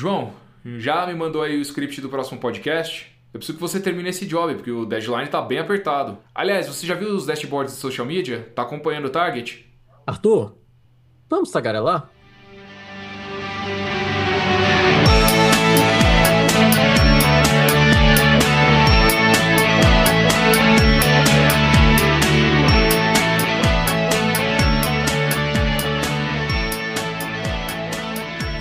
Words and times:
João, 0.00 0.32
já 0.78 1.06
me 1.06 1.12
mandou 1.12 1.42
aí 1.42 1.58
o 1.58 1.60
script 1.60 2.00
do 2.00 2.08
próximo 2.08 2.40
podcast? 2.40 3.14
Eu 3.34 3.38
preciso 3.38 3.58
que 3.58 3.60
você 3.60 3.78
termine 3.78 4.08
esse 4.08 4.24
job, 4.24 4.54
porque 4.54 4.70
o 4.70 4.86
deadline 4.86 5.28
tá 5.28 5.42
bem 5.42 5.58
apertado. 5.58 6.16
Aliás, 6.34 6.66
você 6.66 6.86
já 6.86 6.94
viu 6.94 7.10
os 7.10 7.26
dashboards 7.26 7.74
de 7.74 7.80
social 7.80 8.06
media? 8.06 8.50
Tá 8.54 8.62
acompanhando 8.62 9.04
o 9.04 9.10
target? 9.10 9.70
Arthur, 10.06 10.56
vamos 11.28 11.50
tagarelar? 11.50 12.08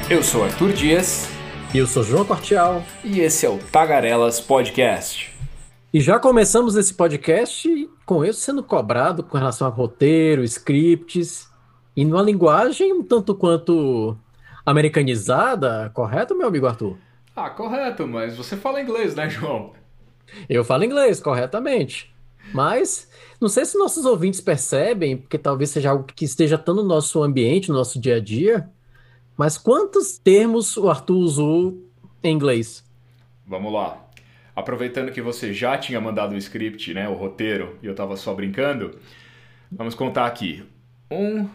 Eu 0.09 0.23
sou 0.23 0.43
Arthur 0.43 0.73
Dias. 0.73 1.29
E 1.71 1.77
eu 1.77 1.85
sou 1.85 2.01
João 2.01 2.25
Cortial. 2.25 2.83
E 3.03 3.19
esse 3.19 3.45
é 3.45 3.49
o 3.49 3.59
Tagarelas 3.59 4.41
Podcast. 4.41 5.31
E 5.93 6.01
já 6.01 6.17
começamos 6.17 6.75
esse 6.75 6.95
podcast 6.95 7.87
com 8.07 8.25
eu 8.25 8.33
sendo 8.33 8.63
cobrado 8.63 9.21
com 9.21 9.37
relação 9.37 9.67
a 9.67 9.69
roteiro, 9.69 10.43
scripts, 10.43 11.47
e 11.95 12.03
numa 12.03 12.23
linguagem 12.23 12.91
um 12.91 13.03
tanto 13.03 13.35
quanto 13.35 14.17
americanizada, 14.65 15.91
correto, 15.93 16.35
meu 16.35 16.47
amigo 16.47 16.65
Arthur? 16.65 16.97
Ah, 17.35 17.51
correto, 17.51 18.07
mas 18.07 18.35
você 18.35 18.57
fala 18.57 18.81
inglês, 18.81 19.13
né, 19.13 19.29
João? 19.29 19.73
Eu 20.49 20.63
falo 20.63 20.85
inglês, 20.85 21.19
corretamente. 21.19 22.11
Mas 22.51 23.07
não 23.39 23.47
sei 23.47 23.63
se 23.63 23.77
nossos 23.77 24.05
ouvintes 24.05 24.41
percebem, 24.41 25.17
porque 25.17 25.37
talvez 25.37 25.69
seja 25.69 25.91
algo 25.91 26.03
que 26.03 26.25
esteja 26.25 26.57
tão 26.57 26.73
no 26.73 26.83
nosso 26.83 27.21
ambiente, 27.21 27.69
no 27.69 27.75
nosso 27.75 28.01
dia 28.01 28.15
a 28.15 28.19
dia, 28.19 28.67
mas 29.39 29.57
quantos 29.57 30.17
termos 30.17 30.75
o 30.75 30.89
Arthur 30.89 31.15
usou 31.15 31.81
em 32.21 32.35
inglês? 32.35 32.83
Vamos 33.47 33.71
lá. 33.71 34.05
Aproveitando 34.53 35.13
que 35.13 35.21
você 35.21 35.53
já 35.53 35.77
tinha 35.77 36.01
mandado 36.01 36.33
o 36.33 36.37
script, 36.37 36.93
né, 36.93 37.07
o 37.07 37.13
roteiro, 37.13 37.77
e 37.81 37.85
eu 37.85 37.93
estava 37.93 38.17
só 38.17 38.33
brincando, 38.33 38.99
vamos 39.71 39.95
contar 39.95 40.25
aqui. 40.25 40.65
Um, 41.09 41.47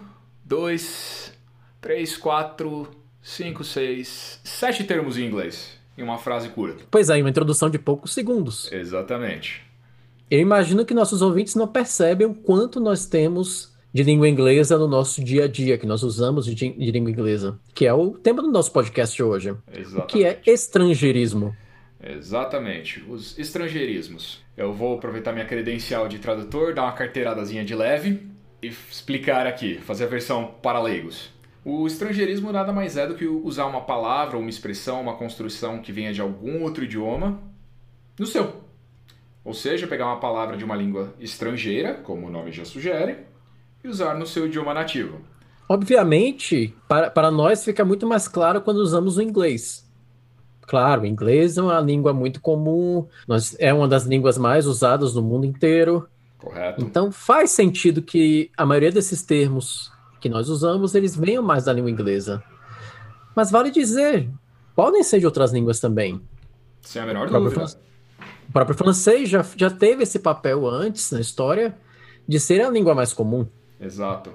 dois, 0.42 1.30
três, 1.78 2.16
quatro, 2.16 2.88
cinco, 3.20 3.62
seis, 3.62 4.40
sete 4.42 4.82
termos 4.84 5.18
em 5.18 5.27
inglês 5.27 5.78
em 5.98 6.02
uma 6.02 6.16
frase 6.16 6.48
curta. 6.48 6.86
Pois 6.90 7.10
é, 7.10 7.20
uma 7.20 7.28
introdução 7.28 7.68
de 7.68 7.78
poucos 7.78 8.14
segundos. 8.14 8.72
Exatamente. 8.72 9.62
Eu 10.30 10.40
imagino 10.40 10.86
que 10.86 10.94
nossos 10.94 11.20
ouvintes 11.20 11.55
não 11.55 11.68
percebem 11.68 12.27
o 12.27 12.32
quanto 12.32 12.80
nós 12.80 13.05
temos 13.05 13.73
de 13.94 14.02
língua 14.02 14.28
inglesa 14.28 14.76
no 14.76 14.88
nosso 14.88 15.22
dia 15.22 15.44
a 15.44 15.48
dia, 15.48 15.78
que 15.78 15.86
nós 15.86 16.02
usamos 16.02 16.46
de, 16.46 16.54
de 16.54 16.90
língua 16.90 17.12
inglesa, 17.12 17.60
que 17.72 17.86
é 17.86 17.94
o 17.94 18.10
tema 18.10 18.42
do 18.42 18.50
nosso 18.50 18.72
podcast 18.72 19.22
hoje. 19.22 19.54
Exatamente. 19.72 20.12
Que 20.12 20.24
é 20.24 20.40
estrangeirismo. 20.44 21.56
Exatamente, 22.02 23.04
os 23.08 23.38
estrangeirismos. 23.38 24.42
Eu 24.56 24.72
vou 24.72 24.96
aproveitar 24.96 25.32
minha 25.32 25.44
credencial 25.44 26.08
de 26.08 26.18
tradutor, 26.18 26.74
dar 26.74 26.82
uma 26.82 26.92
carteiradazinha 26.92 27.64
de 27.64 27.72
leve 27.72 28.26
e 28.60 28.66
explicar 28.66 29.46
aqui, 29.46 29.78
fazer 29.78 30.04
a 30.04 30.08
versão 30.08 30.56
para 30.60 30.82
leigos. 30.82 31.32
O 31.64 31.86
estrangeirismo 31.86 32.50
nada 32.50 32.72
mais 32.72 32.96
é 32.96 33.06
do 33.06 33.14
que 33.14 33.26
usar 33.26 33.66
uma 33.66 33.82
palavra, 33.82 34.36
uma 34.36 34.50
expressão, 34.50 35.00
uma 35.00 35.14
construção 35.14 35.80
que 35.80 35.92
venha 35.92 36.12
de 36.12 36.20
algum 36.20 36.64
outro 36.64 36.82
idioma 36.82 37.40
no 38.18 38.26
seu. 38.26 38.64
Ou 39.44 39.54
seja, 39.54 39.86
pegar 39.86 40.06
uma 40.06 40.18
palavra 40.18 40.56
de 40.56 40.64
uma 40.64 40.74
língua 40.74 41.14
estrangeira, 41.20 41.94
como 41.94 42.26
o 42.26 42.30
nome 42.30 42.50
já 42.50 42.64
sugere, 42.64 43.18
e 43.84 43.88
usar 43.88 44.14
no 44.14 44.27
seu 44.27 44.46
idioma 44.46 44.72
nativo. 44.72 45.20
Obviamente, 45.68 46.74
para, 46.88 47.10
para 47.10 47.30
nós 47.30 47.62
fica 47.62 47.84
muito 47.84 48.06
mais 48.06 48.27
claro 48.27 48.62
quando 48.62 48.78
usamos 48.78 49.18
o 49.18 49.22
inglês. 49.22 49.86
Claro, 50.62 51.02
o 51.02 51.06
inglês 51.06 51.58
é 51.58 51.62
uma 51.62 51.78
língua 51.80 52.14
muito 52.14 52.40
comum, 52.40 53.06
nós, 53.28 53.55
é 53.58 53.72
uma 53.72 53.86
das 53.86 54.05
línguas 54.05 54.38
mais 54.38 54.66
usadas 54.66 55.14
no 55.14 55.20
mundo 55.20 55.44
inteiro. 55.44 56.08
Correto. 56.38 56.82
Então 56.82 57.12
faz 57.12 57.50
sentido 57.50 58.00
que 58.00 58.50
a 58.56 58.64
maioria 58.64 58.90
desses 58.90 59.22
termos 59.22 59.92
que 60.18 60.30
nós 60.30 60.48
usamos, 60.48 60.95
eles 60.95 61.14
venham 61.14 61.42
mais 61.42 61.64
da 61.64 61.72
língua 61.72 61.90
inglesa. 61.90 62.42
Mas 63.36 63.51
vale 63.51 63.70
dizer, 63.70 64.30
podem 64.74 65.02
ser 65.02 65.20
de 65.20 65.27
outras 65.27 65.52
línguas 65.52 65.80
também. 65.80 66.22
Sem 66.80 67.02
a 67.02 67.06
menor 67.06 67.28
o 67.28 67.30
dúvida. 67.30 67.66
O 68.48 68.52
próprio 68.52 68.77
francês 68.77 69.28
já, 69.28 69.45
já 69.56 69.70
teve 69.70 70.02
esse 70.02 70.18
papel 70.18 70.66
antes 70.66 71.11
na 71.11 71.20
história 71.20 71.77
de 72.27 72.40
ser 72.40 72.62
a 72.62 72.70
língua 72.70 72.95
mais 72.95 73.12
comum. 73.12 73.46
Exato. 73.80 74.33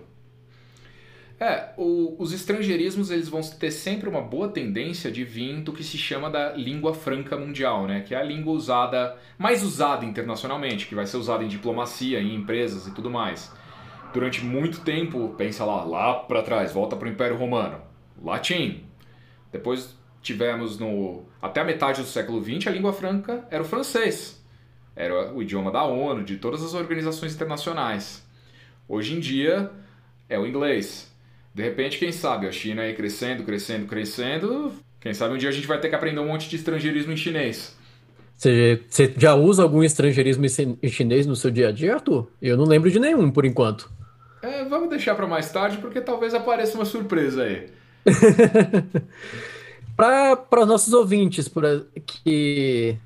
É, 1.39 1.69
o, 1.77 2.15
os 2.19 2.33
estrangeirismos 2.33 3.09
eles 3.09 3.29
vão 3.29 3.39
ter 3.41 3.71
sempre 3.71 4.09
uma 4.09 4.21
boa 4.21 4.49
tendência 4.49 5.09
de 5.09 5.23
vir 5.23 5.61
do 5.61 5.71
que 5.71 5.85
se 5.85 5.97
chama 5.97 6.29
da 6.29 6.51
língua 6.51 6.93
franca 6.93 7.37
mundial, 7.37 7.87
né? 7.87 8.01
Que 8.01 8.13
é 8.13 8.17
a 8.17 8.23
língua 8.23 8.51
usada, 8.51 9.17
mais 9.37 9.63
usada 9.63 10.05
internacionalmente, 10.05 10.85
que 10.85 10.95
vai 10.95 11.07
ser 11.07 11.15
usada 11.15 11.43
em 11.43 11.47
diplomacia, 11.47 12.19
em 12.19 12.35
empresas 12.35 12.87
e 12.87 12.91
tudo 12.93 13.09
mais. 13.09 13.53
Durante 14.13 14.43
muito 14.43 14.81
tempo, 14.81 15.33
pensa 15.37 15.63
lá, 15.63 15.85
lá 15.85 16.15
para 16.15 16.41
trás, 16.41 16.73
volta 16.73 16.97
para 16.97 17.07
o 17.07 17.11
Império 17.11 17.37
Romano, 17.37 17.79
latim. 18.21 18.83
Depois 19.49 19.97
tivemos 20.21 20.77
no 20.77 21.23
até 21.41 21.61
a 21.61 21.63
metade 21.63 22.01
do 22.01 22.07
século 22.07 22.43
XX 22.43 22.67
a 22.67 22.71
língua 22.71 22.91
franca 22.91 23.47
era 23.49 23.63
o 23.63 23.65
francês. 23.65 24.43
Era 24.93 25.31
o 25.31 25.41
idioma 25.41 25.71
da 25.71 25.83
ONU, 25.83 26.25
de 26.25 26.35
todas 26.35 26.61
as 26.61 26.73
organizações 26.73 27.33
internacionais. 27.33 28.27
Hoje 28.89 29.15
em 29.15 29.19
dia 29.19 29.69
é 30.27 30.39
o 30.39 30.47
inglês. 30.47 31.07
De 31.53 31.61
repente, 31.61 31.99
quem 31.99 32.11
sabe, 32.11 32.47
a 32.47 32.51
China 32.51 32.81
aí 32.81 32.95
crescendo, 32.95 33.43
crescendo, 33.43 33.85
crescendo. 33.85 34.73
Quem 34.99 35.13
sabe 35.13 35.35
um 35.35 35.37
dia 35.37 35.49
a 35.49 35.51
gente 35.51 35.67
vai 35.67 35.79
ter 35.79 35.89
que 35.89 35.95
aprender 35.95 36.19
um 36.19 36.25
monte 36.25 36.49
de 36.49 36.55
estrangeirismo 36.55 37.11
em 37.11 37.17
chinês. 37.17 37.77
Você, 38.35 38.81
você 38.89 39.13
já 39.15 39.35
usa 39.35 39.61
algum 39.61 39.83
estrangeirismo 39.83 40.43
em 40.81 40.89
chinês 40.89 41.27
no 41.27 41.35
seu 41.35 41.51
dia 41.51 41.67
a 41.67 41.71
dia, 41.71 41.93
Arthur? 41.93 42.31
Eu 42.41 42.57
não 42.57 42.65
lembro 42.65 42.89
de 42.89 42.99
nenhum, 42.99 43.29
por 43.29 43.45
enquanto. 43.45 43.91
É, 44.41 44.65
vamos 44.65 44.89
deixar 44.89 45.13
para 45.13 45.27
mais 45.27 45.51
tarde, 45.51 45.77
porque 45.77 46.01
talvez 46.01 46.33
apareça 46.33 46.75
uma 46.75 46.85
surpresa 46.85 47.43
aí. 47.43 47.69
para 49.95 50.61
os 50.61 50.67
nossos 50.67 50.93
ouvintes, 50.93 51.47
por, 51.47 51.63
que 52.25 52.97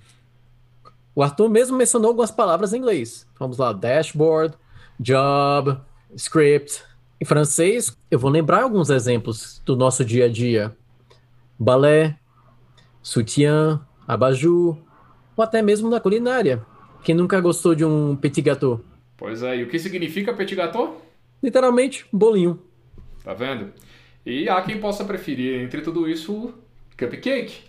o 1.14 1.22
Arthur 1.22 1.50
mesmo 1.50 1.76
mencionou 1.76 2.10
algumas 2.10 2.32
palavras 2.32 2.72
em 2.72 2.78
inglês. 2.78 3.28
Vamos 3.38 3.58
lá, 3.58 3.74
dashboard, 3.74 4.56
job, 5.00 5.78
script. 6.16 6.84
Em 7.20 7.26
francês, 7.26 7.98
eu 8.12 8.20
vou 8.20 8.30
lembrar 8.30 8.64
alguns 8.64 8.90
exemplos 8.90 9.62
do 9.66 9.76
nosso 9.76 10.04
dia 10.04 10.26
a 10.26 10.30
dia: 10.30 10.76
balé, 11.58 12.18
sutiã, 13.02 13.82
abajur, 14.08 14.78
ou 15.36 15.44
até 15.44 15.62
mesmo 15.62 15.90
na 15.90 16.00
culinária. 16.00 16.66
Quem 17.04 17.16
nunca 17.16 17.40
gostou 17.42 17.76
de 17.76 17.84
um 17.84 18.16
petit 18.16 18.42
gâteau? 18.42 18.82
Pois 19.18 19.44
é, 19.44 19.58
e 19.58 19.64
o 19.64 19.70
que 19.70 19.78
significa 19.78 20.34
petit 20.34 20.56
gâteau? 20.56 21.02
Literalmente, 21.42 22.06
bolinho. 22.12 22.60
Tá 23.24 23.34
vendo? 23.34 23.72
E 24.26 24.48
há 24.48 24.62
quem 24.62 24.80
possa 24.80 25.04
preferir, 25.04 25.62
entre 25.62 25.82
tudo 25.82 26.08
isso, 26.08 26.54
cupcake. 26.98 27.62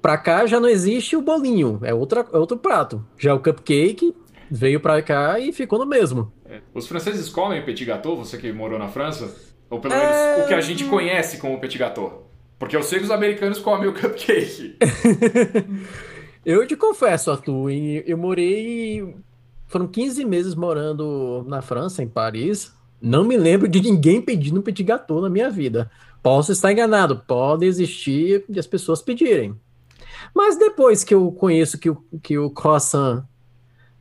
Pra 0.00 0.18
cá 0.18 0.46
já 0.46 0.58
não 0.58 0.68
existe 0.68 1.16
o 1.16 1.22
bolinho, 1.22 1.78
é, 1.82 1.94
outra, 1.94 2.26
é 2.32 2.36
outro 2.36 2.56
prato. 2.56 3.06
Já 3.16 3.32
o 3.34 3.40
cupcake 3.40 4.14
veio 4.50 4.80
pra 4.80 5.00
cá 5.00 5.38
e 5.38 5.52
ficou 5.52 5.78
no 5.78 5.86
mesmo. 5.86 6.32
É. 6.52 6.60
Os 6.74 6.86
franceses 6.86 7.30
comem 7.30 7.64
petit 7.64 7.86
gâteau, 7.86 8.14
você 8.14 8.36
que 8.36 8.52
morou 8.52 8.78
na 8.78 8.88
França? 8.88 9.34
Ou 9.70 9.80
pelo 9.80 9.94
menos 9.94 10.14
é... 10.14 10.44
o 10.44 10.48
que 10.48 10.52
a 10.52 10.60
gente 10.60 10.84
conhece 10.84 11.38
como 11.38 11.58
petit 11.58 11.78
gâteau? 11.78 12.30
Porque 12.58 12.76
eu 12.76 12.82
sei 12.82 12.98
que 12.98 13.06
os 13.06 13.10
americanos 13.10 13.58
comem 13.58 13.88
o 13.88 13.94
cupcake. 13.94 14.76
eu 16.44 16.66
te 16.66 16.76
confesso, 16.76 17.30
Arthur, 17.30 17.70
eu 17.70 18.18
morei. 18.18 19.16
Foram 19.66 19.88
15 19.88 20.24
meses 20.26 20.54
morando 20.54 21.42
na 21.48 21.62
França, 21.62 22.02
em 22.02 22.08
Paris. 22.08 22.70
Não 23.00 23.24
me 23.24 23.38
lembro 23.38 23.66
de 23.66 23.80
ninguém 23.80 24.20
pedindo 24.20 24.60
um 24.60 24.62
petit 24.62 24.84
gâteau 24.84 25.22
na 25.22 25.30
minha 25.30 25.50
vida. 25.50 25.90
Posso 26.22 26.52
estar 26.52 26.70
enganado, 26.70 27.22
pode 27.26 27.64
existir 27.64 28.44
de 28.46 28.60
as 28.60 28.66
pessoas 28.66 29.00
pedirem. 29.00 29.58
Mas 30.34 30.56
depois 30.56 31.02
que 31.02 31.14
eu 31.14 31.32
conheço 31.32 31.78
que 31.78 31.88
o, 31.88 32.04
que 32.22 32.38
o 32.38 32.50
croissant 32.50 33.24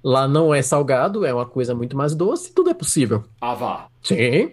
Lá 0.04 0.28
não 0.28 0.54
é 0.54 0.62
salgado, 0.62 1.26
é 1.26 1.34
uma 1.34 1.46
coisa 1.46 1.76
muito 1.76 1.96
mais 1.96 2.16
doce, 2.16 2.54
tudo 2.54 2.70
é 2.70 2.74
possível. 2.74 3.24
Ah, 3.40 3.54
vá. 3.54 3.88
Sim. 4.02 4.52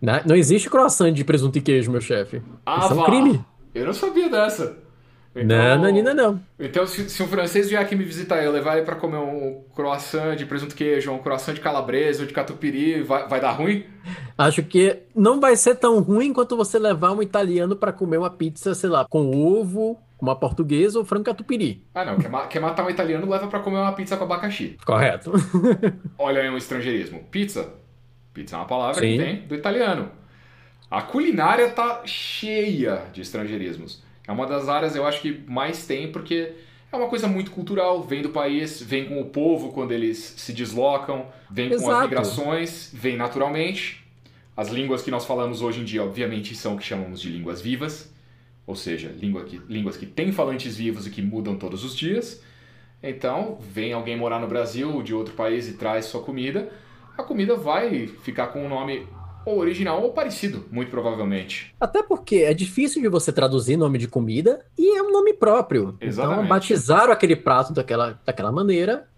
Não, 0.00 0.20
não 0.26 0.36
existe 0.36 0.68
croissant 0.68 1.12
de 1.12 1.24
presunto 1.24 1.56
e 1.58 1.60
queijo, 1.60 1.90
meu 1.92 2.00
chefe. 2.00 2.42
Ah, 2.66 2.80
Isso 2.80 2.92
é 2.92 2.96
um 2.96 3.04
crime. 3.04 3.44
Eu 3.72 3.86
não 3.86 3.92
sabia 3.92 4.28
dessa. 4.28 4.76
Então, 5.34 5.56
não, 5.56 5.82
Nanina, 5.82 6.12
não. 6.12 6.40
Então, 6.58 6.86
se, 6.86 7.08
se, 7.08 7.22
um 7.22 7.26
francês 7.26 7.68
vier 7.70 7.80
aqui 7.80 7.96
me 7.96 8.04
visitar 8.04 8.42
eu 8.44 8.52
levar 8.52 8.76
ele 8.76 8.84
para 8.84 8.96
comer 8.96 9.16
um 9.16 9.62
croissant 9.74 10.36
de 10.36 10.44
presunto 10.44 10.74
e 10.74 10.76
queijo, 10.76 11.10
um 11.10 11.18
croissant 11.18 11.54
de 11.54 11.60
calabresa 11.60 12.20
ou 12.20 12.26
de 12.26 12.34
catupiry, 12.34 13.02
vai, 13.02 13.26
vai 13.26 13.40
dar 13.40 13.52
ruim? 13.52 13.84
Acho 14.36 14.62
que 14.62 14.98
não 15.14 15.40
vai 15.40 15.56
ser 15.56 15.76
tão 15.76 16.00
ruim 16.00 16.34
quanto 16.34 16.54
você 16.56 16.78
levar 16.78 17.12
um 17.12 17.22
italiano 17.22 17.74
para 17.74 17.92
comer 17.92 18.18
uma 18.18 18.28
pizza, 18.28 18.74
sei 18.74 18.90
lá, 18.90 19.06
com 19.08 19.30
ovo, 19.34 19.98
uma 20.22 20.36
portuguesa 20.36 21.00
ou 21.00 21.04
frango 21.04 21.24
catupiry. 21.24 21.84
Ah, 21.92 22.04
não. 22.04 22.16
Quer, 22.16 22.30
ma 22.30 22.46
quer 22.46 22.60
matar 22.60 22.86
um 22.86 22.90
italiano, 22.90 23.28
leva 23.28 23.48
para 23.48 23.58
comer 23.58 23.78
uma 23.78 23.92
pizza 23.92 24.16
com 24.16 24.22
abacaxi. 24.22 24.76
Correto. 24.86 25.32
Olha 26.16 26.42
aí 26.42 26.48
um 26.48 26.56
estrangeirismo. 26.56 27.24
Pizza. 27.24 27.74
Pizza 28.32 28.54
é 28.54 28.58
uma 28.60 28.64
palavra 28.64 29.00
Sim. 29.00 29.16
que 29.16 29.18
vem 29.18 29.36
do 29.46 29.54
italiano. 29.56 30.10
A 30.88 31.02
culinária 31.02 31.68
tá 31.70 32.02
cheia 32.04 33.02
de 33.12 33.20
estrangeirismos. 33.20 34.00
É 34.26 34.30
uma 34.30 34.46
das 34.46 34.68
áreas 34.68 34.94
eu 34.94 35.04
acho 35.04 35.20
que 35.20 35.42
mais 35.48 35.86
tem, 35.86 36.12
porque 36.12 36.52
é 36.92 36.96
uma 36.96 37.08
coisa 37.08 37.26
muito 37.26 37.50
cultural, 37.50 38.00
vem 38.02 38.22
do 38.22 38.28
país, 38.28 38.80
vem 38.80 39.06
com 39.06 39.20
o 39.20 39.24
povo 39.24 39.72
quando 39.72 39.90
eles 39.90 40.18
se 40.36 40.52
deslocam, 40.52 41.26
vem 41.50 41.68
com 41.70 41.74
Exato. 41.74 41.92
as 41.92 42.02
migrações, 42.02 42.90
vem 42.94 43.16
naturalmente. 43.16 44.06
As 44.56 44.68
línguas 44.68 45.02
que 45.02 45.10
nós 45.10 45.24
falamos 45.24 45.62
hoje 45.62 45.80
em 45.80 45.84
dia, 45.84 46.04
obviamente, 46.04 46.54
são 46.54 46.74
o 46.74 46.78
que 46.78 46.84
chamamos 46.84 47.20
de 47.20 47.30
línguas 47.30 47.60
vivas, 47.60 48.11
ou 48.66 48.74
seja, 48.74 49.14
língua 49.18 49.44
que, 49.44 49.60
línguas 49.68 49.96
que 49.96 50.06
têm 50.06 50.32
falantes 50.32 50.76
vivos 50.76 51.06
e 51.06 51.10
que 51.10 51.22
mudam 51.22 51.56
todos 51.56 51.84
os 51.84 51.96
dias. 51.96 52.42
Então, 53.02 53.58
vem 53.60 53.92
alguém 53.92 54.16
morar 54.16 54.40
no 54.40 54.46
Brasil, 54.46 55.02
de 55.02 55.12
outro 55.14 55.34
país 55.34 55.68
e 55.68 55.74
traz 55.74 56.04
sua 56.06 56.22
comida, 56.22 56.70
a 57.18 57.22
comida 57.22 57.56
vai 57.56 58.06
ficar 58.06 58.48
com 58.48 58.64
um 58.64 58.68
nome 58.68 59.06
ou 59.44 59.58
original 59.58 60.00
ou 60.02 60.12
parecido, 60.12 60.64
muito 60.70 60.90
provavelmente. 60.90 61.74
Até 61.80 62.02
porque 62.02 62.36
é 62.36 62.54
difícil 62.54 63.02
de 63.02 63.08
você 63.08 63.32
traduzir 63.32 63.76
nome 63.76 63.98
de 63.98 64.06
comida 64.06 64.64
e 64.78 64.96
é 64.96 65.02
um 65.02 65.10
nome 65.10 65.32
próprio. 65.34 65.96
Exatamente. 66.00 66.38
Então, 66.38 66.48
batizaram 66.48 67.12
aquele 67.12 67.34
prato 67.34 67.72
daquela, 67.72 68.20
daquela 68.24 68.52
maneira, 68.52 69.08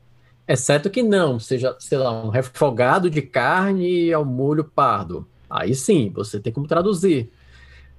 exceto 0.49 0.88
que 0.88 1.02
não 1.02 1.38
seja, 1.38 1.76
sei 1.79 1.99
lá, 1.99 2.11
um 2.11 2.31
refogado 2.31 3.11
de 3.11 3.20
carne 3.20 4.12
ao 4.12 4.25
molho 4.25 4.64
pardo. 4.64 5.26
Aí 5.49 5.75
sim, 5.75 6.11
você 6.14 6.41
tem 6.41 6.52
como 6.52 6.67
traduzir. 6.67 7.31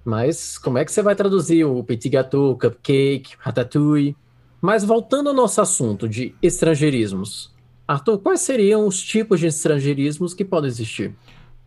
Mas 0.05 0.59
como 0.59 0.77
é 0.77 0.85
que 0.85 0.91
você 0.91 1.01
vai 1.01 1.15
traduzir 1.15 1.65
o 1.65 1.83
petit 1.83 2.09
gâteau, 2.09 2.55
cupcake, 2.55 3.35
ratatouille? 3.39 4.15
Mas 4.61 4.83
voltando 4.83 5.29
ao 5.29 5.35
nosso 5.35 5.59
assunto 5.59 6.07
de 6.07 6.35
estrangeirismos. 6.43 7.51
Arthur, 7.87 8.19
quais 8.19 8.41
seriam 8.41 8.87
os 8.87 9.01
tipos 9.01 9.39
de 9.39 9.47
estrangeirismos 9.47 10.35
que 10.35 10.45
podem 10.45 10.67
existir? 10.67 11.15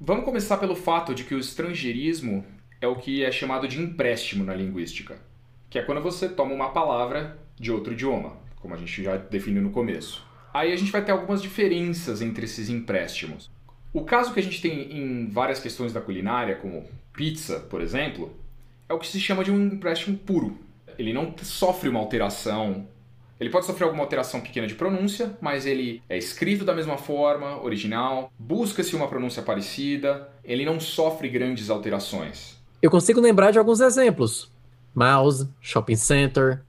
Vamos 0.01 0.25
começar 0.25 0.57
pelo 0.59 0.77
fato 0.77 1.13
de 1.13 1.25
que 1.25 1.35
o 1.35 1.41
estrangeirismo 1.41 2.45
é 2.81 2.87
o 2.87 2.95
que 2.95 3.25
é 3.25 3.33
chamado 3.33 3.67
de 3.67 3.83
empréstimo 3.83 4.45
na 4.45 4.55
linguística, 4.55 5.19
que 5.69 5.77
é 5.77 5.83
quando 5.83 6.01
você 6.01 6.29
toma 6.29 6.55
uma 6.55 6.71
palavra 6.71 7.37
de 7.57 7.73
outro 7.73 7.93
idioma, 7.93 8.37
como 8.61 8.73
a 8.73 8.77
gente 8.77 9.03
já 9.03 9.17
definiu 9.17 9.63
no 9.63 9.71
começo. 9.71 10.25
Aí 10.55 10.73
a 10.73 10.77
gente 10.77 10.93
vai 10.93 11.05
ter 11.05 11.11
algumas 11.11 11.43
diferenças 11.43 12.23
entre 12.23 12.45
esses 12.45 12.69
empréstimos. 12.69 13.51
O 13.93 14.05
caso 14.05 14.33
que 14.33 14.39
a 14.39 14.43
gente 14.43 14.63
tem 14.63 14.97
em 14.97 15.29
várias 15.29 15.59
questões 15.59 15.93
da 15.93 16.01
culinária, 16.01 16.55
como 16.55 16.85
pizza, 17.19 17.59
por 17.59 17.81
exemplo, 17.81 18.33
é 18.89 18.95
o 18.95 18.99
que 18.99 19.09
se 19.09 19.19
chama 19.19 19.43
de 19.43 19.51
um 19.51 19.67
empréstimo 19.67 20.17
puro. 20.17 20.57
Ele 20.97 21.13
não 21.13 21.35
sofre 21.43 21.89
uma 21.89 21.99
alteração 21.99 22.87
ele 23.41 23.51
pode 23.51 23.67
sofrer 23.67 23.85
alguma 23.85 24.03
alteração 24.03 24.41
pequena 24.41 24.67
de 24.67 24.75
pronúncia, 24.75 25.37
mas 25.41 25.65
ele 25.65 26.03
é 26.09 26.19
escrito 26.19 26.65
da 26.65 26.75
mesma 26.75 26.99
forma, 26.99 27.63
original, 27.63 28.33
busca-se 28.37 28.97
uma 28.97 29.07
pronúncia 29.07 29.43
parecida, 29.43 30.29
ele 30.43 30.65
não 30.65 30.81
sofre 30.81 31.29
grandes 31.29 31.71
alterações. 31.71 32.57
Eu 32.83 32.91
consigo 32.91 33.21
lembrar 33.21 33.53
de 33.53 33.59
alguns 33.59 33.81
exemplos. 33.81 34.51
Mouse, 34.93 35.49
shopping 35.61 35.95
center. 35.95 36.63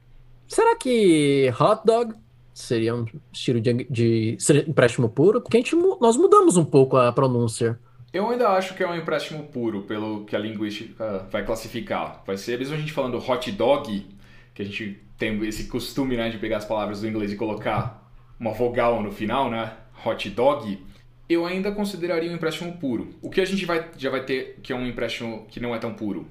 Será 0.47 0.75
que 0.75 1.51
hot 1.59 1.81
dog 1.83 2.13
seria 2.53 2.93
um 2.93 3.05
estilo 3.31 3.59
de, 3.59 3.87
de 3.89 4.37
empréstimo 4.67 5.09
puro? 5.09 5.41
Porque 5.41 5.57
a 5.57 5.59
gente, 5.59 5.75
nós 5.75 6.17
mudamos 6.17 6.55
um 6.55 6.65
pouco 6.65 6.97
a 6.97 7.11
pronúncia. 7.11 7.79
Eu 8.11 8.29
ainda 8.29 8.49
acho 8.49 8.73
que 8.73 8.81
é 8.81 8.87
um 8.87 8.95
empréstimo 8.95 9.43
puro, 9.43 9.83
pelo 9.83 10.25
que 10.25 10.35
a 10.35 10.39
linguística 10.39 11.27
vai 11.31 11.45
classificar. 11.45 12.23
Vai 12.25 12.37
ser, 12.37 12.57
mesmo 12.57 12.75
a 12.75 12.79
gente 12.79 12.91
falando 12.91 13.17
hot 13.17 13.51
dog, 13.51 14.05
que 14.53 14.61
a 14.61 14.65
gente 14.65 14.99
tem 15.17 15.39
esse 15.45 15.65
costume 15.65 16.17
né, 16.17 16.29
de 16.29 16.37
pegar 16.37 16.57
as 16.57 16.65
palavras 16.65 17.01
do 17.01 17.07
inglês 17.07 17.31
e 17.31 17.35
colocar 17.35 18.11
uma 18.39 18.51
vogal 18.51 19.03
no 19.03 19.11
final, 19.11 19.51
né? 19.51 19.73
Hot 20.03 20.29
dog. 20.29 20.79
Eu 21.27 21.45
ainda 21.45 21.71
consideraria 21.71 22.31
um 22.31 22.35
empréstimo 22.35 22.77
puro. 22.77 23.09
O 23.21 23.29
que 23.29 23.41
a 23.41 23.45
gente 23.45 23.65
vai, 23.65 23.87
já 23.97 24.09
vai 24.09 24.23
ter 24.23 24.57
que 24.63 24.73
é 24.73 24.75
um 24.75 24.87
empréstimo 24.87 25.45
que 25.49 25.59
não 25.59 25.75
é 25.75 25.77
tão 25.77 25.93
puro? 25.93 26.25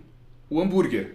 O 0.50 0.60
hambúrguer. 0.60 1.14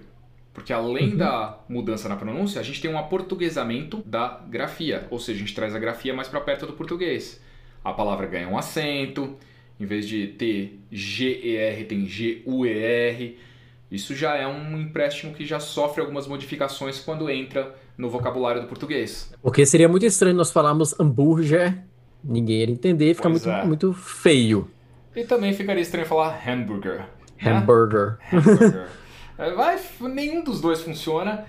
Porque 0.54 0.71
além 0.71 1.12
uhum. 1.12 1.18
da 1.18 1.60
mudança 1.68 2.07
na 2.07 2.15
pronúncia, 2.15 2.62
a 2.62 2.63
gente 2.63 2.80
tem 2.80 2.89
um 2.89 2.98
aportuguesamento 2.98 4.04
da 4.06 4.39
grafia. 4.48 5.07
Ou 5.10 5.19
seja, 5.19 5.39
a 5.39 5.39
gente 5.39 5.56
traz 5.56 5.75
a 5.75 5.80
grafia 5.80 6.13
mais 6.13 6.27
para 6.27 6.39
perto 6.39 6.68
do 6.68 6.74
português. 6.74 7.42
A 7.83 7.92
palavra 7.92 8.27
ganha 8.27 8.48
um 8.48 8.57
acento. 8.57 9.36
Em 9.79 9.85
vez 9.85 10.07
de 10.07 10.27
ter 10.27 10.79
G-E-R, 10.91 11.85
tem 11.85 12.05
G-U-E-R. 12.05 13.37
Isso 13.91 14.15
já 14.15 14.35
é 14.35 14.47
um 14.47 14.79
empréstimo 14.79 15.33
que 15.33 15.45
já 15.45 15.59
sofre 15.59 16.01
algumas 16.01 16.27
modificações 16.27 16.99
quando 16.99 17.29
entra 17.29 17.75
no 17.97 18.09
vocabulário 18.09 18.61
do 18.61 18.67
português. 18.67 19.33
Porque 19.41 19.65
seria 19.65 19.87
muito 19.87 20.05
estranho 20.05 20.35
nós 20.35 20.51
falarmos 20.51 20.99
hambúrguer, 20.99 21.83
ninguém 22.23 22.59
ia 22.59 22.69
entender, 22.69 23.13
fica 23.13 23.29
muito, 23.29 23.49
é. 23.49 23.65
muito 23.65 23.93
feio. 23.93 24.69
E 25.15 25.23
também 25.23 25.53
ficaria 25.53 25.81
estranho 25.81 26.07
falar 26.07 26.41
hambúrguer. 26.47 27.05
Hamburger. 27.45 28.17
Né? 28.31 28.39
Hamburger. 28.39 28.87
Vai, 29.55 29.79
nenhum 30.01 30.43
dos 30.43 30.61
dois 30.61 30.81
funciona. 30.81 31.45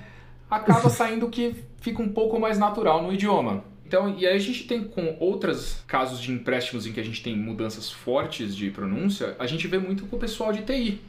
Acaba 0.50 0.88
saindo 0.90 1.28
que 1.28 1.64
fica 1.80 2.02
um 2.02 2.08
pouco 2.08 2.38
mais 2.38 2.58
natural 2.58 3.02
no 3.02 3.12
idioma. 3.12 3.64
Então, 3.94 4.12
e 4.18 4.26
aí 4.26 4.34
a 4.34 4.40
gente 4.40 4.64
tem 4.64 4.82
com 4.82 5.16
outros 5.20 5.84
casos 5.86 6.20
de 6.20 6.32
empréstimos 6.32 6.84
em 6.84 6.92
que 6.92 6.98
a 6.98 7.04
gente 7.04 7.22
tem 7.22 7.36
mudanças 7.36 7.92
fortes 7.92 8.56
de 8.56 8.68
pronúncia, 8.68 9.36
a 9.38 9.46
gente 9.46 9.68
vê 9.68 9.78
muito 9.78 10.04
com 10.06 10.16
o 10.16 10.18
pessoal 10.18 10.52
de 10.52 10.62
TI. 10.62 11.00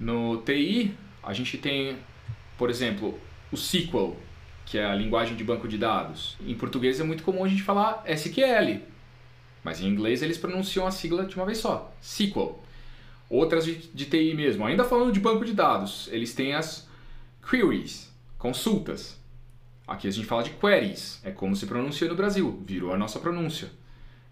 No 0.00 0.38
TI, 0.38 0.92
a 1.22 1.32
gente 1.32 1.56
tem, 1.56 1.98
por 2.58 2.68
exemplo, 2.68 3.16
o 3.52 3.54
SQL, 3.54 4.16
que 4.66 4.76
é 4.76 4.84
a 4.84 4.92
linguagem 4.92 5.36
de 5.36 5.44
banco 5.44 5.68
de 5.68 5.78
dados. 5.78 6.36
Em 6.44 6.56
português 6.56 6.98
é 6.98 7.04
muito 7.04 7.22
comum 7.22 7.44
a 7.44 7.48
gente 7.48 7.62
falar 7.62 8.02
SQL, 8.08 8.80
mas 9.62 9.80
em 9.80 9.86
inglês 9.86 10.20
eles 10.20 10.36
pronunciam 10.36 10.84
a 10.84 10.90
sigla 10.90 11.24
de 11.24 11.36
uma 11.36 11.46
vez 11.46 11.58
só, 11.58 11.94
SQL. 12.02 12.58
Outras 13.30 13.64
de, 13.64 13.76
de 13.76 14.06
TI 14.06 14.34
mesmo, 14.34 14.66
ainda 14.66 14.82
falando 14.82 15.12
de 15.12 15.20
banco 15.20 15.44
de 15.44 15.52
dados, 15.52 16.08
eles 16.10 16.34
têm 16.34 16.54
as 16.54 16.88
queries, 17.48 18.12
consultas. 18.36 19.21
Aqui 19.86 20.08
a 20.08 20.10
gente 20.10 20.26
fala 20.26 20.42
de 20.42 20.50
queries, 20.50 21.20
é 21.24 21.30
como 21.30 21.56
se 21.56 21.66
pronuncia 21.66 22.08
no 22.08 22.14
Brasil, 22.14 22.62
virou 22.64 22.92
a 22.92 22.96
nossa 22.96 23.18
pronúncia. 23.18 23.68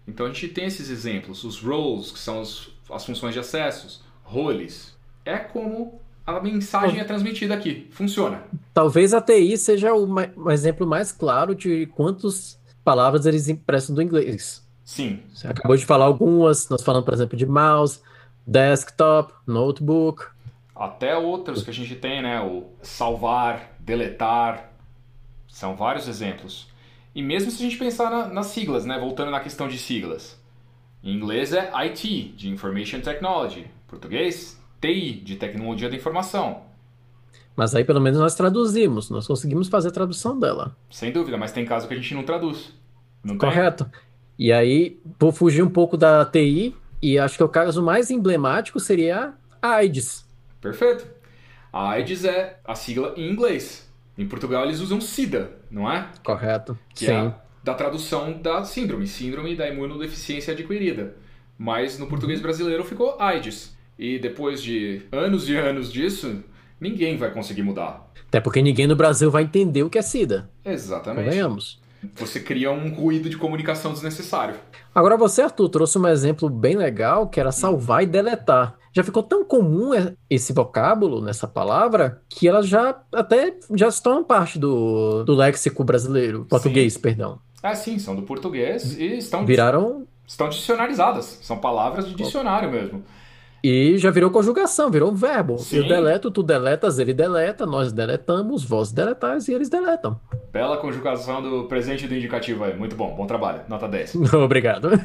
Então 0.07 0.25
a 0.25 0.29
gente 0.29 0.47
tem 0.47 0.65
esses 0.65 0.89
exemplos, 0.89 1.43
os 1.43 1.59
roles, 1.59 2.11
que 2.11 2.19
são 2.19 2.41
os, 2.41 2.69
as 2.89 3.05
funções 3.05 3.33
de 3.33 3.39
acessos, 3.39 4.01
roles, 4.23 4.97
é 5.25 5.37
como 5.37 5.99
a 6.25 6.39
mensagem 6.39 6.99
é 6.99 7.03
transmitida 7.03 7.53
aqui. 7.53 7.87
Funciona. 7.91 8.43
Talvez 8.73 9.13
a 9.13 9.21
TI 9.21 9.57
seja 9.57 9.93
o, 9.93 10.07
o 10.35 10.51
exemplo 10.51 10.87
mais 10.87 11.11
claro 11.11 11.53
de 11.53 11.85
quantas 11.87 12.59
palavras 12.83 13.25
eles 13.25 13.47
emprestam 13.47 13.95
do 13.95 14.01
inglês. 14.01 14.65
Sim. 14.83 15.19
Você 15.33 15.47
acabou 15.47 15.75
de 15.75 15.85
falar 15.85 16.05
algumas, 16.05 16.67
nós 16.69 16.81
falamos, 16.81 17.05
por 17.05 17.13
exemplo, 17.13 17.37
de 17.37 17.45
mouse, 17.45 17.99
desktop, 18.45 19.33
notebook. 19.45 20.25
Até 20.75 21.15
outros 21.15 21.63
que 21.63 21.69
a 21.69 21.73
gente 21.73 21.95
tem, 21.95 22.21
né? 22.21 22.41
O 22.41 22.65
salvar, 22.81 23.75
deletar. 23.79 24.70
São 25.51 25.75
vários 25.75 26.07
exemplos. 26.07 26.67
E 27.13 27.21
mesmo 27.21 27.51
se 27.51 27.61
a 27.61 27.69
gente 27.69 27.77
pensar 27.77 28.09
na, 28.09 28.27
nas 28.27 28.47
siglas, 28.47 28.85
né? 28.85 28.97
Voltando 28.97 29.29
na 29.29 29.41
questão 29.41 29.67
de 29.67 29.77
siglas. 29.77 30.41
Em 31.03 31.13
inglês 31.13 31.51
é 31.51 31.69
IT, 31.73 32.33
de 32.37 32.49
Information 32.49 33.01
Technology. 33.01 33.59
Em 33.59 33.87
português, 33.87 34.59
TI, 34.79 35.11
de 35.13 35.35
tecnologia 35.35 35.89
da 35.89 35.95
informação. 35.95 36.61
Mas 37.55 37.75
aí 37.75 37.83
pelo 37.83 37.99
menos 37.99 38.17
nós 38.17 38.33
traduzimos, 38.33 39.09
nós 39.09 39.27
conseguimos 39.27 39.67
fazer 39.67 39.89
a 39.89 39.91
tradução 39.91 40.39
dela. 40.39 40.75
Sem 40.89 41.11
dúvida, 41.11 41.37
mas 41.37 41.51
tem 41.51 41.65
caso 41.65 41.87
que 41.87 41.93
a 41.93 41.97
gente 41.97 42.15
não 42.15 42.23
traduz. 42.23 42.73
Não 43.21 43.37
Correto. 43.37 43.85
Tem? 43.85 44.01
E 44.39 44.53
aí, 44.53 44.99
vou 45.19 45.31
fugir 45.31 45.61
um 45.61 45.69
pouco 45.69 45.97
da 45.97 46.25
TI, 46.25 46.75
e 47.01 47.19
acho 47.19 47.37
que 47.37 47.43
o 47.43 47.49
caso 47.49 47.83
mais 47.83 48.09
emblemático 48.09 48.79
seria 48.79 49.33
a 49.61 49.75
AIDS. 49.75 50.25
Perfeito. 50.61 51.05
A 51.73 51.91
AIDS 51.91 52.23
é 52.23 52.57
a 52.63 52.73
sigla 52.73 53.13
em 53.17 53.29
inglês. 53.29 53.90
Em 54.17 54.27
Portugal 54.27 54.63
eles 54.65 54.79
usam 54.79 54.99
SIDA, 54.99 55.51
não 55.69 55.91
é? 55.91 56.09
Correto. 56.23 56.77
Que 56.93 57.05
Sim. 57.05 57.11
É 57.11 57.33
da 57.63 57.73
tradução 57.73 58.33
da 58.33 58.63
síndrome, 58.63 59.07
síndrome 59.07 59.55
da 59.55 59.67
imunodeficiência 59.67 60.53
adquirida. 60.53 61.15
Mas 61.57 61.99
no 61.99 62.07
português 62.07 62.41
brasileiro 62.41 62.83
ficou 62.83 63.15
AIDS. 63.19 63.75
E 63.97 64.17
depois 64.17 64.63
de 64.63 65.03
anos 65.11 65.47
e 65.47 65.55
anos 65.55 65.91
disso, 65.91 66.43
ninguém 66.79 67.17
vai 67.17 67.31
conseguir 67.31 67.61
mudar. 67.61 68.09
Até 68.27 68.39
porque 68.39 68.61
ninguém 68.61 68.87
no 68.87 68.95
Brasil 68.95 69.29
vai 69.29 69.43
entender 69.43 69.83
o 69.83 69.89
que 69.89 69.99
é 69.99 70.01
SIDA. 70.01 70.49
Exatamente. 70.65 71.25
Convenhamos. 71.25 71.79
Você 72.15 72.39
cria 72.39 72.71
um 72.71 72.91
ruído 72.91 73.29
de 73.29 73.37
comunicação 73.37 73.93
desnecessário. 73.93 74.55
Agora 74.95 75.15
você, 75.15 75.43
Arthur, 75.43 75.69
trouxe 75.69 75.99
um 75.99 76.07
exemplo 76.07 76.49
bem 76.49 76.75
legal 76.75 77.29
que 77.29 77.39
era 77.39 77.51
salvar 77.51 78.01
e 78.01 78.07
deletar. 78.07 78.75
Já 78.93 79.03
ficou 79.03 79.23
tão 79.23 79.45
comum 79.45 79.91
esse 80.29 80.51
vocábulo 80.51 81.21
nessa 81.21 81.47
palavra 81.47 82.21
que 82.27 82.47
elas 82.47 82.67
já 82.67 83.01
até 83.13 83.55
já 83.73 83.87
estão 83.87 84.23
parte 84.23 84.59
do, 84.59 85.23
do 85.23 85.33
léxico 85.33 85.83
brasileiro, 85.83 86.45
português, 86.49 86.93
sim. 86.93 86.99
perdão. 86.99 87.39
Ah, 87.63 87.75
sim, 87.75 87.99
são 87.99 88.15
do 88.15 88.23
português 88.23 88.97
e 88.97 89.17
estão 89.17 89.45
viraram 89.45 90.05
estão 90.27 90.49
dicionarizadas. 90.49 91.39
São 91.41 91.57
palavras 91.57 92.07
de 92.07 92.15
dicionário 92.15 92.71
mesmo. 92.71 93.03
E 93.63 93.95
já 93.99 94.09
virou 94.09 94.31
conjugação, 94.31 94.89
virou 94.89 95.11
um 95.11 95.15
verbo. 95.15 95.59
Sim. 95.59 95.77
Eu 95.77 95.87
deleto, 95.87 96.31
tu 96.31 96.41
deletas, 96.41 96.97
ele 96.97 97.13
deleta, 97.13 97.63
nós 97.63 97.91
deletamos, 97.91 98.63
vós 98.63 98.91
deletais 98.91 99.47
e 99.47 99.53
eles 99.53 99.69
deletam. 99.69 100.19
Bela 100.51 100.77
conjugação 100.77 101.43
do 101.43 101.65
presente 101.65 102.05
e 102.05 102.07
do 102.07 102.15
indicativo 102.15 102.63
aí. 102.63 102.75
Muito 102.75 102.95
bom, 102.95 103.13
bom 103.15 103.27
trabalho. 103.27 103.61
Nota 103.69 103.87
10. 103.87 104.15
Obrigado. 104.33 104.89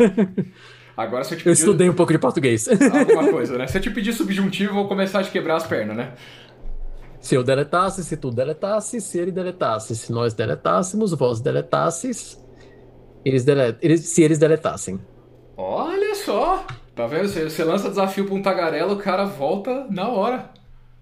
Agora 0.97 1.25
se 1.25 1.35
eu 1.35 1.39
te 1.39 1.47
Eu 1.47 1.53
pedir... 1.53 1.59
estudei 1.61 1.89
um 1.91 1.95
pouco 1.95 2.13
de 2.13 2.19
português. 2.19 2.67
Alguma 2.69 3.29
coisa, 3.31 3.59
né? 3.59 3.67
Se 3.67 3.77
eu 3.79 3.83
te 3.83 3.91
pedir 3.91 4.13
subjuntivo, 4.13 4.71
eu 4.71 4.75
vou 4.75 4.89
começar 4.89 5.21
a 5.21 5.23
te 5.23 5.31
quebrar 5.31 5.57
as 5.57 5.67
pernas, 5.67 5.97
né? 5.97 6.13
Se 7.21 7.35
eu 7.35 7.43
deletasse, 7.43 8.05
se 8.05 8.17
tu 8.17 8.31
deletasse, 8.31 9.01
se 9.01 9.19
ele 9.19 9.33
deletasse, 9.33 9.97
se 9.97 10.13
nós 10.13 10.33
deletássemos, 10.33 11.13
vós 11.13 11.41
deletasses, 11.41 12.43
eles 13.25 13.45
delet... 13.45 13.77
eles... 13.83 14.01
se 14.09 14.23
eles 14.23 14.39
deletassem. 14.39 15.01
Olha 15.57 16.15
só! 16.15 16.65
Tá 16.95 17.07
vendo? 17.07 17.29
Você, 17.29 17.45
você 17.45 17.63
lança 17.65 17.91
desafio 17.91 18.25
pra 18.25 18.35
um 18.35 18.43
tagarela, 18.43 18.93
o 18.93 18.99
cara 18.99 19.25
volta 19.25 19.87
na 19.91 20.09
hora. 20.09 20.51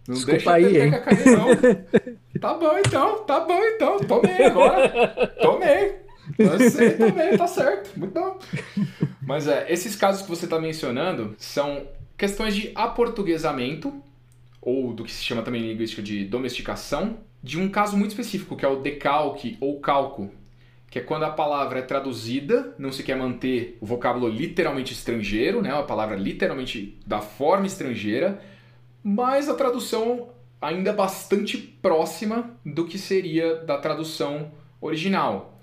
Não 0.08 0.14
Desculpa 0.14 0.32
deixa 0.32 0.52
aí, 0.54 0.80
hein? 0.82 0.90
cair, 0.90 1.24
não. 1.36 1.48
tá 2.40 2.54
bom 2.54 2.78
então, 2.78 3.18
tá 3.24 3.40
bom 3.40 3.60
então. 3.62 3.98
Tomei 4.00 4.44
agora. 4.44 4.88
Tomei. 5.40 5.96
Lancei, 6.38 6.90
tomei, 6.98 7.36
tá 7.36 7.46
certo. 7.46 7.98
Muito 7.98 8.12
bom. 8.12 8.38
Mas 9.22 9.46
é, 9.46 9.66
esses 9.72 9.96
casos 9.96 10.22
que 10.22 10.28
você 10.28 10.46
tá 10.46 10.58
mencionando 10.60 11.34
são 11.38 11.86
questões 12.16 12.54
de 12.54 12.72
aportuguesamento, 12.74 13.92
ou 14.60 14.92
do 14.92 15.04
que 15.04 15.12
se 15.12 15.22
chama 15.22 15.42
também 15.42 15.62
em 15.62 15.68
linguística 15.68 16.02
de 16.02 16.24
domesticação, 16.24 17.18
de 17.42 17.60
um 17.60 17.68
caso 17.68 17.96
muito 17.96 18.10
específico, 18.10 18.56
que 18.56 18.64
é 18.64 18.68
o 18.68 18.80
decalque 18.80 19.56
ou 19.60 19.78
calco, 19.80 20.30
que 20.90 20.98
é 20.98 21.02
quando 21.02 21.24
a 21.24 21.30
palavra 21.30 21.80
é 21.80 21.82
traduzida, 21.82 22.74
não 22.78 22.92
se 22.92 23.02
quer 23.02 23.16
manter 23.16 23.76
o 23.80 23.86
vocábulo 23.86 24.28
literalmente 24.28 24.92
estrangeiro, 24.92 25.60
né? 25.60 25.70
A 25.70 25.82
palavra 25.82 26.16
literalmente 26.16 26.98
da 27.06 27.20
forma 27.20 27.66
estrangeira, 27.66 28.40
mas 29.02 29.48
a 29.48 29.54
tradução 29.54 30.28
ainda 30.60 30.92
bastante 30.92 31.58
próxima 31.58 32.50
do 32.64 32.86
que 32.86 32.96
seria 32.96 33.56
da 33.56 33.76
tradução 33.76 34.52
original. 34.80 35.53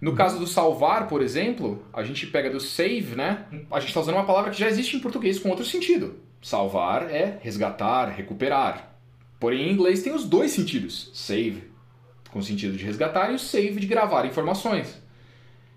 No 0.00 0.14
caso 0.14 0.38
do 0.38 0.46
salvar, 0.46 1.08
por 1.08 1.20
exemplo, 1.20 1.84
a 1.92 2.02
gente 2.02 2.26
pega 2.26 2.48
do 2.48 2.58
save, 2.58 3.14
né? 3.14 3.44
A 3.70 3.78
gente 3.80 3.90
está 3.90 4.00
usando 4.00 4.14
uma 4.14 4.24
palavra 4.24 4.50
que 4.50 4.58
já 4.58 4.66
existe 4.66 4.96
em 4.96 5.00
português 5.00 5.38
com 5.38 5.50
outro 5.50 5.64
sentido. 5.64 6.18
Salvar 6.40 7.10
é 7.10 7.38
resgatar, 7.42 8.06
recuperar. 8.06 8.96
Porém, 9.38 9.68
em 9.68 9.72
inglês 9.72 10.02
tem 10.02 10.14
os 10.14 10.24
dois 10.24 10.52
sentidos: 10.52 11.10
save, 11.12 11.64
com 12.30 12.38
o 12.38 12.42
sentido 12.42 12.78
de 12.78 12.84
resgatar, 12.84 13.30
e 13.30 13.34
o 13.34 13.38
save 13.38 13.78
de 13.78 13.86
gravar 13.86 14.24
informações. 14.24 15.02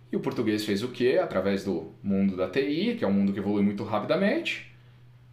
E 0.10 0.16
o 0.16 0.22
português 0.22 0.64
fez 0.64 0.84
o 0.84 0.90
que? 0.90 1.18
Através 1.18 1.66
do 1.66 1.92
mundo 2.02 2.38
da 2.38 2.48
TI, 2.48 2.96
que 2.98 3.04
é 3.04 3.08
um 3.08 3.12
mundo 3.12 3.34
que 3.34 3.40
evolui 3.40 3.64
muito 3.64 3.84
rapidamente. 3.84 4.72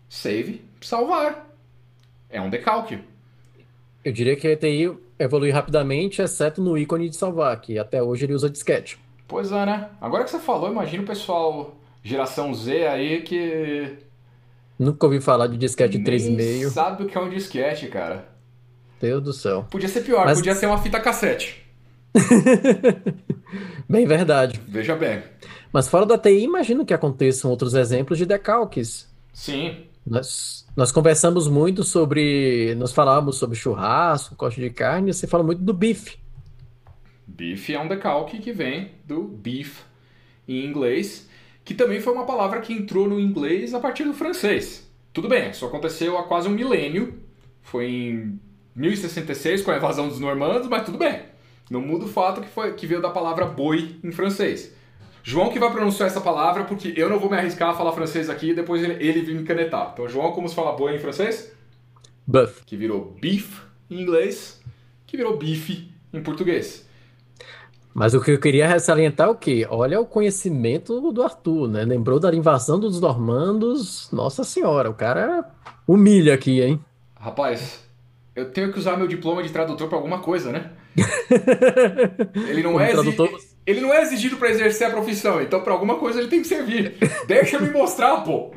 Save, 0.09 0.63
salvar. 0.81 1.49
É 2.29 2.41
um 2.41 2.51
decalque. 2.51 2.99
Eu 4.05 4.13
diria 4.13 4.35
que 4.35 4.49
a 4.49 4.57
TI 4.57 4.91
evolui 5.21 5.51
rapidamente, 5.51 6.21
exceto 6.23 6.61
no 6.63 6.77
ícone 6.77 7.09
de 7.09 7.17
salvar, 7.17 7.61
que 7.61 7.79
até 7.79 8.03
hoje 8.03 8.25
ele 8.25 8.33
usa 8.35 8.49
disquete. 8.51 8.99
Pois 9.29 9.53
é, 9.53 9.65
né? 9.67 9.89
Agora 10.01 10.25
que 10.25 10.31
você 10.31 10.39
falou, 10.41 10.71
imagina 10.73 11.03
o 11.03 11.07
pessoal 11.07 11.77
geração 12.03 12.53
Z 12.55 12.87
aí 12.89 13.21
que 13.23 13.97
Nunca 14.79 15.07
ouvi 15.07 15.21
falar 15.21 15.47
de 15.47 15.59
disquete 15.59 15.99
nem 15.99 16.05
3,5. 16.07 16.71
sabe 16.71 17.03
o 17.05 17.07
que 17.07 17.17
é 17.17 17.21
um 17.21 17.29
disquete, 17.29 17.87
cara. 17.89 18.27
Deus 19.01 19.23
do 19.23 19.33
céu. 19.33 19.67
Podia 19.71 19.89
ser 19.89 20.01
pior, 20.01 20.25
Mas- 20.25 20.39
podia 20.39 20.55
ser 20.55 20.67
uma 20.67 20.79
fita 20.83 20.99
cassete. 20.99 21.63
Bem 23.89 24.07
verdade. 24.07 24.61
Veja 24.67 24.95
bem. 24.97 25.23
Mas 25.73 25.89
fora 25.89 26.07
da 26.07 26.17
TI, 26.19 26.43
imagino 26.45 26.85
que 26.85 26.95
aconteçam 26.95 27.51
outros 27.51 27.75
exemplos 27.75 28.19
de 28.19 28.27
decalques. 28.27 29.09
Sim, 29.33 29.85
Nós, 30.07 30.67
nós 30.77 30.91
conversamos 30.91 31.47
muito 31.47 31.85
sobre. 31.85 32.75
Nós 32.77 32.93
falávamos 32.93 33.37
sobre 33.37 33.57
churrasco, 33.57 34.35
corte 34.35 34.61
de 34.61 34.71
carne, 34.71 35.11
e 35.11 35.15
você 35.15 35.27
fala 35.27 35.43
muito 35.43 35.63
do 35.63 35.73
bife. 35.73 36.19
beef 37.27 37.71
é 37.71 37.79
um 37.79 37.89
decalque 37.89 38.39
que 38.39 38.53
vem 38.53 38.93
do 39.05 39.23
beef 39.23 39.83
em 40.49 40.65
inglês, 40.65 41.29
que 41.65 41.75
também 41.75 42.01
foi 42.01 42.13
uma 42.13 42.25
palavra 42.25 42.61
que 42.61 42.73
entrou 42.73 43.09
no 43.09 43.21
inglês 43.21 43.75
a 43.75 43.81
partir 43.81 44.05
do 44.05 44.15
francês. 44.15 44.91
Tudo 45.13 45.29
bem, 45.29 45.51
isso 45.51 45.67
aconteceu 45.67 46.17
há 46.19 46.25
quase 46.25 46.49
um 46.49 46.53
milênio. 46.53 47.21
Foi 47.63 47.87
em 47.87 48.41
1066 48.75 49.63
com 49.63 49.71
a 49.71 49.77
invasão 49.77 50.09
dos 50.09 50.19
normandos, 50.19 50.69
mas 50.69 50.85
tudo 50.85 50.99
bem. 50.99 51.23
Não 51.71 51.81
muda 51.81 52.05
o 52.05 52.09
fato 52.09 52.41
que, 52.41 52.49
foi, 52.49 52.75
que 52.75 52.87
veio 52.87 53.01
da 53.01 53.11
palavra 53.11 53.45
boi 53.47 53.97
em 54.03 54.11
francês. 54.11 54.75
João 55.31 55.49
que 55.49 55.61
vai 55.61 55.71
pronunciar 55.71 56.09
essa 56.09 56.21
palavra, 56.21 56.65
porque 56.65 56.93
eu 56.97 57.09
não 57.09 57.17
vou 57.21 57.31
me 57.31 57.37
arriscar 57.37 57.71
a 57.71 57.75
falar 57.75 57.93
francês 57.93 58.29
aqui 58.29 58.51
e 58.51 58.55
depois 58.55 58.83
ele, 58.83 58.95
ele 58.95 59.21
vir 59.23 59.37
me 59.37 59.45
canetar. 59.45 59.91
Então, 59.93 60.09
João, 60.09 60.33
como 60.33 60.49
se 60.49 60.57
fala 60.57 60.73
boi 60.73 60.97
em 60.97 60.99
francês? 60.99 61.53
Buff. 62.27 62.65
Que 62.67 62.77
virou 62.77 63.17
beef 63.21 63.61
em 63.89 64.01
inglês, 64.03 64.61
que 65.07 65.17
virou 65.17 65.37
bife 65.37 65.89
em 66.13 66.21
português. 66.21 66.85
Mas 67.95 68.13
o 68.13 68.21
que 68.21 68.33
eu 68.33 68.41
queria 68.41 68.77
salientar 68.81 69.29
é 69.29 69.31
o 69.31 69.37
quê? 69.37 69.65
Olha 69.71 70.01
o 70.01 70.07
conhecimento 70.07 71.13
do 71.13 71.23
Arthur, 71.23 71.69
né? 71.69 71.85
Lembrou 71.85 72.19
da 72.19 72.35
invasão 72.35 72.81
dos 72.81 73.01
normandos. 73.01 74.09
Nossa 74.13 74.43
senhora, 74.43 74.91
o 74.91 74.95
cara 74.95 75.49
humilha 75.87 76.35
aqui, 76.35 76.61
hein? 76.61 76.85
Rapaz, 77.15 77.85
eu 78.35 78.51
tenho 78.51 78.73
que 78.73 78.81
usar 78.81 78.97
meu 78.97 79.07
diploma 79.07 79.45
de 79.45 79.51
tradutor 79.51 79.87
pra 79.89 79.97
alguma 79.97 80.19
coisa, 80.19 80.51
né? 80.51 80.71
Ele 82.49 82.63
não, 82.65 82.73
Como 82.73 82.85
é, 82.85 82.91
tradutor- 82.91 83.31
ele 83.67 83.81
não 83.81 83.93
é 83.93 84.03
exigido 84.03 84.37
pra 84.37 84.51
exercer 84.51 84.87
a 84.87 84.91
profissão, 84.91 85.41
então 85.41 85.63
pra 85.63 85.73
alguma 85.73 85.97
coisa 85.97 86.19
ele 86.19 86.29
tem 86.29 86.43
que 86.43 86.49
servir. 86.49 86.97
Deixa 87.27 87.57
eu 87.57 87.63
me 87.63 87.71
mostrar, 87.71 88.23
pô. 88.23 88.53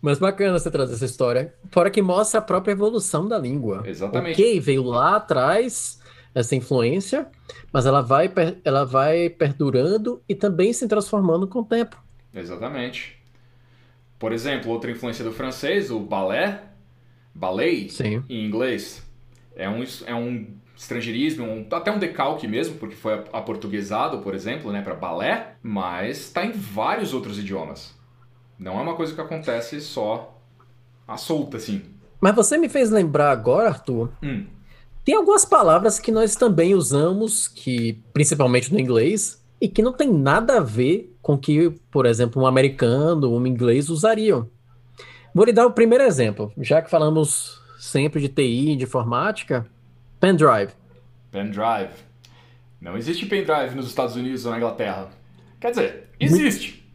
Mas 0.00 0.18
bacana 0.18 0.58
você 0.58 0.70
trazer 0.70 0.94
essa 0.94 1.04
história. 1.04 1.54
Fora 1.70 1.90
que 1.90 2.02
mostra 2.02 2.40
a 2.40 2.42
própria 2.42 2.72
evolução 2.72 3.28
da 3.28 3.38
língua. 3.38 3.82
Exatamente. 3.86 4.40
Ok, 4.40 4.60
veio 4.60 4.82
lá 4.82 5.16
atrás 5.16 6.00
essa 6.34 6.54
influência, 6.54 7.26
mas 7.72 7.86
ela 7.86 8.00
vai, 8.00 8.32
ela 8.64 8.84
vai 8.84 9.28
perdurando 9.28 10.22
e 10.28 10.34
também 10.34 10.72
se 10.72 10.86
transformando 10.86 11.46
com 11.46 11.60
o 11.60 11.64
tempo. 11.64 12.00
Exatamente. 12.34 13.18
Por 14.18 14.32
exemplo, 14.32 14.70
outra 14.70 14.90
influência 14.90 15.24
do 15.24 15.32
francês, 15.32 15.90
o 15.90 15.98
ballet, 15.98 16.60
ballet 17.34 17.90
Sim. 17.90 18.22
em 18.28 18.46
inglês, 18.46 19.02
é 19.56 19.68
um, 19.68 19.84
é 20.06 20.14
um 20.14 20.46
estrangeirismo, 20.80 21.44
um- 21.44 21.66
até 21.72 21.92
um 21.92 21.98
decalque 21.98 22.48
mesmo, 22.48 22.76
porque 22.76 22.96
foi 22.96 23.12
aportuguesado, 23.32 24.18
por 24.18 24.34
exemplo, 24.34 24.72
né, 24.72 24.80
para 24.80 24.94
balé, 24.94 25.54
mas 25.62 26.18
está 26.20 26.44
em 26.44 26.52
vários 26.52 27.12
outros 27.12 27.38
idiomas. 27.38 27.94
Não 28.58 28.78
é 28.78 28.82
uma 28.82 28.94
coisa 28.94 29.14
que 29.14 29.20
acontece 29.20 29.80
só 29.80 30.38
à 31.06 31.16
solta, 31.18 31.58
assim. 31.58 31.82
Mas 32.20 32.34
você 32.34 32.56
me 32.56 32.68
fez 32.68 32.90
lembrar 32.90 33.30
agora, 33.30 33.68
Arthur, 33.68 34.10
Hum, 34.22 34.46
tem 35.04 35.14
algumas 35.14 35.44
palavras 35.44 35.98
que 35.98 36.10
nós 36.10 36.34
também 36.34 36.74
usamos, 36.74 37.46
que 37.46 38.02
principalmente 38.12 38.72
no 38.72 38.80
inglês, 38.80 39.42
e 39.60 39.68
que 39.68 39.82
não 39.82 39.92
tem 39.92 40.10
nada 40.10 40.56
a 40.56 40.60
ver 40.60 41.14
com 41.20 41.36
que, 41.36 41.70
por 41.90 42.06
exemplo, 42.06 42.42
um 42.42 42.46
americano, 42.46 43.34
um 43.36 43.46
inglês 43.46 43.90
usariam. 43.90 44.48
Vou 45.34 45.44
lhe 45.44 45.52
dar 45.52 45.66
o 45.66 45.72
primeiro 45.72 46.04
exemplo, 46.04 46.50
já 46.58 46.80
que 46.80 46.90
falamos 46.90 47.60
sempre 47.78 48.20
de 48.20 48.28
TI, 48.28 48.76
de 48.76 48.84
informática, 48.84 49.66
pendrive. 50.20 50.72
pendrive. 51.30 51.90
Não 52.80 52.96
existe 52.96 53.26
pendrive 53.26 53.74
nos 53.74 53.86
Estados 53.86 54.16
Unidos 54.16 54.44
ou 54.44 54.52
na 54.52 54.58
Inglaterra. 54.58 55.10
Quer 55.60 55.70
dizer, 55.70 56.08
existe, 56.18 56.90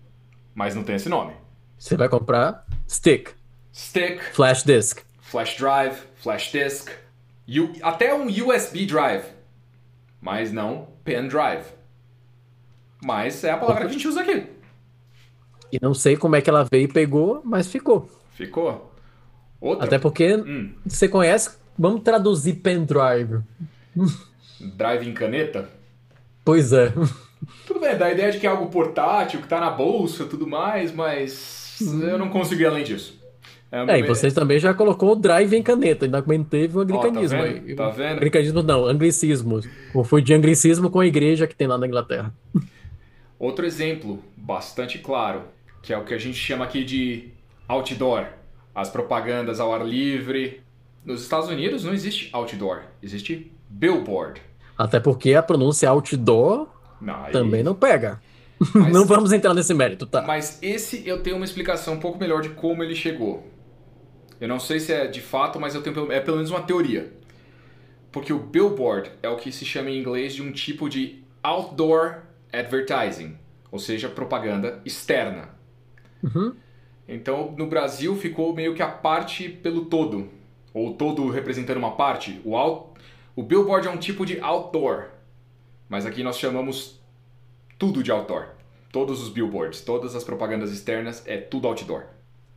mas 0.53 0.73
não 0.75 0.83
tem 0.83 0.95
esse 0.95 1.09
nome. 1.09 1.33
Você 1.77 1.95
vai 1.97 2.09
comprar 2.09 2.65
stick, 2.87 3.29
Stick, 3.73 4.21
flash 4.33 4.63
disk. 4.63 5.01
flash 5.21 5.57
drive, 5.57 5.97
flash 6.15 6.51
disk, 6.51 6.89
U- 7.47 7.73
até 7.83 8.13
um 8.15 8.25
USB 8.27 8.85
drive, 8.85 9.25
mas 10.21 10.51
não 10.51 10.87
pen 11.03 11.27
drive. 11.27 11.65
Mas 13.03 13.43
é 13.43 13.51
a 13.51 13.57
palavra 13.57 13.81
que 13.83 13.89
a 13.89 13.93
gente 13.93 14.07
usa 14.07 14.21
aqui. 14.21 14.47
E 15.71 15.77
não 15.81 15.93
sei 15.93 16.15
como 16.17 16.35
é 16.35 16.41
que 16.41 16.49
ela 16.49 16.63
veio 16.63 16.85
e 16.85 16.91
pegou, 16.91 17.41
mas 17.43 17.67
ficou. 17.67 18.09
Ficou? 18.31 18.91
Outra. 19.61 19.85
Até 19.85 19.99
porque 19.99 20.35
Hum, 20.37 20.73
você 20.85 21.07
conhece, 21.07 21.57
vamos 21.77 22.01
traduzir 22.01 22.55
pendrive. 22.55 23.39
drive 24.75 25.07
em 25.07 25.13
caneta. 25.13 25.69
Pois 26.43 26.71
é. 26.73 26.93
Tudo 27.65 27.79
bem, 27.79 27.97
dá 27.97 28.05
a 28.05 28.11
ideia 28.11 28.31
de 28.31 28.39
que 28.39 28.47
é 28.47 28.49
algo 28.49 28.67
portátil, 28.67 29.41
que 29.41 29.47
tá 29.47 29.59
na 29.59 29.69
bolsa 29.69 30.23
e 30.23 30.27
tudo 30.27 30.47
mais, 30.47 30.93
mas 30.93 31.77
eu 31.81 32.17
não 32.17 32.29
consegui 32.29 32.63
ir 32.63 32.67
além 32.67 32.83
disso. 32.83 33.19
É, 33.71 33.99
e 33.99 34.03
você 34.03 34.31
também 34.31 34.57
já 34.57 34.73
colocou 34.73 35.11
o 35.11 35.15
drive 35.15 35.53
em 35.53 35.61
caneta, 35.61 36.05
ainda 36.05 36.23
manteve 36.25 36.77
o 36.77 36.81
Ó, 36.81 36.85
tá 36.85 36.93
anglicanismo 36.93 37.41
vendo? 37.41 37.67
aí. 37.67 37.75
Tá 37.75 37.89
vendo? 37.89 38.17
Anglicanismo 38.17 38.63
não, 38.63 38.85
anglicismo. 38.85 39.59
Ou 39.93 40.03
foi 40.03 40.21
de 40.21 40.33
anglicismo 40.33 40.89
com 40.89 40.99
a 41.01 41.05
igreja 41.05 41.45
que 41.45 41.55
tem 41.55 41.67
lá 41.67 41.77
na 41.77 41.85
Inglaterra. 41.85 42.33
Outro 43.37 43.65
exemplo 43.65 44.23
bastante 44.37 44.99
claro, 44.99 45.41
que 45.81 45.91
é 45.91 45.97
o 45.97 46.05
que 46.05 46.13
a 46.13 46.17
gente 46.17 46.37
chama 46.37 46.63
aqui 46.63 46.85
de 46.85 47.29
outdoor, 47.67 48.27
as 48.73 48.89
propagandas 48.89 49.59
ao 49.59 49.73
ar 49.73 49.85
livre. 49.85 50.61
Nos 51.05 51.21
Estados 51.21 51.47
Unidos 51.49 51.83
não 51.83 51.93
existe 51.93 52.29
outdoor, 52.33 52.81
existe 53.01 53.51
billboard. 53.69 54.41
Até 54.77 54.99
porque 54.99 55.33
a 55.35 55.43
pronúncia 55.43 55.89
outdoor 55.89 56.67
Não, 56.99 57.23
também 57.31 57.63
não 57.63 57.75
pega. 57.75 58.19
Mas- 58.73 58.91
Não 58.93 59.05
vamos 59.05 59.31
entrar 59.33 59.53
nesse 59.53 59.73
mérito, 59.73 60.05
tá? 60.05 60.21
Mas 60.21 60.57
esse 60.61 61.05
eu 61.07 61.21
tenho 61.21 61.35
uma 61.35 61.43
explicação 61.45 61.95
um 61.95 61.99
pouco 61.99 62.17
melhor 62.17 62.41
de 62.41 62.49
como 62.49 62.81
ele 62.83 62.95
chegou. 62.95 63.45
Eu 64.39 64.47
não 64.47 64.59
sei 64.59 64.79
se 64.79 64.91
é 64.93 65.07
de 65.07 65.21
fato, 65.21 65.59
mas 65.59 65.75
eu 65.75 65.81
tenho 65.81 65.93
pelo- 65.93 66.11
é 66.11 66.19
pelo 66.21 66.37
menos 66.37 66.51
uma 66.51 66.61
teoria. 66.61 67.13
Porque 68.11 68.31
o 68.31 68.39
billboard 68.39 69.11
é 69.21 69.27
o 69.29 69.35
que 69.35 69.51
se 69.51 69.65
chama 69.65 69.89
em 69.89 69.99
inglês 69.99 70.33
de 70.33 70.41
um 70.41 70.51
tipo 70.53 70.89
de 70.89 71.21
outdoor 71.43 72.19
advertising, 72.51 73.37
ou 73.71 73.77
seja, 73.77 74.07
propaganda 74.09 74.81
externa. 74.85 75.49
Uhum. 76.23 76.53
Então, 77.07 77.53
no 77.57 77.67
Brasil 77.67 78.15
ficou 78.15 78.53
meio 78.55 78.73
que 78.73 78.81
a 78.81 78.87
parte 78.87 79.49
pelo 79.49 79.85
todo. 79.85 80.29
Ou 80.75 80.93
todo 80.93 81.29
representando 81.29 81.77
uma 81.77 81.91
parte. 81.91 82.41
O, 82.43 82.57
out, 82.57 82.89
o 83.33 83.41
billboard 83.41 83.87
é 83.87 83.89
um 83.89 83.97
tipo 83.97 84.25
de 84.25 84.41
outdoor, 84.41 85.05
mas 85.87 86.05
aqui 86.05 86.21
nós 86.21 86.37
chamamos 86.37 86.99
tudo 87.79 88.03
de 88.03 88.11
outdoor. 88.11 88.47
Todos 88.91 89.23
os 89.23 89.29
billboards, 89.29 89.81
todas 89.81 90.15
as 90.15 90.23
propagandas 90.23 90.71
externas 90.71 91.23
é 91.25 91.37
tudo 91.37 91.67
outdoor. 91.67 92.03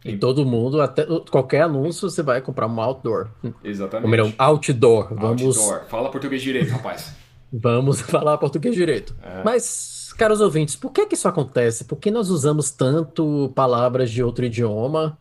E 0.05 0.17
todo 0.17 0.45
mundo, 0.45 0.81
até 0.81 1.07
qualquer 1.31 1.63
anúncio, 1.63 2.11
você 2.11 2.23
vai 2.23 2.41
comprar 2.41 2.67
um 2.67 2.81
outdoor. 2.81 3.29
Exatamente. 3.63 4.05
Ou 4.05 4.11
melhor, 4.11 4.33
outdoor. 4.37 5.15
Vamos, 5.15 5.43
Outdoor. 5.43 5.87
Fala 5.89 6.11
português 6.11 6.43
direito, 6.43 6.71
rapaz. 6.71 7.15
vamos 7.53 8.01
falar 8.01 8.37
português 8.39 8.75
direito. 8.75 9.15
É. 9.23 9.43
Mas, 9.45 10.13
caros 10.17 10.41
ouvintes, 10.41 10.75
por 10.77 10.91
que 10.91 11.07
que 11.07 11.15
isso 11.15 11.29
acontece? 11.29 11.85
Por 11.85 11.97
que 11.97 12.11
nós 12.11 12.31
usamos 12.31 12.71
tanto 12.71 13.53
palavras 13.55 14.11
de 14.11 14.23
outro 14.23 14.45
idioma 14.45 15.19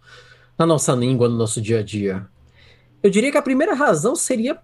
na 0.58 0.66
nossa 0.66 0.94
língua, 0.94 1.28
no 1.28 1.38
nosso 1.38 1.60
dia 1.60 1.80
a 1.80 1.84
dia? 1.84 2.28
Eu 3.02 3.10
diria 3.10 3.32
que 3.32 3.38
a 3.38 3.42
primeira 3.42 3.74
razão 3.74 4.16
seria 4.16 4.60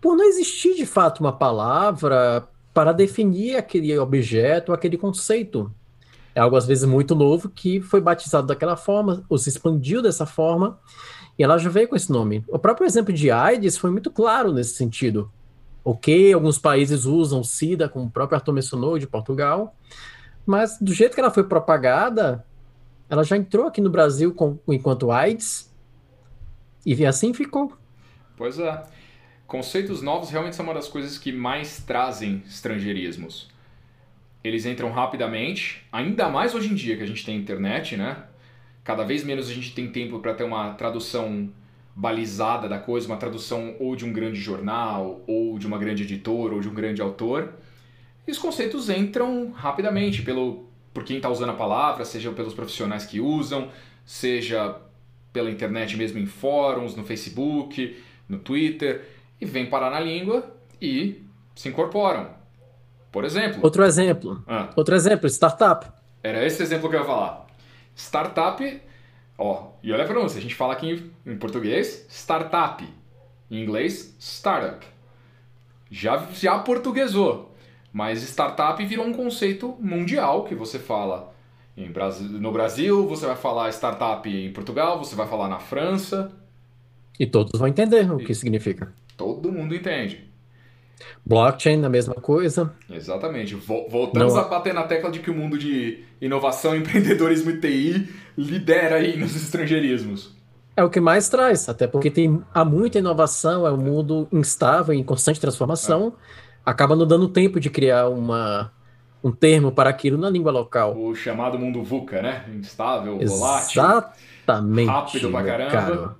por 0.00 0.16
não 0.16 0.24
existir 0.24 0.74
de 0.74 0.86
fato 0.86 1.20
uma 1.20 1.32
palavra 1.32 2.48
para 2.72 2.92
definir 2.92 3.56
aquele 3.56 3.98
objeto, 3.98 4.72
aquele 4.72 4.96
conceito. 4.96 5.72
É 6.34 6.40
algo 6.40 6.56
às 6.56 6.66
vezes 6.66 6.84
muito 6.84 7.14
novo 7.14 7.48
que 7.48 7.80
foi 7.80 8.00
batizado 8.00 8.46
daquela 8.46 8.76
forma, 8.76 9.24
ou 9.28 9.36
se 9.36 9.48
expandiu 9.48 10.00
dessa 10.00 10.24
forma, 10.24 10.78
e 11.36 11.42
ela 11.42 11.58
já 11.58 11.68
veio 11.68 11.88
com 11.88 11.96
esse 11.96 12.12
nome. 12.12 12.44
O 12.48 12.58
próprio 12.58 12.86
exemplo 12.86 13.12
de 13.12 13.30
AIDS 13.30 13.76
foi 13.76 13.90
muito 13.90 14.10
claro 14.10 14.52
nesse 14.52 14.74
sentido. 14.74 15.30
Ok, 15.84 16.32
alguns 16.32 16.58
países 16.58 17.06
usam 17.06 17.42
SIDA, 17.42 17.88
como 17.88 18.06
o 18.06 18.10
próprio 18.10 18.36
Arthur 18.36 18.52
mencionou, 18.52 18.98
de 18.98 19.06
Portugal, 19.06 19.74
mas 20.46 20.78
do 20.80 20.92
jeito 20.92 21.14
que 21.14 21.20
ela 21.20 21.30
foi 21.30 21.44
propagada, 21.44 22.44
ela 23.08 23.24
já 23.24 23.36
entrou 23.36 23.66
aqui 23.66 23.80
no 23.80 23.90
Brasil 23.90 24.32
com, 24.34 24.58
enquanto 24.68 25.10
AIDS, 25.10 25.67
e 26.84 27.06
assim 27.06 27.32
ficou. 27.32 27.72
Pois 28.36 28.58
é. 28.58 28.82
Conceitos 29.46 30.02
novos 30.02 30.30
realmente 30.30 30.56
são 30.56 30.64
uma 30.64 30.74
das 30.74 30.88
coisas 30.88 31.16
que 31.16 31.32
mais 31.32 31.82
trazem 31.82 32.42
estrangeirismos. 32.46 33.48
Eles 34.44 34.66
entram 34.66 34.90
rapidamente, 34.90 35.84
ainda 35.90 36.28
mais 36.28 36.54
hoje 36.54 36.70
em 36.70 36.74
dia 36.74 36.96
que 36.96 37.02
a 37.02 37.06
gente 37.06 37.24
tem 37.24 37.36
internet, 37.36 37.96
né? 37.96 38.24
Cada 38.84 39.04
vez 39.04 39.24
menos 39.24 39.48
a 39.48 39.52
gente 39.52 39.74
tem 39.74 39.90
tempo 39.90 40.18
para 40.20 40.34
ter 40.34 40.44
uma 40.44 40.74
tradução 40.74 41.50
balizada 41.94 42.68
da 42.68 42.78
coisa, 42.78 43.06
uma 43.06 43.16
tradução 43.16 43.74
ou 43.80 43.96
de 43.96 44.04
um 44.04 44.12
grande 44.12 44.38
jornal, 44.38 45.20
ou 45.26 45.58
de 45.58 45.66
uma 45.66 45.78
grande 45.78 46.04
editora, 46.04 46.54
ou 46.54 46.60
de 46.60 46.68
um 46.68 46.74
grande 46.74 47.02
autor. 47.02 47.54
E 48.26 48.30
os 48.30 48.38
conceitos 48.38 48.88
entram 48.88 49.50
rapidamente 49.50 50.22
pelo 50.22 50.68
por 50.94 51.04
quem 51.04 51.16
está 51.16 51.28
usando 51.28 51.50
a 51.50 51.54
palavra, 51.54 52.04
seja 52.04 52.30
pelos 52.32 52.54
profissionais 52.54 53.04
que 53.04 53.20
usam, 53.20 53.70
seja 54.04 54.76
pela 55.38 55.50
internet 55.52 55.96
mesmo 55.96 56.18
em 56.18 56.26
fóruns, 56.26 56.96
no 56.96 57.04
Facebook, 57.04 57.96
no 58.28 58.40
Twitter, 58.40 59.08
e 59.40 59.46
vem 59.46 59.66
parar 59.66 59.88
na 59.88 60.00
língua 60.00 60.52
e 60.82 61.22
se 61.54 61.68
incorporam. 61.68 62.30
Por 63.12 63.24
exemplo, 63.24 63.60
Outro 63.62 63.84
exemplo, 63.84 64.42
ah, 64.48 64.70
outro 64.74 64.96
exemplo, 64.96 65.28
startup. 65.28 65.86
era 66.24 66.44
esse 66.44 66.60
exemplo 66.60 66.90
que 66.90 66.96
eu 66.96 67.00
ia 67.00 67.06
falar. 67.06 67.46
Startup, 67.94 68.80
ó, 69.38 69.68
e 69.80 69.92
olha 69.92 70.02
a 70.02 70.06
pronúncia, 70.08 70.38
a 70.38 70.42
gente 70.42 70.56
fala 70.56 70.72
aqui 70.72 71.10
em, 71.24 71.32
em 71.32 71.38
português, 71.38 72.04
startup. 72.10 72.84
Em 73.48 73.62
inglês, 73.62 74.16
startup. 74.18 74.84
Já, 75.88 76.26
já 76.34 76.58
portuguesou. 76.58 77.54
Mas 77.92 78.22
startup 78.22 78.84
virou 78.84 79.06
um 79.06 79.12
conceito 79.14 79.76
mundial 79.80 80.44
que 80.44 80.54
você 80.54 80.80
fala 80.80 81.32
em 81.84 81.90
Brasi- 81.90 82.24
no 82.24 82.50
Brasil, 82.52 83.06
você 83.06 83.26
vai 83.26 83.36
falar 83.36 83.70
startup 83.70 84.28
em 84.28 84.52
Portugal, 84.52 84.98
você 84.98 85.14
vai 85.14 85.26
falar 85.28 85.48
na 85.48 85.58
França. 85.60 86.30
E 87.18 87.26
todos 87.26 87.58
vão 87.58 87.68
entender 87.68 88.10
o 88.10 88.18
que 88.18 88.34
significa. 88.34 88.92
Todo 89.16 89.50
mundo 89.52 89.74
entende. 89.74 90.28
Blockchain, 91.24 91.84
a 91.84 91.88
mesma 91.88 92.14
coisa. 92.14 92.72
Exatamente. 92.90 93.54
Vo- 93.54 93.88
Voltamos 93.88 94.34
Não. 94.34 94.40
a 94.40 94.44
bater 94.48 94.74
na 94.74 94.82
tecla 94.84 95.10
de 95.10 95.20
que 95.20 95.30
o 95.30 95.34
mundo 95.34 95.56
de 95.58 96.00
inovação, 96.20 96.74
empreendedorismo 96.76 97.50
e 97.50 97.60
TI 97.60 98.08
lidera 98.36 98.96
aí 98.96 99.16
nos 99.16 99.34
estrangeirismos. 99.36 100.36
É 100.76 100.84
o 100.84 100.90
que 100.90 101.00
mais 101.00 101.28
traz, 101.28 101.68
até 101.68 101.86
porque 101.88 102.08
tem, 102.10 102.40
há 102.54 102.64
muita 102.64 102.98
inovação, 103.00 103.66
é 103.66 103.72
um 103.72 103.76
mundo 103.76 104.28
instável, 104.32 104.94
em 104.94 105.02
constante 105.02 105.40
transformação. 105.40 106.12
Acaba 106.64 106.94
não 106.94 107.04
dando 107.06 107.28
tempo 107.28 107.58
de 107.58 107.68
criar 107.68 108.08
uma, 108.08 108.70
um 109.22 109.32
termo 109.32 109.72
para 109.72 109.90
aquilo 109.90 110.16
na 110.18 110.30
língua 110.30 110.52
local. 110.52 110.96
O 110.96 111.14
chamado 111.14 111.58
mundo 111.58 111.82
VUCA, 111.82 112.22
né? 112.22 112.44
Instável, 112.54 113.18
volátil, 113.18 113.82
Exatamente. 113.82 114.88
rápido 114.88 115.30
pra 115.30 115.44
caramba. 115.44 115.70
caro. 115.70 116.16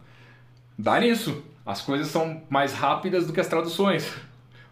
Dá 0.79 1.01
nisso. 1.01 1.43
As 1.65 1.83
coisas 1.83 2.09
são 2.09 2.43
mais 2.49 2.73
rápidas 2.73 3.27
do 3.27 3.33
que 3.33 3.41
as 3.41 3.47
traduções. 3.47 4.13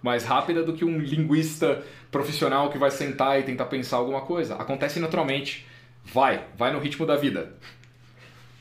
Mais 0.02 0.24
rápida 0.24 0.62
do 0.62 0.72
que 0.72 0.84
um 0.84 0.98
linguista 0.98 1.82
profissional 2.10 2.70
que 2.70 2.78
vai 2.78 2.90
sentar 2.90 3.38
e 3.38 3.42
tentar 3.42 3.66
pensar 3.66 3.96
alguma 3.98 4.22
coisa. 4.22 4.54
Acontece 4.56 4.98
naturalmente. 5.00 5.66
Vai, 6.04 6.44
vai 6.56 6.72
no 6.72 6.78
ritmo 6.78 7.04
da 7.04 7.16
vida. 7.16 7.52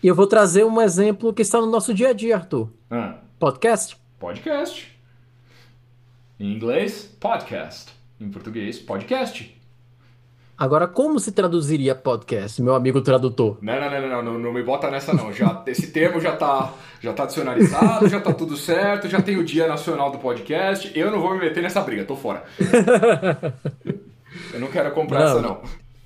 E 0.01 0.07
eu 0.07 0.15
vou 0.15 0.27
trazer 0.27 0.63
um 0.65 0.81
exemplo 0.81 1.33
que 1.33 1.41
está 1.41 1.59
no 1.61 1.67
nosso 1.67 1.93
dia 1.93 2.09
a 2.09 2.13
dia, 2.13 2.35
Arthur. 2.35 2.69
Ah, 2.89 3.15
Podcast. 3.39 3.97
podcast. 4.19 4.95
Em 6.39 6.51
inglês, 6.53 7.05
podcast. 7.19 7.93
Em 8.19 8.29
português, 8.29 8.79
podcast. 8.79 9.61
Agora, 10.57 10.87
como 10.87 11.19
se 11.19 11.33
traduziria 11.33 11.93
podcast, 11.93 12.61
meu 12.61 12.73
amigo 12.73 13.01
tradutor? 13.01 13.57
Não, 13.61 13.77
não, 13.77 13.89
não, 13.89 14.07
não, 14.09 14.23
não, 14.23 14.39
não, 14.39 14.53
me 14.53 14.63
bota 14.63 14.89
nessa 14.89 15.13
não. 15.13 15.33
Já, 15.33 15.61
esse 15.67 15.91
termo 15.91 16.21
já 16.21 16.33
tá, 16.33 16.73
já 17.01 17.11
tá 17.11 17.25
dicionarizado, 17.25 18.07
já 18.07 18.21
tá 18.21 18.33
tudo 18.33 18.55
certo, 18.55 19.09
já 19.09 19.21
tem 19.21 19.35
o 19.35 19.43
Dia 19.43 19.67
Nacional 19.67 20.11
do 20.11 20.17
Podcast. 20.17 20.97
Eu 20.97 21.11
não 21.11 21.19
vou 21.19 21.33
me 21.33 21.41
meter 21.41 21.61
nessa 21.61 21.81
briga, 21.81 22.05
tô 22.05 22.15
fora. 22.15 22.45
Eu 24.53 24.59
não 24.61 24.67
quero 24.67 24.91
comprar 24.91 25.19
Não. 25.19 25.25
essa 25.27 25.41
não. 25.41 25.61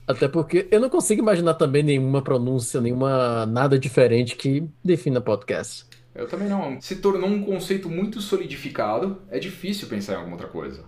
Até 0.08 0.28
porque 0.28 0.68
eu 0.72 0.80
não 0.80 0.90
consigo 0.90 1.22
imaginar 1.22 1.54
também 1.54 1.84
nenhuma 1.84 2.24
pronúncia, 2.24 2.82
nenhuma 2.82 3.46
nada 3.46 3.78
diferente 3.78 4.36
que 4.36 4.68
defina 4.84 5.22
podcast. 5.22 5.86
Eu 6.16 6.28
também 6.28 6.50
não. 6.50 6.82
Se 6.82 6.96
tornou 6.96 7.30
um 7.30 7.44
conceito 7.44 7.88
muito 7.88 8.20
solidificado, 8.20 9.22
é 9.30 9.38
difícil 9.38 9.88
pensar 9.88 10.14
em 10.14 10.16
alguma 10.16 10.34
outra 10.34 10.48
coisa. 10.48 10.84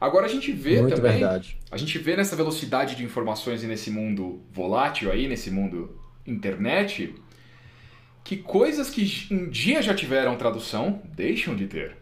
Agora 0.00 0.26
a 0.26 0.28
gente 0.28 0.52
vê 0.52 0.80
Muito 0.82 0.96
também, 0.96 1.12
verdade. 1.18 1.58
a 1.70 1.76
gente 1.76 1.98
vê 1.98 2.16
nessa 2.16 2.36
velocidade 2.36 2.94
de 2.94 3.04
informações 3.04 3.62
e 3.64 3.66
nesse 3.66 3.90
mundo 3.90 4.42
volátil 4.52 5.10
aí, 5.10 5.26
nesse 5.26 5.50
mundo 5.50 5.98
internet, 6.26 7.14
que 8.22 8.36
coisas 8.36 8.90
que 8.90 9.26
um 9.30 9.48
dia 9.48 9.80
já 9.80 9.94
tiveram 9.94 10.36
tradução 10.36 11.00
deixam 11.14 11.54
de 11.56 11.66
ter. 11.66 11.96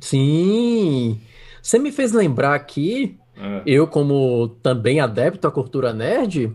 Sim. 0.00 1.20
Você 1.62 1.78
me 1.78 1.92
fez 1.92 2.12
lembrar 2.12 2.54
aqui, 2.54 3.16
É. 3.36 3.62
eu 3.66 3.86
como 3.86 4.48
também 4.62 5.00
adepto 5.00 5.46
à 5.46 5.50
cultura 5.50 5.92
nerd, 5.92 6.50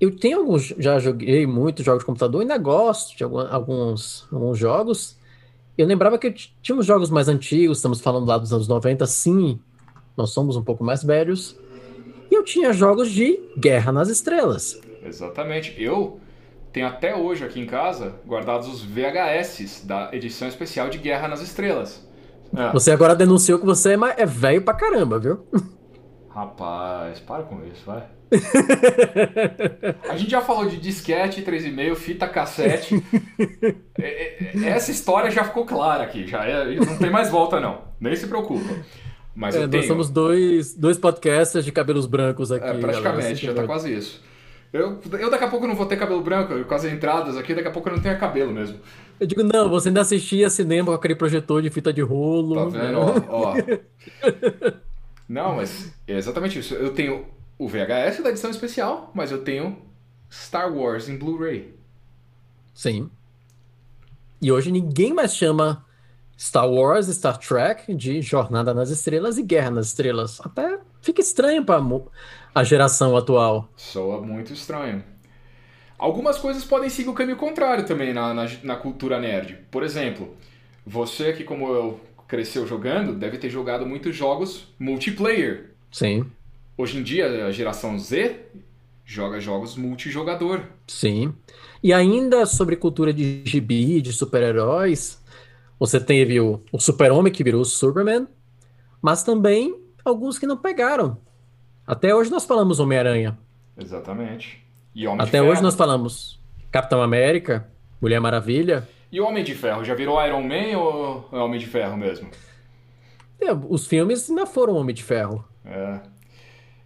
eu 0.00 0.14
tenho 0.16 0.38
alguns, 0.38 0.74
já 0.78 0.98
joguei 0.98 1.46
muitos 1.46 1.84
jogos 1.84 2.00
de 2.02 2.06
computador, 2.06 2.40
ainda 2.40 2.56
gosto 2.58 3.16
de 3.16 3.22
alguns, 3.24 4.26
alguns 4.32 4.58
jogos. 4.58 5.18
Eu 5.80 5.86
lembrava 5.86 6.18
que 6.18 6.26
eu 6.26 6.32
t- 6.34 6.50
tinha 6.62 6.76
uns 6.76 6.84
jogos 6.86 7.10
mais 7.10 7.28
antigos, 7.28 7.78
estamos 7.78 8.00
falando 8.00 8.26
lá 8.26 8.36
dos 8.38 8.52
anos 8.52 8.68
90, 8.68 9.06
sim, 9.06 9.58
nós 10.16 10.30
somos 10.30 10.56
um 10.56 10.62
pouco 10.62 10.84
mais 10.84 11.02
velhos. 11.02 11.56
E 12.30 12.34
eu 12.34 12.44
tinha 12.44 12.72
jogos 12.72 13.10
de 13.10 13.40
Guerra 13.58 13.90
nas 13.90 14.08
Estrelas. 14.08 14.80
Exatamente. 15.04 15.74
Eu 15.78 16.20
tenho 16.72 16.86
até 16.86 17.16
hoje 17.16 17.44
aqui 17.44 17.58
em 17.60 17.66
casa 17.66 18.14
guardados 18.26 18.68
os 18.68 18.82
VHS 18.82 19.84
da 19.84 20.10
edição 20.12 20.46
especial 20.46 20.88
de 20.88 20.98
Guerra 20.98 21.26
nas 21.28 21.40
Estrelas. 21.40 22.06
É. 22.54 22.72
Você 22.72 22.90
agora 22.90 23.14
denunciou 23.16 23.58
que 23.58 23.66
você 23.66 23.94
é 23.94 23.98
é 24.18 24.26
velho 24.26 24.62
pra 24.62 24.74
caramba, 24.74 25.18
viu? 25.18 25.40
Rapaz, 26.32 27.18
para 27.20 27.42
com 27.42 27.60
isso, 27.66 27.82
vai. 27.84 28.04
A 30.08 30.16
gente 30.16 30.30
já 30.30 30.40
falou 30.40 30.66
de 30.66 30.76
disquete, 30.76 31.42
3,5, 31.42 31.94
fita 31.96 32.28
cassete. 32.28 33.02
É, 34.02 34.56
é, 34.56 34.68
Essa 34.70 34.90
história 34.90 35.30
já 35.30 35.44
ficou 35.44 35.66
clara 35.66 36.04
aqui, 36.04 36.26
já 36.26 36.42
é- 36.44 36.74
não 36.74 36.96
tem 36.96 37.10
mais 37.10 37.28
volta 37.28 37.60
não. 37.60 37.82
Nem 38.00 38.16
se 38.16 38.26
preocupa. 38.26 38.64
Mas 39.34 39.54
É, 39.54 39.60
nós 39.60 39.70
tenho. 39.70 39.82
somos 39.84 40.08
dois, 40.08 40.74
dois 40.74 40.96
podcasters 40.96 41.66
de 41.66 41.72
cabelos 41.72 42.06
brancos 42.06 42.50
aqui. 42.50 42.66
É, 42.66 42.78
praticamente, 42.78 43.44
já 43.44 43.52
tá 43.52 43.64
quase 43.66 43.92
isso. 43.94 44.22
Eu, 44.72 44.98
eu 45.18 45.30
daqui 45.30 45.44
a 45.44 45.48
pouco 45.48 45.66
não 45.66 45.74
vou 45.74 45.84
ter 45.84 45.98
cabelo 45.98 46.22
branco, 46.22 46.64
com 46.64 46.74
as 46.74 46.84
entradas 46.84 47.36
aqui, 47.36 47.54
daqui 47.54 47.68
a 47.68 47.70
pouco 47.70 47.88
eu 47.90 47.96
não 47.96 48.02
tenho 48.02 48.18
cabelo 48.18 48.52
mesmo. 48.52 48.78
Eu 49.18 49.26
digo, 49.26 49.42
não, 49.42 49.68
você 49.68 49.88
ainda 49.88 50.00
assistia 50.00 50.48
cinema 50.48 50.86
com 50.86 50.94
aquele 50.94 51.14
projetor 51.14 51.60
de 51.60 51.68
fita 51.68 51.92
de 51.92 52.00
rolo. 52.00 52.54
Tá 52.54 52.78
né? 52.78 52.86
vendo? 52.86 52.98
Ó, 53.00 53.52
ó. 53.52 53.54
Não, 55.30 55.54
mas 55.54 55.94
é 56.08 56.16
exatamente 56.16 56.58
isso. 56.58 56.74
Eu 56.74 56.92
tenho 56.92 57.24
o 57.56 57.68
VHS 57.68 58.20
da 58.20 58.30
edição 58.30 58.50
especial, 58.50 59.12
mas 59.14 59.30
eu 59.30 59.44
tenho 59.44 59.80
Star 60.28 60.76
Wars 60.76 61.08
em 61.08 61.16
Blu-ray. 61.16 61.72
Sim. 62.74 63.08
E 64.42 64.50
hoje 64.50 64.72
ninguém 64.72 65.14
mais 65.14 65.36
chama 65.36 65.86
Star 66.36 66.68
Wars, 66.68 67.06
Star 67.06 67.38
Trek 67.38 67.94
de 67.94 68.20
Jornada 68.20 68.74
nas 68.74 68.90
Estrelas 68.90 69.38
e 69.38 69.44
Guerra 69.44 69.70
nas 69.70 69.86
Estrelas. 69.86 70.40
Até 70.40 70.80
fica 71.00 71.20
estranho 71.20 71.64
para 71.64 71.80
a 72.52 72.64
geração 72.64 73.16
atual. 73.16 73.68
Soa 73.76 74.20
muito 74.20 74.52
estranho. 74.52 75.04
Algumas 75.96 76.38
coisas 76.38 76.64
podem 76.64 76.90
seguir 76.90 77.08
o 77.08 77.14
caminho 77.14 77.36
contrário 77.36 77.86
também 77.86 78.12
na, 78.12 78.34
na, 78.34 78.46
na 78.64 78.74
cultura 78.74 79.20
nerd. 79.20 79.58
Por 79.70 79.84
exemplo, 79.84 80.34
você 80.84 81.32
que, 81.32 81.44
como 81.44 81.72
eu, 81.72 82.00
cresceu 82.30 82.64
jogando, 82.64 83.12
deve 83.12 83.36
ter 83.38 83.50
jogado 83.50 83.84
muitos 83.84 84.14
jogos 84.14 84.68
multiplayer. 84.78 85.72
Sim. 85.90 86.24
Hoje 86.78 86.98
em 86.98 87.02
dia, 87.02 87.44
a 87.44 87.50
geração 87.50 87.98
Z 87.98 88.36
joga 89.04 89.40
jogos 89.40 89.76
multijogador. 89.76 90.62
Sim. 90.86 91.34
E 91.82 91.92
ainda 91.92 92.46
sobre 92.46 92.76
cultura 92.76 93.12
de 93.12 93.42
gibi, 93.44 94.00
de 94.00 94.12
super-heróis, 94.12 95.20
você 95.76 95.98
teve 95.98 96.40
o, 96.40 96.62
o 96.70 96.78
Super-Homem 96.78 97.32
que 97.32 97.42
virou 97.42 97.62
o 97.62 97.64
Superman, 97.64 98.28
mas 99.02 99.24
também 99.24 99.76
alguns 100.04 100.38
que 100.38 100.46
não 100.46 100.56
pegaram. 100.56 101.18
Até 101.84 102.14
hoje 102.14 102.30
nós 102.30 102.44
falamos 102.44 102.78
Homem-Aranha. 102.78 103.36
Exatamente. 103.76 104.64
E 104.94 105.04
Homem 105.04 105.26
Até 105.26 105.42
hoje 105.42 105.60
nós 105.60 105.74
falamos 105.74 106.38
Capitão 106.70 107.02
América, 107.02 107.66
Mulher 108.00 108.20
Maravilha. 108.20 108.88
E 109.12 109.20
o 109.20 109.26
Homem 109.26 109.42
de 109.42 109.54
Ferro? 109.54 109.84
Já 109.84 109.94
virou 109.94 110.24
Iron 110.24 110.42
Man 110.42 110.78
ou 110.78 111.28
é 111.32 111.38
Homem 111.38 111.58
de 111.58 111.66
Ferro 111.66 111.96
mesmo? 111.96 112.30
É, 113.40 113.52
os 113.52 113.86
filmes 113.86 114.28
ainda 114.28 114.46
foram 114.46 114.74
Homem 114.74 114.94
de 114.94 115.02
Ferro. 115.02 115.44
É. 115.64 116.00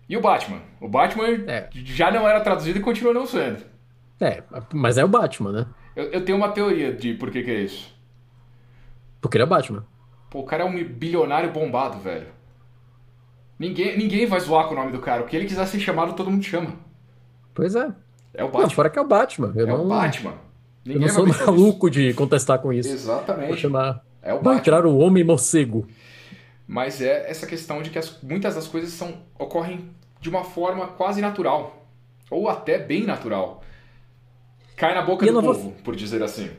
E 0.08 0.16
o 0.16 0.20
Batman? 0.20 0.60
O 0.80 0.88
Batman 0.88 1.28
é. 1.46 1.68
já 1.72 2.10
não 2.10 2.26
era 2.28 2.40
traduzido 2.40 2.78
e 2.78 2.82
continua 2.82 3.12
não 3.12 3.26
sendo. 3.26 3.62
É, 4.20 4.42
mas 4.72 4.96
é 4.96 5.04
o 5.04 5.08
Batman, 5.08 5.52
né? 5.52 5.66
Eu, 5.96 6.04
eu 6.04 6.24
tenho 6.24 6.38
uma 6.38 6.50
teoria 6.50 6.92
de 6.92 7.14
por 7.14 7.30
que, 7.30 7.42
que 7.42 7.50
é 7.50 7.60
isso. 7.60 7.92
Porque 9.20 9.36
ele 9.36 9.42
é 9.42 9.46
o 9.46 9.50
Batman. 9.50 9.84
Pô, 10.30 10.40
o 10.40 10.44
cara 10.44 10.62
é 10.62 10.66
um 10.66 10.84
bilionário 10.84 11.50
bombado, 11.50 11.98
velho. 11.98 12.28
Ninguém, 13.58 13.96
ninguém 13.96 14.26
vai 14.26 14.40
zoar 14.40 14.66
com 14.66 14.74
o 14.74 14.76
nome 14.76 14.92
do 14.92 14.98
cara. 14.98 15.22
O 15.22 15.26
que 15.26 15.36
ele 15.36 15.46
quiser 15.46 15.66
ser 15.66 15.78
chamado, 15.78 16.14
todo 16.14 16.30
mundo 16.30 16.44
chama. 16.44 16.72
Pois 17.54 17.74
é. 17.74 17.92
É 18.34 18.42
o 18.42 18.48
Batman. 18.48 18.62
Não, 18.62 18.70
fora 18.70 18.90
que 18.90 18.98
é 18.98 19.02
o 19.02 19.06
Batman. 19.06 19.52
Eu 19.54 19.66
é 19.66 19.70
não... 19.70 19.84
o 19.84 19.88
Batman. 19.88 20.34
Ninguém 20.84 21.08
eu 21.08 21.08
não 21.08 21.14
sou 21.14 21.46
maluco 21.46 21.88
isso. 21.88 21.98
de 21.98 22.14
contestar 22.14 22.58
com 22.58 22.72
isso. 22.72 22.88
Exatamente. 22.88 23.48
Vou 23.48 23.56
chamar. 23.56 24.04
É 24.22 24.34
o 24.34 24.42
Vai 24.42 24.60
tirar 24.60 24.86
o 24.86 24.98
homem 24.98 25.24
morcego. 25.24 25.86
Mas 26.66 27.00
é 27.00 27.30
essa 27.30 27.46
questão 27.46 27.82
de 27.82 27.90
que 27.90 27.98
as, 27.98 28.18
muitas 28.22 28.54
das 28.54 28.66
coisas 28.66 28.90
são, 28.90 29.14
ocorrem 29.38 29.90
de 30.20 30.28
uma 30.28 30.44
forma 30.44 30.86
quase 30.88 31.20
natural. 31.20 31.86
Ou 32.30 32.48
até 32.48 32.78
bem 32.78 33.04
natural. 33.04 33.62
Cai 34.76 34.94
na 34.94 35.02
boca 35.02 35.24
e 35.26 35.30
do 35.30 35.42
povo, 35.42 35.60
vou... 35.60 35.72
por 35.84 35.94
dizer 35.94 36.22
assim. 36.22 36.50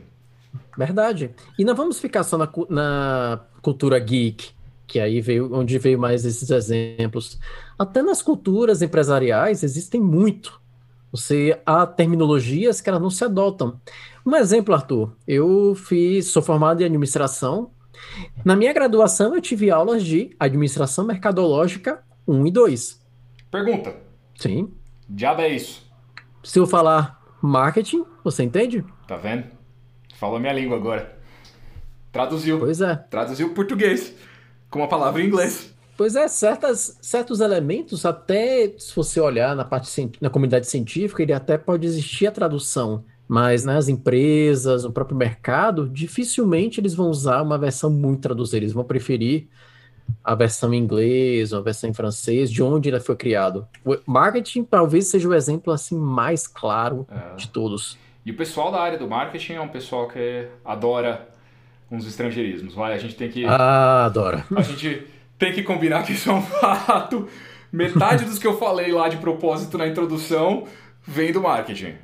Verdade. 0.77 1.31
E 1.57 1.65
não 1.65 1.75
vamos 1.75 1.99
ficar 1.99 2.23
só 2.23 2.37
na, 2.37 2.49
na 2.69 3.41
cultura 3.61 3.99
geek, 3.99 4.51
que 4.87 4.99
aí 4.99 5.21
veio 5.21 5.53
onde 5.53 5.77
veio 5.77 5.99
mais 5.99 6.25
esses 6.25 6.49
exemplos. 6.49 7.39
Até 7.77 8.01
nas 8.01 8.21
culturas 8.21 8.81
empresariais 8.81 9.63
existem 9.63 9.99
muito. 9.99 10.61
Você 11.11 11.59
há 11.65 11.85
terminologias 11.85 12.81
que 12.81 12.89
elas 12.89 13.01
não 13.01 13.09
se 13.09 13.23
adotam. 13.23 13.79
Um 14.25 14.35
exemplo, 14.35 14.73
Arthur, 14.73 15.15
eu 15.27 15.75
fiz, 15.75 16.27
sou 16.27 16.41
formado 16.41 16.81
em 16.81 16.85
administração. 16.85 17.71
Na 18.43 18.55
minha 18.55 18.73
graduação 18.73 19.35
eu 19.35 19.41
tive 19.41 19.69
aulas 19.69 20.03
de 20.03 20.35
administração 20.39 21.05
mercadológica 21.05 22.03
1 22.27 22.47
e 22.47 22.51
2. 22.51 23.05
Pergunta. 23.51 23.95
Sim. 24.35 24.73
Diabo 25.07 25.41
é 25.41 25.49
isso? 25.49 25.85
Se 26.43 26.57
eu 26.57 26.65
falar 26.65 27.21
marketing, 27.41 28.03
você 28.23 28.43
entende? 28.43 28.83
Tá 29.07 29.15
vendo? 29.15 29.45
Falou 30.15 30.39
minha 30.39 30.53
língua 30.53 30.75
agora. 30.75 31.17
Traduziu. 32.11 32.59
Pois 32.59 32.81
é. 32.81 32.95
Traduziu 32.95 33.53
português 33.53 34.15
com 34.71 34.79
uma 34.79 34.87
palavra 34.87 35.21
em 35.21 35.27
inglês. 35.27 35.73
Pois 35.97 36.15
é, 36.15 36.27
certas, 36.27 36.97
certos 37.01 37.39
elementos, 37.39 38.05
até 38.05 38.73
se 38.77 38.93
você 38.95 39.19
olhar 39.19 39.55
na 39.55 39.63
parte 39.63 40.11
na 40.19 40.29
comunidade 40.29 40.67
científica, 40.67 41.21
ele 41.23 41.31
até 41.31 41.57
pode 41.57 41.85
existir 41.85 42.27
a 42.27 42.31
tradução, 42.31 43.05
mas 43.27 43.63
nas 43.65 43.87
né, 43.87 43.93
empresas, 43.93 44.83
no 44.83 44.91
próprio 44.91 45.17
mercado, 45.17 45.89
dificilmente 45.89 46.79
eles 46.79 46.93
vão 46.93 47.09
usar 47.09 47.41
uma 47.41 47.57
versão 47.57 47.89
muito 47.89 48.21
traduzida, 48.21 48.57
eles 48.57 48.73
vão 48.73 48.83
preferir 48.83 49.47
a 50.23 50.35
versão 50.35 50.73
em 50.73 50.77
inglês, 50.77 51.51
ou 51.51 51.59
a 51.59 51.61
versão 51.61 51.89
em 51.89 51.93
francês, 51.93 52.51
de 52.51 52.61
onde 52.61 52.89
ele 52.89 52.99
foi 52.99 53.15
criado. 53.15 53.67
O 53.83 53.97
marketing 54.05 54.63
talvez 54.63 55.07
seja 55.07 55.27
o 55.27 55.33
exemplo 55.33 55.73
assim 55.73 55.97
mais 55.97 56.47
claro 56.47 57.07
é. 57.09 57.35
de 57.35 57.49
todos. 57.49 57.97
E 58.25 58.31
o 58.31 58.35
pessoal 58.35 58.71
da 58.71 58.79
área 58.79 58.97
do 58.97 59.07
marketing 59.07 59.53
é 59.53 59.61
um 59.61 59.67
pessoal 59.67 60.07
que 60.07 60.47
adora 60.63 61.27
uns 61.89 62.07
estrangeirismos. 62.07 62.73
Vai, 62.73 62.93
a 62.93 62.97
gente 62.97 63.15
tem 63.15 63.29
que. 63.29 63.45
Ah, 63.45 64.05
adora. 64.05 64.45
A 64.55 64.61
gente 64.61 65.07
tem 65.37 65.53
que 65.53 65.63
combinar 65.63 66.03
que 66.03 66.13
isso 66.13 66.29
é 66.29 66.33
um 66.33 66.41
fato. 66.41 67.27
Metade 67.71 68.25
dos 68.25 68.39
que 68.39 68.47
eu 68.47 68.57
falei 68.57 68.91
lá 68.91 69.09
de 69.09 69.17
propósito 69.17 69.77
na 69.77 69.87
introdução 69.87 70.65
vem 71.05 71.31
do 71.31 71.41
marketing. 71.41 71.95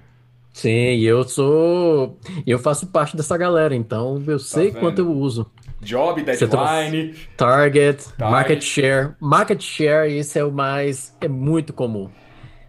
Sim, 0.53 0.69
e 0.69 1.05
eu 1.05 1.23
sou. 1.23 2.19
Eu 2.45 2.59
faço 2.59 2.87
parte 2.87 3.15
dessa 3.15 3.37
galera, 3.37 3.75
então 3.75 4.21
eu 4.27 4.37
tá 4.37 4.43
sei 4.43 4.71
quanto 4.71 4.99
eu 4.99 5.11
uso. 5.11 5.49
Job, 5.81 6.21
deadline. 6.21 7.15
Target, 7.35 8.07
target, 8.15 8.19
market 8.19 8.61
share. 8.61 9.15
Market 9.19 9.61
share, 9.61 10.17
isso 10.17 10.37
é 10.37 10.43
o 10.43 10.51
mais. 10.51 11.15
É 11.19 11.27
muito 11.27 11.73
comum. 11.73 12.09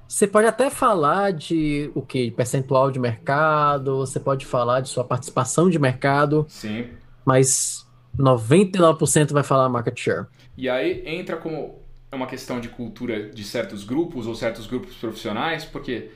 Você 0.08 0.26
pode 0.26 0.46
até 0.46 0.70
falar 0.70 1.32
de 1.32 1.90
o 1.94 2.02
que? 2.02 2.30
Percentual 2.30 2.90
de 2.90 2.98
mercado, 2.98 3.98
você 3.98 4.20
pode 4.20 4.44
falar 4.44 4.80
de 4.80 4.88
sua 4.88 5.04
participação 5.04 5.68
de 5.70 5.78
mercado. 5.78 6.46
Sim. 6.48 6.88
Mas 7.24 7.86
99% 8.18 9.32
vai 9.32 9.42
falar 9.42 9.68
market 9.68 9.98
share. 9.98 10.26
E 10.56 10.68
aí 10.68 11.02
entra 11.06 11.36
como 11.36 11.80
uma 12.12 12.26
questão 12.26 12.60
de 12.60 12.68
cultura 12.68 13.30
de 13.30 13.42
certos 13.42 13.84
grupos 13.84 14.26
ou 14.26 14.34
certos 14.34 14.66
grupos 14.66 14.94
profissionais, 14.96 15.64
porque 15.64 16.10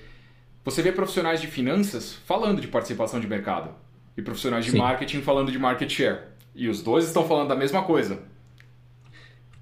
você 0.67 0.83
vê 0.83 0.91
profissionais 0.91 1.41
de 1.41 1.47
finanças 1.47 2.15
falando 2.27 2.61
de 2.61 2.67
participação 2.67 3.21
de 3.21 3.29
mercado 3.29 3.71
e 4.17 4.21
profissionais 4.21 4.65
de 4.65 4.73
Sim. 4.73 4.79
marketing 4.79 5.23
falando 5.23 5.53
de 5.53 5.59
market 5.61 5.89
share. 5.89 6.23
E 6.57 6.69
os 6.69 6.83
dois 6.83 7.05
estão 7.05 7.23
falando 7.25 7.47
da 7.47 7.55
mesma 7.55 7.85
coisa. 7.85 8.19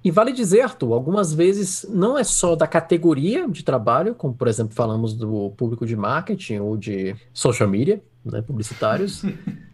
E 0.03 0.09
vale 0.09 0.31
dizer, 0.31 0.61
Arthur, 0.61 0.93
algumas 0.93 1.31
vezes 1.31 1.85
não 1.87 2.17
é 2.17 2.23
só 2.23 2.55
da 2.55 2.65
categoria 2.65 3.47
de 3.47 3.63
trabalho, 3.63 4.15
como 4.15 4.33
por 4.33 4.47
exemplo 4.47 4.73
falamos 4.73 5.13
do 5.13 5.51
público 5.51 5.85
de 5.85 5.95
marketing 5.95 6.57
ou 6.57 6.75
de 6.75 7.15
social 7.31 7.69
media, 7.69 8.01
né, 8.23 8.41
publicitários, 8.41 9.23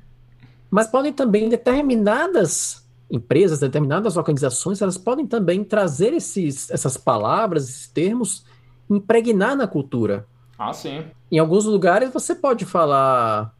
mas 0.69 0.87
podem 0.87 1.13
também 1.13 1.47
determinadas 1.47 2.85
empresas, 3.09 3.59
determinadas 3.59 4.17
organizações, 4.17 4.81
elas 4.81 4.97
podem 4.97 5.25
também 5.25 5.63
trazer 5.63 6.11
esses, 6.11 6.69
essas 6.69 6.97
palavras, 6.97 7.69
esses 7.69 7.87
termos, 7.87 8.45
impregnar 8.89 9.55
na 9.55 9.65
cultura. 9.65 10.27
Ah, 10.57 10.73
sim. 10.73 11.05
Em 11.31 11.39
alguns 11.39 11.65
lugares 11.65 12.11
você 12.11 12.35
pode 12.35 12.65
falar, 12.65 13.55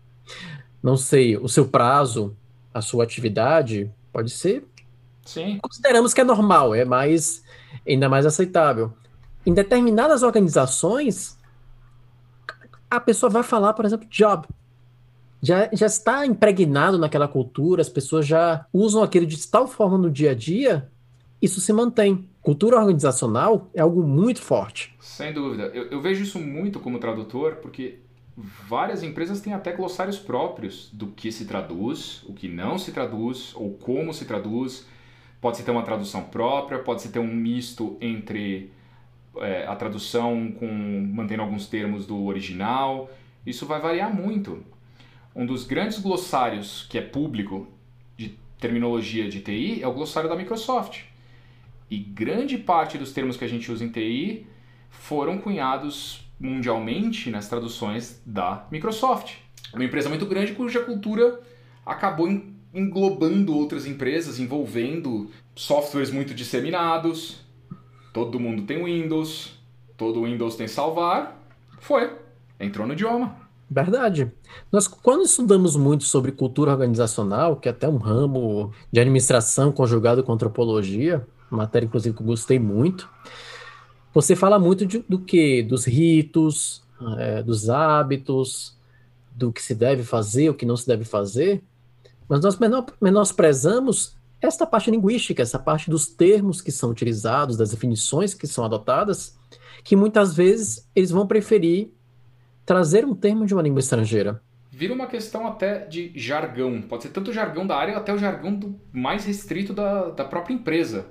não 0.84 0.98
sei, 0.98 1.38
o 1.38 1.48
seu 1.48 1.68
prazo, 1.68 2.36
a 2.74 2.82
sua 2.82 3.04
atividade, 3.04 3.92
pode 4.12 4.30
ser. 4.32 4.68
Sim. 5.26 5.60
Consideramos 5.62 6.14
que 6.14 6.22
é 6.22 6.24
normal, 6.24 6.76
é 6.76 6.84
mais, 6.84 7.44
ainda 7.88 8.10
mais 8.10 8.26
aceitável. 8.26 8.94
Em 9.46 9.54
determinadas 9.54 10.22
organizações, 10.22 11.38
a 12.90 13.00
pessoa 13.00 13.30
vai 13.30 13.44
falar, 13.44 13.74
por 13.74 13.86
exemplo, 13.86 14.08
job 14.10 14.48
já, 15.42 15.70
já 15.74 15.88
está 15.88 16.26
impregnado 16.26 16.98
naquela 16.98 17.28
cultura, 17.28 17.82
as 17.82 17.90
pessoas 17.90 18.28
já 18.28 18.66
usam 18.72 19.02
aquilo 19.02 19.26
de 19.26 19.48
tal 19.48 19.68
forma 19.68 19.98
no 19.98 20.12
dia 20.12 20.32
a 20.32 20.36
dia, 20.36 20.88
isso 21.42 21.60
se 21.60 21.74
mantém. 21.74 22.30
Cultura 22.42 22.78
organizacional 22.78 23.70
é 23.74 23.82
algo 23.82 24.04
muito 24.04 24.42
forte. 24.42 24.96
Sem 25.00 25.34
dúvida. 25.34 25.64
Eu, 25.74 25.86
eu 25.86 26.02
vejo 26.02 26.24
isso 26.24 26.40
muito 26.40 26.80
como 26.80 27.00
tradutor, 27.00 27.58
porque 27.58 28.00
várias 28.36 29.04
empresas 29.04 29.42
têm 29.42 29.54
até 29.54 29.72
glossários 29.72 30.18
próprios 30.18 30.90
do 30.92 31.08
que 31.08 31.32
se 31.32 31.46
traduz, 31.46 32.24
o 32.28 32.34
que 32.34 32.48
não 32.48 32.78
se 32.78 32.92
traduz, 32.92 33.54
ou 33.56 33.74
como 33.74 34.14
se 34.14 34.26
traduz. 34.26 34.88
Pode-se 35.40 35.64
ter 35.64 35.72
uma 35.72 35.84
tradução 35.84 36.24
própria, 36.24 36.80
pode-se 36.80 37.10
ter 37.10 37.20
um 37.20 37.34
misto 37.34 37.98
entre 38.02 38.72
é, 39.38 39.66
a 39.66 39.76
tradução 39.76 40.52
com 40.52 40.68
mantendo 41.14 41.44
alguns 41.44 41.68
termos 41.68 42.06
do 42.06 42.26
original. 42.26 43.10
Isso 43.46 43.66
vai 43.66 43.80
variar 43.80 44.14
muito 44.14 44.64
um 45.36 45.46
dos 45.46 45.66
grandes 45.66 46.00
glossários 46.00 46.86
que 46.90 46.98
é 46.98 47.02
público 47.02 47.68
de 48.18 48.38
terminologia 48.60 49.30
de 49.30 49.40
TI 49.40 49.82
é 49.82 49.88
o 49.88 49.94
glossário 49.94 50.30
da 50.30 50.36
Microsoft. 50.36 51.04
E 51.92 51.98
grande 51.98 52.58
parte 52.58 52.98
dos 52.98 53.12
termos 53.12 53.36
que 53.36 53.44
a 53.44 53.48
gente 53.50 53.70
usa 53.70 53.84
em 53.84 53.90
TI 53.90 54.48
foram 54.90 55.38
cunhados 55.38 56.26
mundialmente 56.40 57.30
nas 57.30 57.50
traduções 57.50 58.22
da 58.26 58.66
Microsoft. 58.72 59.34
Uma 59.74 59.84
empresa 59.84 60.08
muito 60.08 60.26
grande 60.26 60.54
cuja 60.54 60.80
cultura 60.86 61.42
acabou 61.86 62.30
englobando 62.74 63.54
outras 63.54 63.86
empresas, 63.86 64.40
envolvendo 64.40 65.30
softwares 65.54 66.10
muito 66.10 66.34
disseminados. 66.34 67.42
Todo 68.14 68.40
mundo 68.40 68.62
tem 68.62 68.82
Windows, 68.86 69.60
todo 69.98 70.24
Windows 70.24 70.56
tem 70.56 70.70
salvar. 70.70 71.44
Foi, 71.78 72.10
entrou 72.58 72.88
no 72.88 72.94
idioma. 72.94 73.36
Verdade. 73.70 74.32
Nós, 74.72 74.88
quando 74.88 75.24
estudamos 75.24 75.76
muito 75.76 76.06
sobre 76.06 76.32
cultura 76.32 76.72
organizacional, 76.72 77.58
que 77.58 77.68
é 77.68 77.72
até 77.72 77.90
um 77.90 77.98
ramo 77.98 78.72
de 78.90 79.02
administração 79.02 79.74
conjugado 79.74 80.24
com 80.24 80.32
antropologia, 80.32 81.28
matéria 81.58 81.86
inclusive 81.86 82.16
que 82.16 82.22
eu 82.22 82.26
gostei 82.26 82.60
muito, 82.60 83.10
você 84.14 84.36
fala 84.36 84.60
muito 84.60 84.86
de, 84.86 85.00
do 85.08 85.20
que? 85.20 85.64
Dos 85.64 85.86
ritos, 85.86 86.84
é, 87.18 87.42
dos 87.42 87.70
hábitos, 87.70 88.78
do 89.32 89.52
que 89.52 89.62
se 89.62 89.74
deve 89.74 90.04
fazer, 90.04 90.50
o 90.50 90.54
que 90.54 90.66
não 90.66 90.76
se 90.76 90.86
deve 90.86 91.06
fazer, 91.06 91.64
mas 92.28 92.42
nós 92.42 92.58
menosprezamos 93.02 94.16
esta 94.42 94.66
parte 94.66 94.90
linguística, 94.90 95.42
essa 95.42 95.60
parte 95.60 95.90
dos 95.90 96.08
termos 96.08 96.62
que 96.62 96.72
são 96.72 96.90
utilizados, 96.90 97.58
das 97.58 97.72
definições 97.72 98.34
que 98.34 98.48
são 98.48 98.66
adotadas, 98.66 99.38
que 99.84 99.96
muitas 99.96 100.36
vezes 100.36 100.90
eles 100.96 101.12
vão 101.12 101.28
preferir 101.28 101.92
trazer 102.66 103.06
um 103.06 103.14
termo 103.14 103.46
de 103.46 103.54
uma 103.54 103.62
língua 103.62 103.80
estrangeira. 103.80 104.42
Vira 104.72 104.94
uma 104.94 105.08
questão 105.08 105.46
até 105.46 105.86
de 105.86 106.12
jargão. 106.16 106.82
Pode 106.82 107.04
ser 107.04 107.10
tanto 107.10 107.30
o 107.30 107.34
jargão 107.34 107.68
da 107.68 107.76
área 107.76 107.98
até 107.98 108.14
o 108.14 108.18
jargão 108.18 108.80
mais 108.92 109.26
restrito 109.26 109.74
da, 109.74 110.10
da 110.10 110.26
própria 110.26 110.54
empresa. 110.54 111.08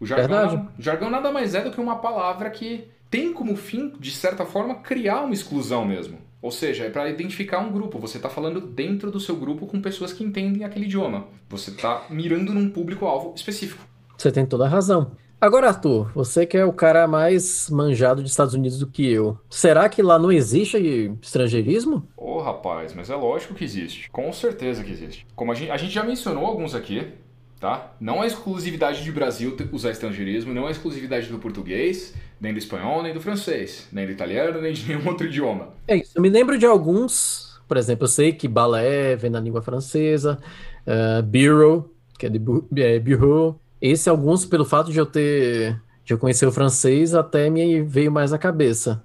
O 0.00 0.06
jargão, 0.06 0.68
o 0.78 0.82
jargão 0.82 1.10
nada 1.10 1.32
mais 1.32 1.54
é 1.54 1.62
do 1.62 1.70
que 1.70 1.80
uma 1.80 1.96
palavra 1.96 2.50
que 2.50 2.88
tem 3.10 3.32
como 3.32 3.56
fim, 3.56 3.92
de 3.98 4.10
certa 4.10 4.44
forma, 4.44 4.76
criar 4.76 5.22
uma 5.22 5.34
exclusão 5.34 5.84
mesmo. 5.84 6.18
Ou 6.40 6.52
seja, 6.52 6.84
é 6.84 6.90
para 6.90 7.08
identificar 7.08 7.58
um 7.58 7.72
grupo. 7.72 7.98
Você 7.98 8.16
está 8.18 8.28
falando 8.28 8.60
dentro 8.60 9.10
do 9.10 9.18
seu 9.18 9.34
grupo 9.34 9.66
com 9.66 9.80
pessoas 9.80 10.12
que 10.12 10.22
entendem 10.22 10.64
aquele 10.64 10.84
idioma. 10.84 11.26
Você 11.48 11.70
está 11.70 12.06
mirando 12.10 12.54
num 12.54 12.70
público-alvo 12.70 13.32
específico. 13.34 13.84
Você 14.16 14.30
tem 14.30 14.46
toda 14.46 14.64
a 14.66 14.68
razão. 14.68 15.12
Agora, 15.40 15.68
Arthur, 15.68 16.10
você 16.14 16.44
que 16.44 16.56
é 16.56 16.64
o 16.64 16.72
cara 16.72 17.06
mais 17.06 17.70
manjado 17.70 18.22
dos 18.22 18.32
Estados 18.32 18.54
Unidos 18.54 18.78
do 18.80 18.88
que 18.88 19.08
eu, 19.08 19.38
será 19.48 19.88
que 19.88 20.02
lá 20.02 20.18
não 20.18 20.32
existe 20.32 21.12
estrangeirismo? 21.22 22.08
Ô, 22.16 22.32
oh, 22.32 22.40
rapaz, 22.40 22.92
mas 22.92 23.08
é 23.08 23.14
lógico 23.14 23.54
que 23.54 23.62
existe. 23.62 24.10
Com 24.10 24.32
certeza 24.32 24.82
que 24.82 24.90
existe. 24.90 25.24
Como 25.36 25.52
a 25.52 25.54
gente, 25.54 25.70
a 25.70 25.76
gente 25.76 25.92
já 25.92 26.02
mencionou 26.02 26.44
alguns 26.44 26.74
aqui, 26.74 27.12
tá? 27.60 27.92
Não 28.00 28.22
é 28.22 28.26
exclusividade 28.26 29.02
de 29.02 29.10
Brasil 29.10 29.56
usar 29.72 29.90
estrangeirismo, 29.90 30.54
não 30.54 30.68
é 30.68 30.70
exclusividade 30.70 31.28
do 31.28 31.38
português, 31.38 32.14
nem 32.40 32.52
do 32.52 32.58
espanhol, 32.58 33.02
nem 33.02 33.12
do 33.12 33.20
francês, 33.20 33.88
nem 33.92 34.06
do 34.06 34.12
italiano, 34.12 34.60
nem 34.60 34.72
de 34.72 34.86
nenhum 34.86 35.06
outro 35.08 35.26
idioma. 35.26 35.70
É 35.86 35.96
isso. 35.96 36.12
Eu 36.14 36.22
me 36.22 36.28
lembro 36.28 36.58
de 36.58 36.66
alguns, 36.66 37.60
por 37.66 37.76
exemplo, 37.76 38.04
eu 38.04 38.08
sei 38.08 38.32
que 38.32 38.46
balé 38.46 39.16
vem 39.16 39.30
da 39.30 39.40
língua 39.40 39.60
francesa, 39.62 40.38
uh, 40.86 41.22
bureau, 41.22 41.92
que 42.18 42.26
é 42.26 42.28
de 42.28 42.38
bu 42.38 42.66
é, 42.76 42.98
bureau. 42.98 43.60
Esse 43.80 44.08
alguns, 44.08 44.44
pelo 44.44 44.64
fato 44.64 44.92
de 44.92 44.98
eu 44.98 45.06
ter 45.06 45.80
de 46.04 46.14
eu 46.14 46.18
conhecer 46.18 46.46
o 46.46 46.52
francês, 46.52 47.14
até 47.14 47.50
me 47.50 47.82
veio 47.82 48.10
mais 48.10 48.32
à 48.32 48.38
cabeça. 48.38 49.04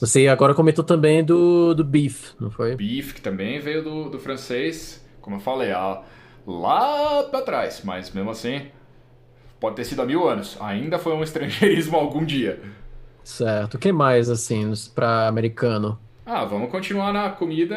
Você 0.00 0.26
agora 0.26 0.52
comentou 0.52 0.82
também 0.82 1.22
do, 1.22 1.74
do 1.74 1.84
beef, 1.84 2.32
não 2.40 2.50
foi? 2.50 2.74
Beef, 2.74 3.12
que 3.12 3.20
também 3.20 3.60
veio 3.60 3.84
do, 3.84 4.10
do 4.10 4.18
francês, 4.18 5.00
como 5.20 5.36
eu 5.36 5.40
falei, 5.40 5.70
a, 5.70 6.02
lá 6.46 7.24
para 7.24 7.42
trás, 7.42 7.82
mas 7.84 8.10
mesmo 8.10 8.30
assim 8.30 8.70
Pode 9.60 9.76
ter 9.76 9.84
sido 9.84 10.00
há 10.00 10.06
mil 10.06 10.26
anos. 10.26 10.56
Ainda 10.58 10.98
foi 10.98 11.12
um 11.12 11.22
estrangeirismo 11.22 11.94
algum 11.98 12.24
dia. 12.24 12.58
Certo. 13.22 13.74
O 13.74 13.78
que 13.78 13.92
mais, 13.92 14.30
assim, 14.30 14.72
para 14.94 15.28
americano? 15.28 16.00
Ah, 16.24 16.46
vamos 16.46 16.70
continuar 16.70 17.12
na 17.12 17.28
comida. 17.28 17.76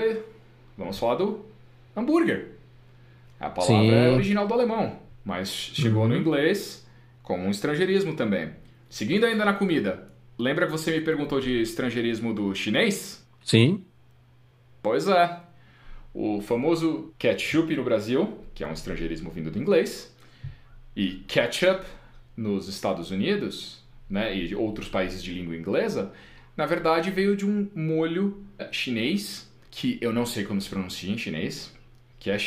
Vamos 0.77 0.97
falar 0.97 1.15
do 1.15 1.45
hambúrguer. 1.95 2.53
A 3.37 3.49
palavra 3.49 3.75
Sim. 3.75 3.91
é 3.91 4.09
original 4.11 4.47
do 4.47 4.53
alemão, 4.53 4.99
mas 5.25 5.49
chegou 5.49 6.03
uhum. 6.03 6.09
no 6.09 6.15
inglês 6.15 6.87
como 7.21 7.43
um 7.43 7.49
estrangeirismo 7.49 8.15
também. 8.15 8.51
Seguindo 8.89 9.25
ainda 9.25 9.43
na 9.43 9.53
comida, 9.53 10.07
lembra 10.39 10.65
que 10.65 10.71
você 10.71 10.91
me 10.91 11.01
perguntou 11.01 11.41
de 11.41 11.61
estrangeirismo 11.61 12.33
do 12.33 12.55
chinês? 12.55 13.27
Sim. 13.43 13.83
Pois 14.81 15.09
é. 15.09 15.39
O 16.13 16.41
famoso 16.41 17.13
ketchup 17.17 17.75
no 17.75 17.83
Brasil, 17.83 18.37
que 18.53 18.63
é 18.63 18.67
um 18.67 18.73
estrangeirismo 18.73 19.31
vindo 19.31 19.49
do 19.49 19.57
inglês, 19.57 20.13
e 20.95 21.23
ketchup 21.27 21.85
nos 22.37 22.67
Estados 22.67 23.09
Unidos, 23.09 23.83
né, 24.09 24.35
e 24.35 24.53
outros 24.53 24.87
países 24.87 25.23
de 25.23 25.33
língua 25.33 25.55
inglesa, 25.55 26.13
na 26.55 26.65
verdade 26.65 27.09
veio 27.09 27.35
de 27.35 27.45
um 27.45 27.67
molho 27.75 28.45
eh, 28.59 28.69
chinês, 28.71 29.51
que 29.71 29.97
eu 30.01 30.13
não 30.13 30.25
sei 30.25 30.43
como 30.43 30.61
se 30.61 30.69
pronuncia 30.69 31.11
em 31.11 31.17
chinês, 31.17 31.73
que 32.19 32.29
é. 32.29 32.37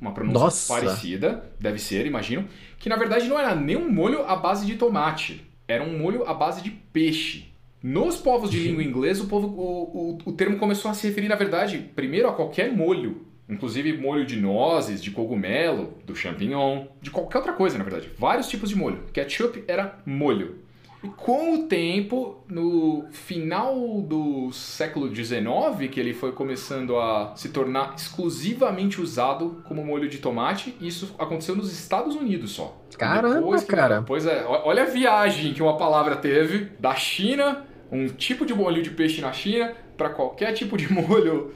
Uma 0.00 0.12
pronúncia 0.12 0.40
Nossa. 0.40 0.74
parecida, 0.74 1.50
deve 1.58 1.78
ser, 1.78 2.06
imagino, 2.06 2.48
que 2.78 2.88
na 2.88 2.96
verdade 2.96 3.26
não 3.26 3.38
era 3.38 3.54
nem 3.54 3.76
um 3.76 3.90
molho 3.90 4.22
à 4.22 4.36
base 4.36 4.64
de 4.64 4.76
tomate, 4.76 5.44
era 5.66 5.82
um 5.82 5.98
molho 5.98 6.24
à 6.28 6.34
base 6.34 6.62
de 6.62 6.70
peixe. 6.70 7.52
Nos 7.82 8.16
povos 8.16 8.50
de 8.50 8.58
língua 8.58 8.82
inglesa, 8.82 9.22
o, 9.22 9.26
povo, 9.26 9.46
o, 9.46 10.18
o, 10.26 10.30
o 10.30 10.32
termo 10.32 10.58
começou 10.58 10.90
a 10.90 10.94
se 10.94 11.06
referir, 11.06 11.28
na 11.28 11.36
verdade, 11.36 11.90
primeiro 11.94 12.28
a 12.28 12.32
qualquer 12.32 12.72
molho 12.72 13.28
Inclusive 13.48 13.96
molho 13.96 14.26
de 14.26 14.36
nozes, 14.36 15.02
de 15.02 15.10
cogumelo, 15.10 15.94
do 16.04 16.14
champignon, 16.14 16.84
de 17.00 17.10
qualquer 17.10 17.38
outra 17.38 17.54
coisa, 17.54 17.78
na 17.78 17.84
verdade. 17.84 18.10
Vários 18.18 18.46
tipos 18.46 18.68
de 18.68 18.76
molho. 18.76 19.04
Ketchup 19.12 19.64
era 19.66 19.98
molho. 20.04 20.56
E 21.02 21.08
com 21.08 21.54
o 21.54 21.62
tempo, 21.66 22.44
no 22.48 23.06
final 23.10 24.02
do 24.02 24.52
século 24.52 25.14
XIX, 25.14 25.88
que 25.90 25.98
ele 25.98 26.12
foi 26.12 26.32
começando 26.32 26.98
a 26.98 27.34
se 27.36 27.50
tornar 27.50 27.94
exclusivamente 27.96 29.00
usado 29.00 29.62
como 29.66 29.84
molho 29.84 30.08
de 30.08 30.18
tomate, 30.18 30.76
isso 30.80 31.14
aconteceu 31.16 31.54
nos 31.54 31.72
Estados 31.72 32.16
Unidos 32.16 32.50
só. 32.50 32.76
Caramba, 32.98 33.58
que, 33.58 33.66
cara. 33.66 34.02
Pois 34.02 34.26
é, 34.26 34.44
olha 34.44 34.82
a 34.82 34.86
viagem 34.86 35.54
que 35.54 35.62
uma 35.62 35.76
palavra 35.76 36.16
teve 36.16 36.72
da 36.80 36.96
China, 36.96 37.64
um 37.90 38.08
tipo 38.08 38.44
de 38.44 38.54
molho 38.54 38.82
de 38.82 38.90
peixe 38.90 39.20
na 39.20 39.32
China, 39.32 39.74
para 39.96 40.10
qualquer 40.10 40.52
tipo 40.52 40.76
de 40.76 40.90
molho 40.92 41.52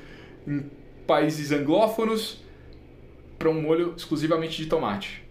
países 1.06 1.52
anglófonos 1.52 2.42
para 3.38 3.50
um 3.50 3.60
molho 3.60 3.94
exclusivamente 3.96 4.56
de 4.56 4.66
tomate. 4.66 5.22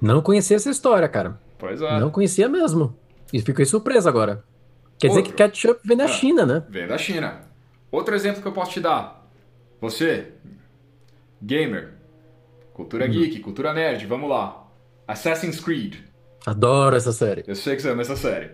Não 0.00 0.22
conhecia 0.22 0.56
essa 0.56 0.70
história, 0.70 1.08
cara. 1.08 1.38
Pois 1.58 1.82
é. 1.82 2.00
Não 2.00 2.10
conhecia 2.10 2.48
mesmo. 2.48 2.96
E 3.32 3.40
fiquei 3.40 3.64
surpreso 3.64 4.08
agora. 4.08 4.42
Quer 4.98 5.08
Outro. 5.08 5.22
dizer 5.22 5.34
que 5.34 5.36
ketchup 5.36 5.80
vem 5.84 5.96
da 5.96 6.04
é, 6.04 6.08
China, 6.08 6.46
né? 6.46 6.62
Vem 6.68 6.86
da 6.86 6.96
China. 6.96 7.42
Outro 7.90 8.14
exemplo 8.14 8.40
que 8.40 8.48
eu 8.48 8.52
posso 8.52 8.72
te 8.72 8.80
dar. 8.80 9.28
Você, 9.80 10.32
gamer, 11.42 11.94
cultura 12.72 13.06
hum. 13.06 13.10
geek, 13.10 13.40
cultura 13.40 13.72
nerd, 13.72 14.06
vamos 14.06 14.28
lá. 14.28 14.66
Assassin's 15.06 15.60
Creed. 15.60 15.96
Adoro 16.46 16.96
essa 16.96 17.12
série. 17.12 17.44
Eu 17.46 17.54
sei 17.54 17.76
que 17.76 17.82
você 17.82 17.90
ama 17.90 18.02
essa 18.02 18.16
série. 18.16 18.50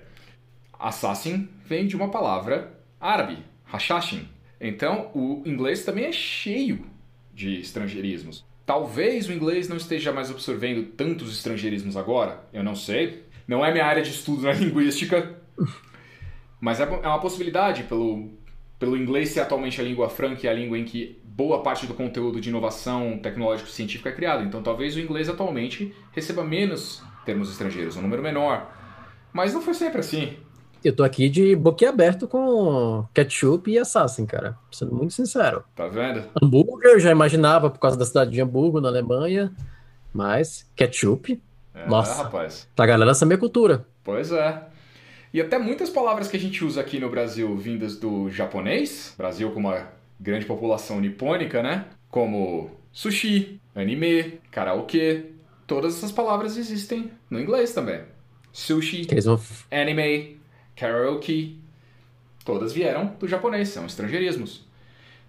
Assassin 0.79 1.49
vem 1.65 1.87
de 1.87 1.97
uma 1.97 2.11
palavra 2.11 2.79
árabe, 3.01 3.39
Hashashin, 3.65 4.29
então, 4.61 5.11
o 5.15 5.43
inglês 5.45 5.85
também 5.85 6.05
é 6.07 6.13
cheio 6.13 6.87
de 7.33 7.61
estrangeirismos. 7.61 8.45
Talvez 8.65 9.29
o 9.29 9.33
inglês 9.33 9.69
não 9.69 9.77
esteja 9.77 10.13
mais 10.13 10.31
absorvendo 10.31 10.85
tantos 10.93 11.33
estrangeirismos 11.33 11.97
agora, 11.97 12.41
eu 12.53 12.65
não 12.65 12.75
sei. 12.75 13.25
Não 13.47 13.65
é 13.65 13.71
minha 13.71 13.85
área 13.85 14.03
de 14.03 14.11
estudo 14.11 14.43
na 14.43 14.53
linguística, 14.55 15.37
mas 16.61 16.81
é, 16.81 16.85
é 16.85 17.09
uma 17.09 17.21
possibilidade 17.21 17.85
pelo, 17.85 18.31
pelo 18.79 18.97
inglês 18.97 19.29
ser 19.29 19.41
atualmente 19.41 19.81
a 19.81 19.85
língua 19.85 20.09
franca 20.09 20.47
e 20.47 20.49
a 20.49 20.53
língua 20.53 20.79
em 20.79 20.85
que 20.85 21.21
boa 21.23 21.63
parte 21.63 21.87
do 21.87 21.95
conteúdo 21.95 22.41
de 22.41 22.49
inovação 22.49 23.19
tecnológico 23.19 23.69
científica 23.69 24.09
é 24.09 24.13
criado. 24.13 24.43
Então, 24.43 24.63
talvez 24.63 24.97
o 24.97 25.01
inglês 25.01 25.29
atualmente 25.29 25.95
receba 26.13 26.43
menos 26.43 27.03
termos 27.25 27.51
estrangeiros, 27.51 27.97
um 27.97 28.03
número 28.03 28.23
menor. 28.23 28.73
Mas 29.33 29.53
não 29.53 29.61
foi 29.61 29.75
sempre 29.75 30.01
assim. 30.01 30.35
Eu 30.85 30.95
tô 30.95 31.03
aqui 31.03 31.29
de 31.29 31.57
boquiaberto 31.57 32.29
com 32.29 33.05
ketchup 33.13 33.71
e 33.71 33.79
assassin, 33.79 34.25
cara. 34.27 34.57
Sendo 34.71 34.95
muito 34.95 35.15
sincero. 35.15 35.65
Tá 35.75 35.89
vendo? 35.89 36.25
Hambúrguer 36.41 36.93
eu 36.93 37.01
já 37.01 37.11
imaginava 37.11 37.71
por 37.71 37.79
causa 37.79 37.97
da 37.97 38.05
cidade 38.05 38.31
de 38.31 38.41
Hamburgo, 38.41 38.81
na 38.81 38.89
Alemanha. 38.89 39.53
Mas 40.13 40.71
ketchup. 40.77 41.43
É, 41.75 41.89
nossa. 41.89 42.23
rapaz. 42.23 42.69
Pra 42.75 42.87
galera, 42.87 43.11
essa 43.11 43.25
é 43.25 43.27
minha 43.27 43.39
cultura. 43.39 43.85
Pois 44.05 44.31
é. 44.31 44.63
E 45.33 45.41
até 45.41 45.59
muitas 45.59 45.91
palavras 45.91 46.29
que 46.29 46.37
a 46.37 46.41
gente 46.41 46.65
usa 46.65 46.81
aqui 46.81 46.99
no 46.99 47.11
Brasil 47.11 47.55
vindas 47.57 47.97
do 47.97 48.31
japonês, 48.31 49.15
Brasil 49.19 49.51
com 49.51 49.61
uma 49.61 49.89
grande 50.19 50.47
população 50.47 51.01
nipônica, 51.01 51.63
né? 51.63 51.87
Como 52.11 52.71
sushi, 52.93 53.61
anime, 53.75 54.41
karaokê. 54.51 55.33
Todas 55.67 55.97
essas 55.97 56.13
palavras 56.13 56.57
existem 56.57 57.11
no 57.29 57.41
inglês 57.41 57.75
também. 57.75 58.01
Sushi, 58.53 59.07
anime, 59.71 60.39
karaoke, 60.77 61.59
todas 62.45 62.73
vieram 62.73 63.17
do 63.19 63.27
japonês, 63.27 63.71
são 63.71 63.87
estrangeirismos. 63.87 64.65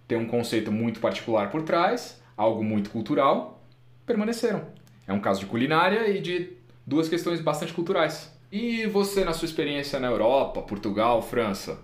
Tem 0.07 0.17
um 0.17 0.27
conceito 0.27 0.71
muito 0.71 0.99
particular 0.99 1.49
por 1.49 1.63
trás, 1.63 2.21
algo 2.35 2.63
muito 2.63 2.89
cultural, 2.89 3.63
permaneceram. 4.05 4.61
É 5.07 5.13
um 5.13 5.19
caso 5.19 5.39
de 5.39 5.45
culinária 5.45 6.07
e 6.09 6.21
de 6.21 6.53
duas 6.85 7.09
questões 7.09 7.41
bastante 7.41 7.73
culturais. 7.73 8.31
E 8.51 8.85
você, 8.85 9.25
na 9.25 9.33
sua 9.33 9.45
experiência 9.45 9.99
na 9.99 10.07
Europa, 10.07 10.61
Portugal, 10.61 11.21
França, 11.21 11.79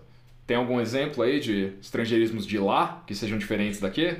tem 0.48 0.56
algum 0.56 0.80
exemplo 0.80 1.24
aí 1.24 1.40
de 1.40 1.74
estrangeirismos 1.82 2.46
de 2.46 2.58
lá 2.58 3.04
que 3.08 3.16
sejam 3.16 3.38
diferentes 3.38 3.80
daqui? 3.80 4.18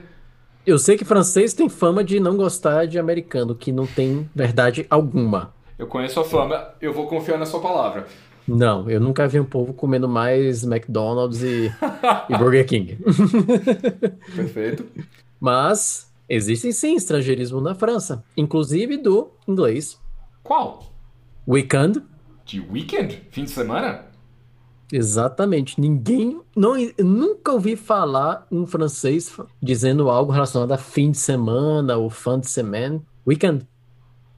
Eu 0.66 0.78
sei 0.78 0.98
que 0.98 1.04
francês 1.04 1.54
tem 1.54 1.68
fama 1.68 2.04
de 2.04 2.20
não 2.20 2.38
gostar 2.38 2.86
de 2.86 2.98
americano, 2.98 3.54
que 3.54 3.72
não 3.72 3.86
tem 3.86 4.30
verdade 4.34 4.86
alguma. 4.90 5.54
Eu 5.78 5.88
conheço 5.88 6.20
a 6.20 6.24
fama, 6.24 6.74
eu 6.80 6.94
vou 6.94 7.08
confiar 7.08 7.38
na 7.38 7.46
sua 7.46 7.60
palavra. 7.60 8.08
Não, 8.48 8.90
eu 8.90 9.00
nunca 9.00 9.28
vi 9.28 9.40
um 9.40 9.46
povo 9.46 9.74
comendo 9.74 10.08
mais 10.08 10.64
McDonald's 10.64 11.42
e, 11.42 11.72
e 12.30 12.38
Burger 12.38 12.66
King. 12.66 12.98
Perfeito. 14.36 14.86
Mas 15.40 16.12
existem 16.28 16.72
sim 16.72 16.96
estrangeirismo 16.96 17.62
na 17.62 17.74
França, 17.76 18.24
inclusive 18.36 18.98
do 18.98 19.32
inglês. 19.48 20.00
Qual? 20.44 20.94
Weekend. 21.48 22.02
De 22.46 22.60
weekend? 22.60 23.22
Fim 23.32 23.46
de 23.46 23.52
semana? 23.52 24.06
Exatamente. 24.92 25.80
Ninguém. 25.80 26.40
Não, 26.56 26.76
nunca 27.00 27.52
ouvi 27.54 27.76
falar 27.76 28.46
um 28.52 28.68
francês 28.68 29.36
dizendo 29.62 30.10
algo 30.10 30.32
relacionado 30.32 30.72
a 30.72 30.78
fim 30.78 31.12
de 31.12 31.18
semana 31.18 31.98
ou 31.98 32.10
fin 32.10 32.40
de 32.40 32.50
semana. 32.50 33.02
Weekend. 33.26 33.66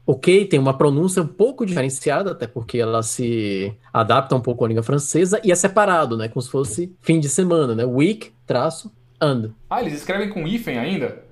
Ok, 0.07 0.45
tem 0.45 0.59
uma 0.59 0.77
pronúncia 0.77 1.21
um 1.23 1.27
pouco 1.27 1.65
diferenciada, 1.65 2.31
até 2.31 2.45
porque 2.45 2.77
ela 2.77 3.01
se 3.01 3.73
adapta 3.91 4.35
um 4.35 4.39
pouco 4.39 4.63
à 4.63 4.67
língua 4.67 4.83
francesa 4.83 5.41
e 5.43 5.51
é 5.51 5.55
separado, 5.55 6.15
né? 6.15 6.27
Como 6.27 6.41
se 6.41 6.49
fosse 6.49 6.95
fim 7.01 7.19
de 7.19 7.27
semana, 7.27 7.73
né? 7.73 7.85
Week, 7.85 8.31
traço, 8.45 8.91
and. 9.19 9.51
Ah, 9.67 9.81
eles 9.81 9.93
escrevem 9.93 10.29
com 10.29 10.47
hífen 10.47 10.77
ainda? 10.77 11.23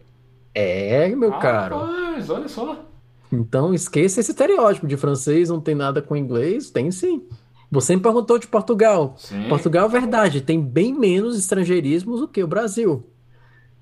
É, 0.55 1.07
meu 1.15 1.33
ah, 1.33 1.39
caro. 1.39 1.77
Mas, 1.77 2.29
olha 2.31 2.47
só. 2.47 2.85
Então 3.31 3.73
esqueça 3.73 4.19
esse 4.19 4.31
estereótipo 4.31 4.87
de 4.87 4.97
francês 4.97 5.49
não 5.49 5.59
tem 5.59 5.75
nada 5.75 6.01
com 6.01 6.15
inglês. 6.15 6.69
Tem 6.69 6.89
sim. 6.91 7.23
Você 7.71 7.95
me 7.95 8.01
perguntou 8.01 8.37
de 8.37 8.47
Portugal. 8.47 9.15
Sim. 9.17 9.47
Portugal, 9.49 9.87
é 9.87 9.91
verdade, 9.91 10.41
tem 10.41 10.61
bem 10.61 10.93
menos 10.93 11.37
estrangeirismos 11.37 12.19
do 12.19 12.27
que 12.27 12.43
o 12.43 12.47
Brasil. 12.47 13.03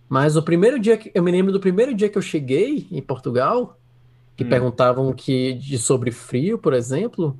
Mas 0.07 0.37
o 0.37 0.43
primeiro 0.43 0.79
dia 0.79 0.97
que 0.97 1.11
eu 1.13 1.21
me 1.21 1.31
lembro 1.31 1.51
do 1.51 1.59
primeiro 1.59 1.93
dia 1.93 2.07
que 2.07 2.17
eu 2.17 2.21
cheguei 2.21 2.87
em 2.89 3.01
Portugal, 3.01 3.77
que 4.35 4.43
Hum. 4.43 4.49
perguntavam 4.49 5.13
que 5.13 5.53
de 5.53 5.77
sobre 5.77 6.11
frio, 6.11 6.57
por 6.57 6.73
exemplo, 6.73 7.37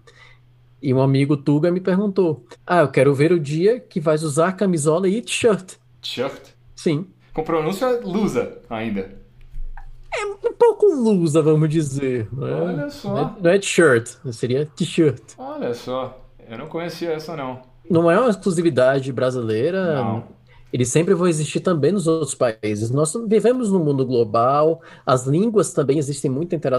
e 0.82 0.94
um 0.94 1.02
amigo 1.02 1.36
Tuga 1.38 1.72
me 1.72 1.80
perguntou: 1.80 2.46
"Ah, 2.66 2.80
eu 2.82 2.88
quero 2.90 3.14
ver 3.14 3.32
o 3.32 3.40
dia 3.40 3.80
que 3.80 4.00
vais 4.00 4.24
usar 4.24 4.54
camisola 4.54 5.08
e 5.08 5.22
t-shirt". 5.22 5.76
Shirt. 6.02 6.50
Sim, 6.76 7.06
Com 7.34 7.44
pronúncia 7.44 8.00
lusa 8.04 8.60
ainda. 8.70 9.20
um 10.44 10.54
pouco 10.54 10.88
lusa, 10.88 11.42
vamos 11.42 11.70
dizer. 11.70 12.28
não 12.32 12.48
é? 12.48 12.54
Olha 12.54 12.90
só. 12.90 13.10
Não 13.14 13.20
é, 13.20 13.36
não 13.42 13.50
é 13.52 13.60
t-shirt, 13.60 14.16
seria 14.32 14.66
t-shirt. 14.66 15.22
Olha 15.38 15.74
só. 15.74 16.20
Eu 16.50 16.58
não 16.58 16.68
conhecia 16.68 17.12
essa 17.14 17.36
não. 17.36 17.62
Não 17.90 18.10
é 18.12 18.20
uma 18.20 18.30
exclusividade 18.30 19.12
brasileira. 19.12 19.96
Não. 19.96 20.24
Eles 20.72 20.90
sempre 20.90 21.14
vão 21.14 21.28
existir 21.28 21.60
também 21.60 21.92
nos 21.92 22.08
outros 22.08 22.36
países. 22.36 22.92
Nós 22.92 23.14
vivemos 23.28 23.72
num 23.72 23.84
mundo 23.84 24.06
global, 24.06 24.82
as 25.06 25.26
línguas 25.26 25.74
também 25.74 25.98
existem 25.98 26.32
muitas 26.32 26.58
intera 26.58 26.78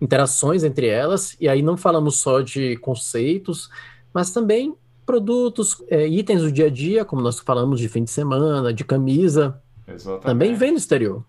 interações 0.00 0.62
entre 0.62 0.86
elas, 0.86 1.36
e 1.40 1.48
aí 1.48 1.62
não 1.62 1.76
falamos 1.76 2.16
só 2.16 2.42
de 2.42 2.76
conceitos, 2.76 3.70
mas 4.12 4.30
também 4.30 4.76
produtos, 5.06 5.82
é, 5.88 6.06
itens 6.06 6.42
do 6.42 6.52
dia 6.52 6.66
a 6.66 6.70
dia, 6.70 7.04
como 7.04 7.22
nós 7.22 7.38
falamos 7.38 7.80
de 7.80 7.88
fim 7.88 8.04
de 8.04 8.10
semana, 8.10 8.74
de 8.74 8.84
camisa, 8.84 9.58
Exatamente. 9.88 10.26
também 10.26 10.54
vem 10.54 10.72
no 10.72 10.76
exterior. 10.76 11.24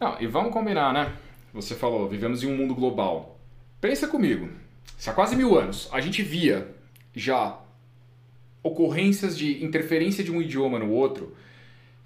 Não, 0.00 0.20
e 0.20 0.26
vamos 0.26 0.52
combinar, 0.52 0.92
né? 0.92 1.12
Você 1.52 1.74
falou, 1.74 2.08
vivemos 2.08 2.42
em 2.42 2.52
um 2.52 2.56
mundo 2.56 2.74
global. 2.74 3.38
Pensa 3.80 4.08
comigo. 4.08 4.48
Se 4.96 5.08
há 5.10 5.12
quase 5.12 5.36
mil 5.36 5.58
anos 5.58 5.88
a 5.92 6.00
gente 6.00 6.22
via 6.22 6.68
já 7.14 7.58
ocorrências 8.62 9.36
de 9.36 9.64
interferência 9.64 10.22
de 10.22 10.30
um 10.30 10.40
idioma 10.40 10.78
no 10.78 10.90
outro, 10.90 11.34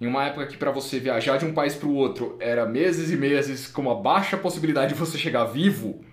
em 0.00 0.06
uma 0.06 0.24
época 0.24 0.46
que 0.46 0.56
para 0.56 0.70
você 0.70 0.98
viajar 0.98 1.36
de 1.36 1.44
um 1.44 1.52
país 1.52 1.74
para 1.74 1.88
o 1.88 1.94
outro 1.94 2.36
era 2.40 2.66
meses 2.66 3.10
e 3.10 3.16
meses 3.16 3.66
com 3.66 3.82
uma 3.82 3.94
baixa 3.94 4.36
possibilidade 4.36 4.92
de 4.92 4.98
você 4.98 5.16
chegar 5.16 5.44
vivo, 5.44 6.04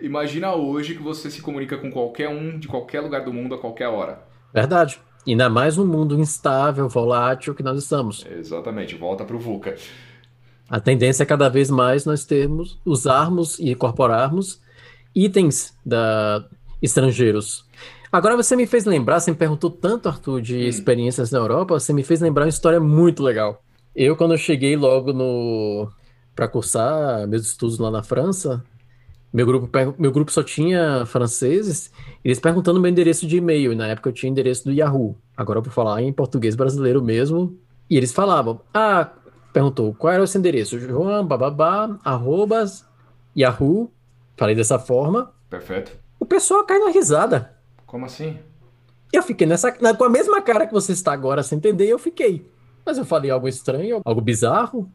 imagina 0.00 0.54
hoje 0.54 0.94
que 0.94 1.02
você 1.02 1.30
se 1.30 1.40
comunica 1.40 1.76
com 1.76 1.90
qualquer 1.90 2.28
um 2.28 2.58
de 2.58 2.68
qualquer 2.68 3.00
lugar 3.00 3.24
do 3.24 3.32
mundo 3.32 3.54
a 3.54 3.58
qualquer 3.58 3.88
hora. 3.88 4.22
Verdade. 4.52 5.00
Ainda 5.26 5.48
mais 5.48 5.76
no 5.76 5.86
mundo 5.86 6.18
instável, 6.18 6.88
volátil 6.88 7.54
que 7.54 7.62
nós 7.62 7.78
estamos. 7.78 8.26
Exatamente, 8.26 8.96
volta 8.96 9.24
pro 9.24 9.38
VUCA. 9.38 9.76
A 10.68 10.80
tendência 10.80 11.22
é 11.22 11.26
cada 11.26 11.48
vez 11.48 11.70
mais 11.70 12.04
nós 12.04 12.24
termos, 12.24 12.80
usarmos 12.84 13.58
e 13.60 13.70
incorporarmos 13.70 14.60
itens 15.14 15.76
da 15.86 16.44
estrangeiros. 16.80 17.64
Agora 18.12 18.36
você 18.36 18.54
me 18.54 18.66
fez 18.66 18.84
lembrar, 18.84 19.20
você 19.20 19.30
me 19.30 19.36
perguntou 19.38 19.70
tanto, 19.70 20.08
Arthur, 20.08 20.42
de 20.42 20.56
Hum. 20.56 20.68
experiências 20.68 21.30
na 21.30 21.38
Europa, 21.38 21.80
você 21.80 21.92
me 21.94 22.02
fez 22.04 22.20
lembrar 22.20 22.44
uma 22.44 22.48
história 22.50 22.78
muito 22.78 23.22
legal. 23.22 23.62
Eu, 23.96 24.14
quando 24.16 24.32
eu 24.32 24.38
cheguei 24.38 24.76
logo 24.76 25.12
no 25.12 25.88
para 26.34 26.48
cursar 26.48 27.26
meus 27.28 27.44
estudos 27.46 27.78
lá 27.78 27.90
na 27.90 28.02
França, 28.02 28.62
meu 29.32 29.46
grupo, 29.46 29.68
meu 29.98 30.12
grupo 30.12 30.30
só 30.30 30.42
tinha 30.42 31.04
franceses, 31.06 31.90
eles 32.22 32.38
perguntando 32.38 32.80
meu 32.80 32.90
endereço 32.90 33.26
de 33.26 33.38
e-mail. 33.38 33.72
e 33.72 33.76
Na 33.76 33.86
época 33.88 34.10
eu 34.10 34.12
tinha 34.12 34.30
endereço 34.30 34.64
do 34.64 34.72
Yahoo. 34.72 35.16
Agora 35.34 35.58
eu 35.58 35.62
vou 35.62 35.72
falar 35.72 36.02
em 36.02 36.12
português 36.12 36.54
brasileiro 36.54 37.02
mesmo. 37.02 37.56
E 37.88 37.96
eles 37.96 38.12
falavam, 38.12 38.60
ah, 38.74 39.10
perguntou, 39.54 39.94
qual 39.94 40.12
era 40.12 40.22
o 40.22 40.26
seu 40.26 40.38
endereço? 40.38 40.78
João, 40.78 41.26
bababá, 41.26 41.98
arrobas, 42.04 42.86
Yahoo. 43.36 43.90
Falei 44.36 44.54
dessa 44.54 44.78
forma. 44.78 45.32
Perfeito. 45.48 45.92
O 46.20 46.26
pessoal 46.26 46.64
cai 46.64 46.78
na 46.78 46.90
risada. 46.90 47.54
Como 47.92 48.06
assim? 48.06 48.38
Eu 49.12 49.22
fiquei 49.22 49.46
nessa, 49.46 49.70
com 49.70 50.04
a 50.04 50.08
mesma 50.08 50.40
cara 50.40 50.66
que 50.66 50.72
você 50.72 50.92
está 50.92 51.12
agora 51.12 51.42
sem 51.42 51.58
entender, 51.58 51.86
eu 51.86 51.98
fiquei. 51.98 52.50
Mas 52.86 52.96
eu 52.96 53.04
falei 53.04 53.30
algo 53.30 53.46
estranho, 53.46 54.00
algo 54.02 54.22
bizarro. 54.22 54.90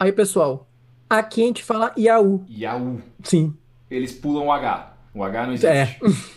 Aí, 0.00 0.10
pessoal, 0.10 0.66
aqui 1.08 1.42
a 1.42 1.46
gente 1.48 1.62
fala 1.62 1.92
Yahoo. 1.98 2.42
Yahoo. 2.48 3.02
Sim. 3.22 3.54
Eles 3.90 4.14
pulam 4.14 4.46
o 4.46 4.52
H. 4.52 4.96
O 5.14 5.22
H 5.22 5.46
não 5.46 5.52
existe. 5.52 5.66
É. 5.66 5.98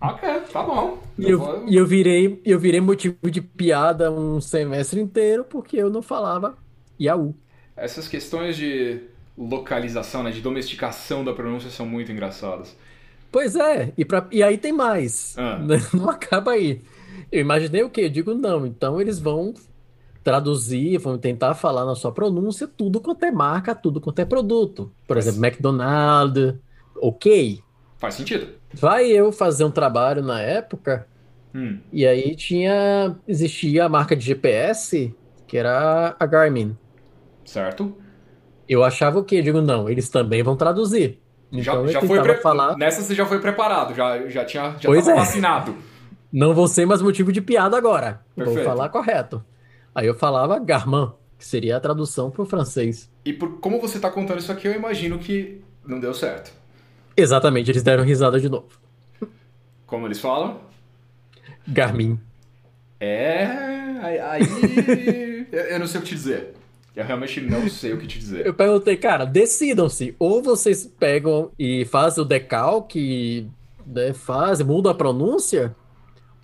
Ok, 0.00 0.28
tá 0.52 0.62
bom. 0.62 0.98
E 1.18 1.30
eu, 1.30 1.38
vou- 1.38 1.64
eu 1.66 1.86
virei, 1.86 2.38
eu 2.44 2.60
virei 2.60 2.78
motivo 2.78 3.16
de 3.30 3.40
piada 3.40 4.12
um 4.12 4.38
semestre 4.38 5.00
inteiro 5.00 5.44
porque 5.44 5.78
eu 5.78 5.88
não 5.88 6.02
falava 6.02 6.58
Yahoo. 7.00 7.34
Essas 7.74 8.06
questões 8.06 8.54
de 8.54 9.00
localização, 9.38 10.22
né, 10.22 10.30
de 10.30 10.42
domesticação 10.42 11.24
da 11.24 11.32
pronúncia 11.32 11.70
são 11.70 11.86
muito 11.86 12.12
engraçadas. 12.12 12.76
Pois 13.34 13.56
é, 13.56 13.92
e, 13.98 14.04
pra, 14.04 14.28
e 14.30 14.44
aí 14.44 14.56
tem 14.56 14.72
mais. 14.72 15.34
Ah. 15.36 15.58
Não 15.92 16.08
acaba 16.08 16.52
aí. 16.52 16.82
Eu 17.32 17.40
imaginei 17.40 17.82
o 17.82 17.90
quê? 17.90 18.02
Eu 18.02 18.08
digo 18.08 18.32
não. 18.32 18.64
Então 18.64 19.00
eles 19.00 19.18
vão 19.18 19.52
traduzir, 20.22 20.98
vão 20.98 21.18
tentar 21.18 21.54
falar 21.54 21.84
na 21.84 21.96
sua 21.96 22.12
pronúncia 22.12 22.68
tudo 22.68 23.00
quanto 23.00 23.24
é 23.24 23.32
marca, 23.32 23.74
tudo 23.74 24.00
quanto 24.00 24.20
é 24.20 24.24
produto. 24.24 24.92
Por 25.04 25.16
Mas- 25.16 25.26
exemplo, 25.26 25.44
McDonald's, 25.48 26.54
ok. 26.96 27.60
Faz 27.98 28.14
sentido. 28.14 28.46
Vai 28.72 29.06
eu 29.10 29.32
fazer 29.32 29.64
um 29.64 29.70
trabalho 29.70 30.22
na 30.22 30.40
época, 30.40 31.08
Hum, 31.52 31.78
e 31.92 32.06
aí 32.06 32.36
tinha. 32.36 33.16
Existia 33.26 33.84
a 33.84 33.88
marca 33.88 34.14
de 34.14 34.24
GPS, 34.24 35.12
que 35.48 35.56
era 35.56 36.14
a 36.20 36.26
Garmin. 36.26 36.76
certo? 37.44 37.96
Eu 38.68 38.84
achava 38.84 39.18
o 39.18 39.24
quê? 39.24 39.36
Eu 39.38 39.42
digo, 39.42 39.60
não, 39.60 39.88
eles 39.90 40.08
também 40.08 40.40
vão 40.42 40.56
traduzir. 40.56 41.18
Já, 41.62 41.72
Então 41.72 41.88
já 41.88 42.00
foi 42.02 42.20
pre... 42.22 42.34
falar, 42.36 42.76
Nessa 42.76 43.02
você 43.02 43.14
já 43.14 43.24
foi 43.26 43.38
preparado, 43.40 43.94
já, 43.94 44.28
já 44.28 44.44
tinha 44.44 44.76
já 44.80 44.88
Pois 44.88 45.06
é. 45.08 45.14
vacinado. 45.14 45.76
não 46.32 46.52
vou 46.54 46.66
ser 46.68 46.86
mais 46.86 47.00
motivo 47.00 47.30
de 47.32 47.40
piada 47.40 47.76
agora. 47.76 48.20
Vou 48.36 48.46
Perfeito. 48.46 48.66
falar 48.66 48.88
correto. 48.88 49.44
Aí 49.94 50.06
eu 50.06 50.14
falava 50.14 50.58
Garmin, 50.58 51.12
que 51.38 51.44
seria 51.44 51.76
a 51.76 51.80
tradução 51.80 52.30
para 52.30 52.42
o 52.42 52.46
francês. 52.46 53.08
E 53.24 53.32
por 53.32 53.60
como 53.60 53.80
você 53.80 53.98
tá 54.00 54.10
contando 54.10 54.38
isso 54.40 54.50
aqui, 54.50 54.66
eu 54.66 54.74
imagino 54.74 55.18
que 55.18 55.62
não 55.86 56.00
deu 56.00 56.12
certo. 56.12 56.52
Exatamente, 57.16 57.70
eles 57.70 57.82
deram 57.82 58.02
risada 58.02 58.40
de 58.40 58.48
novo. 58.48 58.66
Como 59.86 60.06
eles 60.06 60.20
falam? 60.20 60.58
Garmin. 61.68 62.18
É. 62.98 63.44
Aí. 64.02 65.46
eu 65.52 65.78
não 65.78 65.86
sei 65.86 66.00
o 66.00 66.02
que 66.02 66.08
te 66.08 66.14
dizer. 66.14 66.54
Eu 66.94 67.04
realmente 67.04 67.40
não 67.40 67.68
sei 67.68 67.92
o 67.92 67.98
que 67.98 68.06
te 68.06 68.18
dizer. 68.18 68.46
Eu 68.46 68.54
perguntei, 68.54 68.96
cara, 68.96 69.24
decidam-se. 69.24 70.14
Ou 70.18 70.40
vocês 70.42 70.86
pegam 70.98 71.50
e 71.58 71.84
fazem 71.86 72.22
o 72.22 72.26
decalque, 72.26 73.48
né, 73.86 74.12
fazem, 74.12 74.64
mudam 74.64 74.92
a 74.92 74.94
pronúncia, 74.94 75.74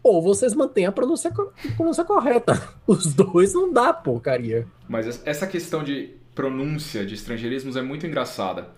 ou 0.03 0.21
vocês 0.23 0.53
mantêm 0.55 0.87
a 0.87 0.93
pronúncia, 0.93 1.31
co- 1.31 1.53
pronúncia 1.77 2.05
correta. 2.05 2.61
Os 2.87 3.15
dois 3.15 3.53
não 3.55 3.73
dá, 3.73 3.93
porcaria. 3.93 4.67
Mas 4.89 5.07
es- 5.07 5.23
essa 5.25 5.47
questão 5.47 5.85
de 5.85 6.11
pronúncia 6.35 7.05
de 7.07 7.15
estrangeirismos 7.15 7.77
é 7.77 7.83
muito 7.83 8.07
engraçada. 8.07 8.69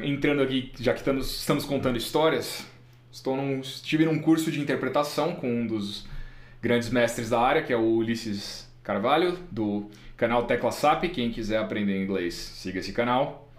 Entrando 0.00 0.42
aqui, 0.42 0.72
já 0.78 0.92
que 0.92 0.98
estamos, 0.98 1.30
estamos 1.40 1.64
contando 1.64 1.96
histórias, 1.96 2.66
estou 3.10 3.36
num, 3.36 3.60
estive 3.60 4.04
num 4.04 4.18
curso 4.18 4.50
de 4.50 4.60
interpretação 4.60 5.34
com 5.36 5.48
um 5.48 5.66
dos 5.66 6.04
grandes 6.60 6.90
mestres 6.90 7.30
da 7.30 7.40
área, 7.40 7.62
que 7.62 7.72
é 7.72 7.76
o 7.76 7.82
Ulisses 7.96 8.68
Carvalho, 8.84 9.38
do 9.50 9.90
canal 10.14 10.46
Tecla 10.46 10.70
SAP. 10.70 11.04
Quem 11.04 11.32
quiser 11.32 11.56
aprender 11.56 12.00
inglês, 12.00 12.34
siga 12.34 12.80
esse 12.80 12.92
canal. 12.92 13.50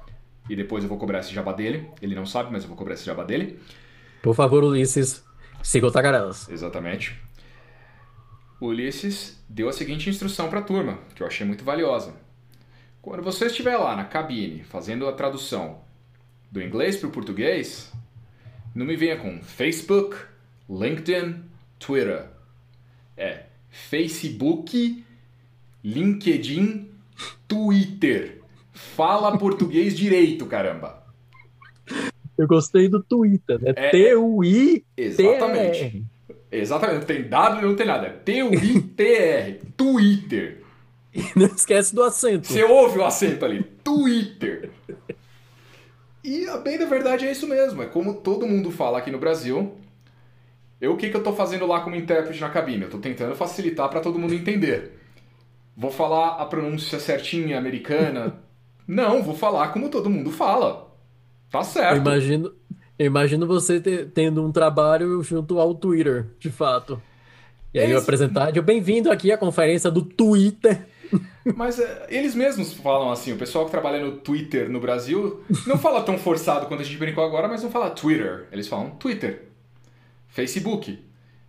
E 0.48 0.56
depois 0.56 0.84
eu 0.84 0.90
vou 0.90 1.00
cobrar 1.00 1.20
esse 1.20 1.34
jabá 1.34 1.52
dele. 1.52 1.90
Ele 2.00 2.14
não 2.14 2.28
sabe, 2.28 2.52
mas 2.52 2.62
eu 2.62 2.70
vou 2.70 2.78
cobrar 2.78 2.94
esse 2.94 3.04
jabá 3.04 3.24
dele. 3.24 3.60
Por 4.22 4.36
favor, 4.36 4.64
Ulisses, 4.64 5.26
siga 5.64 5.88
o 5.88 5.92
Tagarelas. 5.92 6.48
Exatamente. 6.48 7.20
O 8.62 8.68
Ulisses 8.68 9.44
deu 9.50 9.68
a 9.68 9.74
seguinte 9.74 10.10
instrução 10.10 10.48
para 10.48 10.60
a 10.60 10.64
turma, 10.64 11.00
que 11.16 11.24
eu 11.24 11.28
achei 11.28 11.46
muito 11.46 11.66
valiosa. 11.66 12.14
Quando 13.02 13.24
você 13.24 13.48
estiver 13.48 13.78
lá 13.78 13.96
na 13.96 14.06
cabine 14.06 14.64
fazendo 14.64 15.08
a 15.08 15.14
tradução 15.14 15.80
do 16.52 16.62
inglês 16.62 16.98
para 16.98 17.10
o 17.10 17.12
português, 17.12 17.92
não 18.76 18.86
me 18.86 18.96
venha 18.96 19.18
com 19.18 19.42
Facebook, 19.42 20.16
LinkedIn, 20.70 21.44
Twitter. 21.80 22.28
É 23.18 23.46
Facebook, 23.70 25.05
LinkedIn, 25.86 26.90
Twitter. 27.48 28.42
Fala 28.74 29.38
português 29.38 29.94
direito, 29.96 30.48
caramba. 30.48 31.06
Eu 32.36 32.48
gostei 32.48 32.90
do 32.90 33.04
Twitter, 33.04 33.62
né? 33.62 33.74
É- 33.76 33.90
T-U-I-T-R. 33.92 34.84
Exatamente. 34.98 36.06
Exatamente, 36.52 37.00
não 37.00 37.06
tem 37.06 37.24
W, 37.30 37.68
não 37.68 37.76
tem 37.76 37.86
nada. 37.86 38.10
T-U-I-T-R. 38.10 39.62
Twitter. 39.78 40.64
E 41.14 41.24
não 41.38 41.46
esquece 41.46 41.94
do 41.94 42.02
acento. 42.02 42.48
Você 42.48 42.64
ouve 42.64 42.98
o 42.98 43.06
acento 43.06 43.46
ali. 43.46 43.64
Twitter. 43.84 44.72
E 46.24 46.48
a 46.48 46.58
bem 46.58 46.80
da 46.80 46.86
verdade 46.86 47.28
é 47.28 47.32
isso 47.32 47.48
mesmo. 47.48 47.84
É 47.84 47.86
como 47.86 48.16
todo 48.16 48.48
mundo 48.48 48.72
fala 48.72 48.98
aqui 48.98 49.12
no 49.12 49.20
Brasil. 49.20 49.76
Eu 50.82 50.94
o 50.94 50.98
que, 50.98 51.10
que 51.10 51.16
eu 51.16 51.24
tô 51.24 51.32
fazendo 51.32 51.68
lá 51.68 51.82
como 51.82 51.96
intérprete 51.96 52.42
na 52.42 52.50
cabine? 52.50 52.84
Eu 52.84 52.90
tô 52.90 52.98
tentando 52.98 53.36
facilitar 53.36 53.88
para 53.88 54.00
todo 54.02 54.18
mundo 54.18 54.34
entender. 54.34 55.05
Vou 55.76 55.92
falar 55.92 56.42
a 56.42 56.46
pronúncia 56.46 57.00
certinha 57.00 57.58
americana? 57.58 58.38
Não, 58.88 59.24
vou 59.24 59.36
falar 59.36 59.70
como 59.70 59.90
todo 59.90 60.10
mundo 60.10 60.32
fala. 60.32 60.96
Tá 61.52 61.64
certo. 61.64 61.96
Eu 61.96 62.02
imagino, 62.02 62.54
eu 63.00 63.06
imagino 63.08 63.48
você 63.48 63.80
ter- 63.80 64.12
tendo 64.12 64.46
um 64.46 64.52
trabalho 64.52 65.22
junto 65.24 65.60
ao 65.60 65.74
Twitter, 65.74 66.28
de 66.40 66.50
fato. 66.52 67.02
E 67.74 67.80
aí 67.80 67.86
eu 67.86 67.92
Eles- 67.92 68.04
apresentar, 68.04 68.56
eu 68.56 68.64
bem-vindo 68.64 69.12
aqui 69.12 69.32
à 69.32 69.38
conferência 69.38 69.90
do 69.92 70.02
Twitter. 70.04 70.88
Mas 71.56 71.80
é, 71.80 72.06
eles 72.10 72.34
mesmos 72.36 72.74
falam 72.74 73.12
assim, 73.12 73.34
o 73.34 73.38
pessoal 73.38 73.66
que 73.66 73.72
trabalha 73.72 74.04
no 74.04 74.14
Twitter 74.14 74.70
no 74.70 74.80
Brasil 74.80 75.44
não 75.68 75.78
fala 75.78 76.02
tão 76.02 76.18
forçado 76.18 76.66
quanto 76.68 76.82
a 76.82 76.84
gente 76.84 76.98
brincou 76.98 77.24
agora, 77.24 77.48
mas 77.48 77.62
não 77.62 77.70
fala 77.70 77.92
Twitter. 77.92 78.48
Eles 78.52 78.68
falam 78.68 78.90
Twitter. 78.92 79.50
Facebook. 80.28 81.00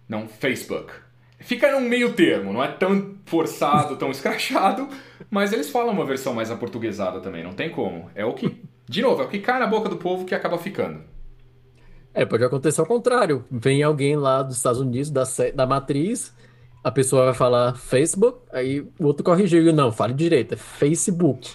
Não 0.08 0.28
Facebook. 0.28 0.92
Fica 1.38 1.70
num 1.70 1.86
meio 1.86 2.12
termo, 2.14 2.52
não 2.52 2.64
é 2.64 2.68
tão 2.68 3.14
forçado, 3.26 3.96
tão 3.96 4.10
escrachado, 4.10 4.88
mas 5.30 5.52
eles 5.52 5.70
falam 5.70 5.92
uma 5.92 6.04
versão 6.04 6.32
mais 6.34 6.50
aportuguesada 6.50 7.20
também, 7.20 7.44
não 7.44 7.52
tem 7.52 7.70
como. 7.70 8.10
É 8.14 8.24
o 8.24 8.32
que, 8.32 8.62
de 8.88 9.02
novo, 9.02 9.22
é 9.22 9.26
o 9.26 9.28
que 9.28 9.38
cai 9.38 9.60
na 9.60 9.66
boca 9.66 9.88
do 9.88 9.96
povo 9.96 10.24
que 10.24 10.34
acaba 10.34 10.58
ficando. 10.58 11.00
É, 12.14 12.24
pode 12.24 12.42
acontecer 12.42 12.80
ao 12.80 12.86
contrário. 12.86 13.44
Vem 13.50 13.82
alguém 13.82 14.16
lá 14.16 14.42
dos 14.42 14.56
Estados 14.56 14.80
Unidos, 14.80 15.10
da, 15.10 15.24
da 15.54 15.66
matriz, 15.66 16.34
a 16.86 16.90
pessoa 16.92 17.24
vai 17.24 17.34
falar 17.34 17.76
Facebook, 17.76 18.38
aí 18.52 18.80
o 18.98 19.06
outro 19.06 19.24
corrigiu. 19.24 19.72
Não, 19.72 19.90
fale 19.90 20.14
direito, 20.14 20.54
é 20.54 20.56
Facebook. 20.56 21.50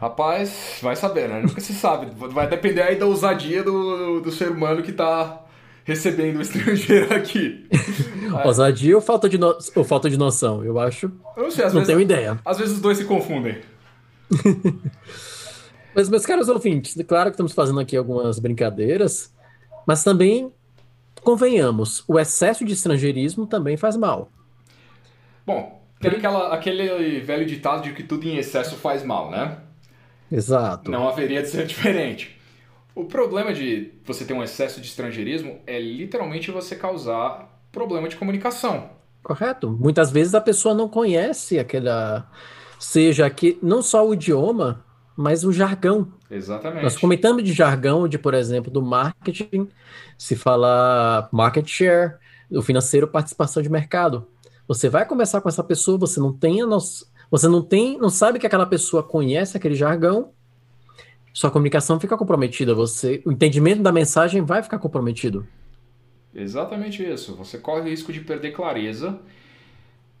Rapaz, 0.00 0.78
vai 0.80 0.94
saber, 0.94 1.28
né? 1.28 1.42
Nunca 1.42 1.60
se 1.60 1.74
sabe. 1.74 2.06
Vai 2.14 2.48
depender 2.48 2.80
aí 2.80 2.96
da 2.96 3.06
ousadia 3.06 3.62
do, 3.64 4.20
do 4.20 4.30
ser 4.30 4.50
humano 4.50 4.82
que 4.82 4.92
tá 4.92 5.44
recebendo 5.84 6.36
o 6.38 6.42
estrangeiro 6.42 7.14
aqui. 7.14 7.66
Ousadia 8.44 8.94
ou 8.94 9.00
falta 9.02 9.28
de, 9.28 9.38
no... 9.38 9.56
ou 9.74 9.84
falta 9.84 10.08
de 10.08 10.16
noção? 10.16 10.64
Eu 10.64 10.78
acho. 10.78 11.10
Eu 11.36 11.44
não 11.44 11.50
sei, 11.50 11.64
às 11.64 11.72
Não 11.72 11.80
vezes, 11.80 11.86
tenho 11.94 12.00
ideia. 12.00 12.38
às 12.44 12.58
vezes 12.58 12.74
os 12.74 12.80
dois 12.80 12.98
se 12.98 13.04
confundem. 13.04 13.58
Mas, 15.94 16.08
meus 16.08 16.24
caros 16.24 16.48
ouvintes, 16.48 16.96
claro 17.06 17.30
que 17.30 17.34
estamos 17.34 17.52
fazendo 17.52 17.80
aqui 17.80 17.96
algumas 17.96 18.38
brincadeiras, 18.38 19.34
mas 19.84 20.04
também, 20.04 20.52
convenhamos, 21.22 22.04
o 22.06 22.16
excesso 22.18 22.64
de 22.64 22.74
estrangeirismo 22.74 23.44
também 23.44 23.76
faz 23.76 23.96
mal. 23.96 24.30
Bom, 25.44 25.82
tem 26.00 26.12
aquela, 26.12 26.54
aquele 26.54 27.20
velho 27.20 27.44
ditado 27.44 27.82
de 27.82 27.92
que 27.92 28.04
tudo 28.04 28.24
em 28.28 28.36
excesso 28.36 28.76
faz 28.76 29.02
mal, 29.02 29.32
né? 29.32 29.58
Exato. 30.30 30.90
Não 30.90 31.08
haveria 31.08 31.42
de 31.42 31.48
ser 31.48 31.66
diferente. 31.66 32.39
O 33.00 33.06
problema 33.06 33.54
de 33.54 33.94
você 34.04 34.26
ter 34.26 34.34
um 34.34 34.42
excesso 34.42 34.78
de 34.78 34.86
estrangeirismo 34.86 35.58
é 35.66 35.80
literalmente 35.80 36.50
você 36.50 36.76
causar 36.76 37.48
problema 37.72 38.10
de 38.10 38.16
comunicação. 38.16 38.90
Correto. 39.22 39.70
Muitas 39.70 40.10
vezes 40.10 40.34
a 40.34 40.40
pessoa 40.40 40.74
não 40.74 40.86
conhece 40.86 41.58
aquela. 41.58 42.30
Seja 42.78 43.28
que 43.30 43.58
não 43.62 43.80
só 43.80 44.06
o 44.06 44.12
idioma, 44.12 44.84
mas 45.16 45.44
o 45.44 45.52
jargão. 45.52 46.12
Exatamente. 46.30 46.82
Nós 46.82 46.98
comentamos 46.98 47.42
de 47.42 47.54
jargão, 47.54 48.06
de, 48.06 48.18
por 48.18 48.34
exemplo, 48.34 48.70
do 48.70 48.82
marketing, 48.82 49.66
se 50.18 50.36
falar 50.36 51.30
market 51.32 51.66
share, 51.66 52.16
o 52.50 52.60
financeiro, 52.60 53.08
participação 53.08 53.62
de 53.62 53.70
mercado. 53.70 54.26
Você 54.68 54.90
vai 54.90 55.06
conversar 55.06 55.40
com 55.40 55.48
essa 55.48 55.64
pessoa, 55.64 55.96
você 55.96 56.20
não 56.20 56.34
tem 56.34 56.60
a 56.60 56.66
noção, 56.66 57.08
você 57.30 57.48
não 57.48 57.62
tem, 57.62 57.96
não 57.96 58.10
sabe 58.10 58.38
que 58.38 58.46
aquela 58.46 58.66
pessoa 58.66 59.02
conhece 59.02 59.56
aquele 59.56 59.74
jargão, 59.74 60.32
sua 61.32 61.50
comunicação 61.50 62.00
fica 62.00 62.16
comprometida, 62.16 62.74
você, 62.74 63.22
o 63.24 63.32
entendimento 63.32 63.82
da 63.82 63.92
mensagem 63.92 64.42
vai 64.42 64.62
ficar 64.62 64.78
comprometido. 64.78 65.46
Exatamente 66.34 67.02
isso. 67.02 67.34
Você 67.36 67.58
corre 67.58 67.80
o 67.80 67.84
risco 67.84 68.12
de 68.12 68.20
perder 68.20 68.52
clareza. 68.52 69.20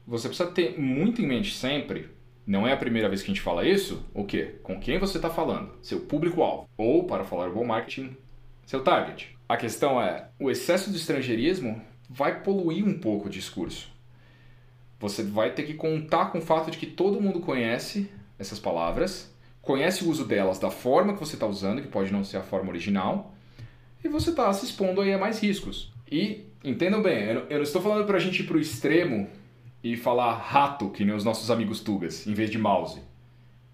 Você 0.06 0.28
precisa 0.28 0.50
ter 0.50 0.78
muito 0.78 1.22
em 1.22 1.26
mente 1.26 1.54
sempre. 1.54 2.08
Não 2.46 2.66
é 2.66 2.72
a 2.72 2.76
primeira 2.76 3.08
vez 3.08 3.22
que 3.22 3.30
a 3.30 3.34
gente 3.34 3.42
fala 3.42 3.66
isso. 3.66 4.04
O 4.12 4.24
quê? 4.24 4.56
Com 4.62 4.80
quem 4.80 4.98
você 4.98 5.18
está 5.18 5.30
falando? 5.30 5.70
Seu 5.82 6.00
público-alvo. 6.00 6.68
Ou, 6.76 7.04
para 7.04 7.24
falar 7.24 7.50
bom 7.50 7.64
marketing, 7.64 8.16
seu 8.66 8.82
target. 8.82 9.36
A 9.48 9.56
questão 9.56 10.00
é: 10.00 10.28
o 10.38 10.50
excesso 10.50 10.90
de 10.90 10.96
estrangeirismo 10.96 11.80
vai 12.08 12.42
poluir 12.42 12.84
um 12.84 12.98
pouco 12.98 13.28
o 13.28 13.30
discurso. 13.30 13.88
Você 14.98 15.22
vai 15.22 15.52
ter 15.52 15.62
que 15.62 15.74
contar 15.74 16.26
com 16.26 16.38
o 16.38 16.42
fato 16.42 16.70
de 16.70 16.78
que 16.78 16.86
todo 16.86 17.20
mundo 17.20 17.40
conhece 17.40 18.10
essas 18.38 18.58
palavras, 18.58 19.32
conhece 19.62 20.04
o 20.04 20.08
uso 20.08 20.24
delas 20.24 20.58
da 20.58 20.70
forma 20.70 21.12
que 21.12 21.20
você 21.20 21.34
está 21.34 21.46
usando, 21.46 21.82
que 21.82 21.88
pode 21.88 22.12
não 22.12 22.24
ser 22.24 22.38
a 22.38 22.42
forma 22.42 22.70
original, 22.70 23.34
e 24.02 24.08
você 24.08 24.30
está 24.30 24.52
se 24.52 24.64
expondo 24.64 25.00
aí 25.00 25.12
a 25.12 25.18
mais 25.18 25.40
riscos. 25.40 25.92
E 26.10 26.46
entendam 26.64 27.02
bem, 27.02 27.24
eu 27.24 27.46
não, 27.48 27.62
estou 27.62 27.80
falando 27.82 28.06
para 28.06 28.16
a 28.16 28.20
gente 28.20 28.42
ir 28.42 28.46
para 28.46 28.56
o 28.56 28.60
extremo 28.60 29.28
e 29.82 29.96
falar 29.96 30.34
rato, 30.34 30.90
que 30.90 31.04
nem 31.04 31.14
os 31.14 31.24
nossos 31.24 31.50
amigos 31.50 31.80
tugas, 31.80 32.26
em 32.26 32.34
vez 32.34 32.50
de 32.50 32.58
mouse. 32.58 33.00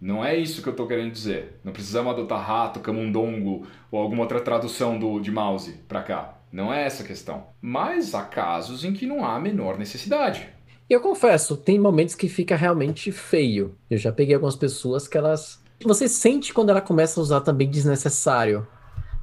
Não 0.00 0.24
é 0.24 0.36
isso 0.36 0.62
que 0.62 0.68
eu 0.68 0.72
estou 0.72 0.86
querendo 0.86 1.10
dizer. 1.10 1.58
Não 1.64 1.72
precisamos 1.72 2.12
adotar 2.12 2.46
rato, 2.46 2.80
camundongo 2.80 3.66
ou 3.90 3.98
alguma 3.98 4.22
outra 4.22 4.40
tradução 4.40 4.98
do, 4.98 5.18
de 5.20 5.30
mouse 5.30 5.80
para 5.88 6.02
cá. 6.02 6.38
Não 6.52 6.72
é 6.72 6.84
essa 6.84 7.02
a 7.02 7.06
questão. 7.06 7.46
Mas 7.60 8.14
há 8.14 8.22
casos 8.22 8.84
em 8.84 8.92
que 8.92 9.06
não 9.06 9.24
há 9.24 9.36
a 9.36 9.40
menor 9.40 9.78
necessidade. 9.78 10.48
Eu 10.88 11.00
confesso, 11.00 11.56
tem 11.56 11.78
momentos 11.78 12.14
que 12.14 12.28
fica 12.28 12.54
realmente 12.54 13.10
feio. 13.10 13.74
Eu 13.90 13.98
já 13.98 14.12
peguei 14.12 14.34
algumas 14.34 14.54
pessoas 14.54 15.08
que 15.08 15.18
elas. 15.18 15.64
Você 15.84 16.08
sente 16.08 16.52
quando 16.54 16.70
ela 16.70 16.80
começa 16.80 17.20
a 17.20 17.22
usar 17.22 17.40
também 17.40 17.70
desnecessário. 17.70 18.66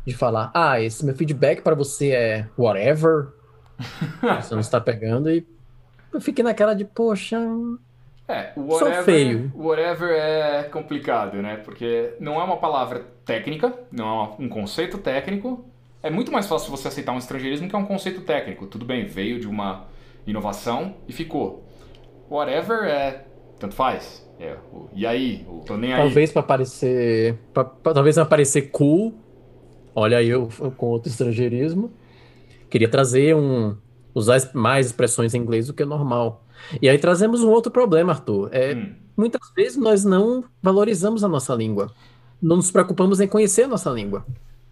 De 0.06 0.14
falar, 0.14 0.51
ah, 0.54 0.82
esse 0.82 1.06
meu 1.06 1.16
feedback 1.16 1.62
para 1.62 1.76
você 1.76 2.12
é 2.12 2.49
whatever. 2.58 3.30
você 4.41 4.54
não 4.54 4.60
está 4.62 4.80
pegando 4.82 5.30
e 5.32 5.47
eu 6.14 6.22
fiquei 6.22 6.43
naquela 6.43 6.74
de, 6.74 6.86
poxa, 6.86 7.39
É, 8.28 8.54
Sou 8.78 8.88
whatever, 8.88 9.04
feio. 9.04 9.51
whatever 9.56 10.10
é 10.12 10.64
complicado, 10.64 11.41
né? 11.41 11.58
Porque 11.58 12.14
não 12.20 12.39
é 12.39 12.43
uma 12.43 12.58
palavra 12.58 13.06
técnica, 13.26 13.74
não 13.91 14.06
é 14.06 14.36
um 14.43 14.49
conceito 14.49 14.97
técnico. 14.97 15.66
É 16.01 16.10
muito 16.10 16.32
mais 16.32 16.47
fácil 16.47 16.70
você 16.72 16.88
aceitar 16.88 17.14
um 17.14 17.18
estrangeirismo 17.18 17.68
que 17.70 17.76
é 17.76 17.80
um 17.80 17.86
conceito 17.86 18.22
técnico. 18.22 18.68
Tudo 18.68 18.86
bem, 18.86 19.06
veio 19.06 19.39
de 19.39 19.47
uma 19.47 19.86
inovação 20.28 20.95
e 21.08 21.14
ficou. 21.14 21.66
Whatever 22.30 22.84
é 22.86 23.26
tanto 23.64 23.76
faz. 23.76 24.22
É, 24.39 24.57
o, 24.74 24.89
e 24.93 25.05
aí? 25.07 25.45
O 25.47 25.59
tô 25.66 25.78
nem 25.78 25.93
aí. 25.93 26.01
talvez 26.01 26.32
para 26.32 26.43
parecer. 26.43 27.38
pra- 27.53 27.64
pra- 27.64 27.93
talvez 27.93 28.16
para 28.16 28.26
parecer 28.26 28.64
cool. 28.64 29.14
Olha 29.95 30.18
aí 30.18 30.28
eu 30.28 30.49
com 30.76 30.88
outro 30.88 31.09
estrangeirismo. 31.09 31.91
Queria 32.70 32.89
trazer 32.89 33.36
um. 33.36 33.76
usar 34.14 34.49
mais 34.53 34.88
expressões 34.88 35.34
em 35.34 35.38
inglês 35.39 35.68
do 35.68 35.74
que 35.74 35.84
o 35.84 35.86
normal. 35.86 36.43
E 36.82 36.89
aí 36.89 36.97
trazemos 36.97 37.41
um 37.43 37.49
outro 37.49 37.72
problema, 37.72 38.11
Arthur. 38.14 38.49
É, 38.51 38.74
Hum, 38.74 38.93
muitas 39.16 39.41
vezes 39.55 39.78
nós 39.78 40.03
não 40.03 40.43
valorizamos 40.61 41.24
a 41.24 41.28
nossa 41.30 41.53
língua. 41.55 41.91
Não 42.41 42.57
nos 42.57 42.70
preocupamos 42.72 43.22
em 43.22 43.28
conhecer 43.28 43.64
a 43.64 43.68
nossa 43.68 43.89
língua. 43.91 44.26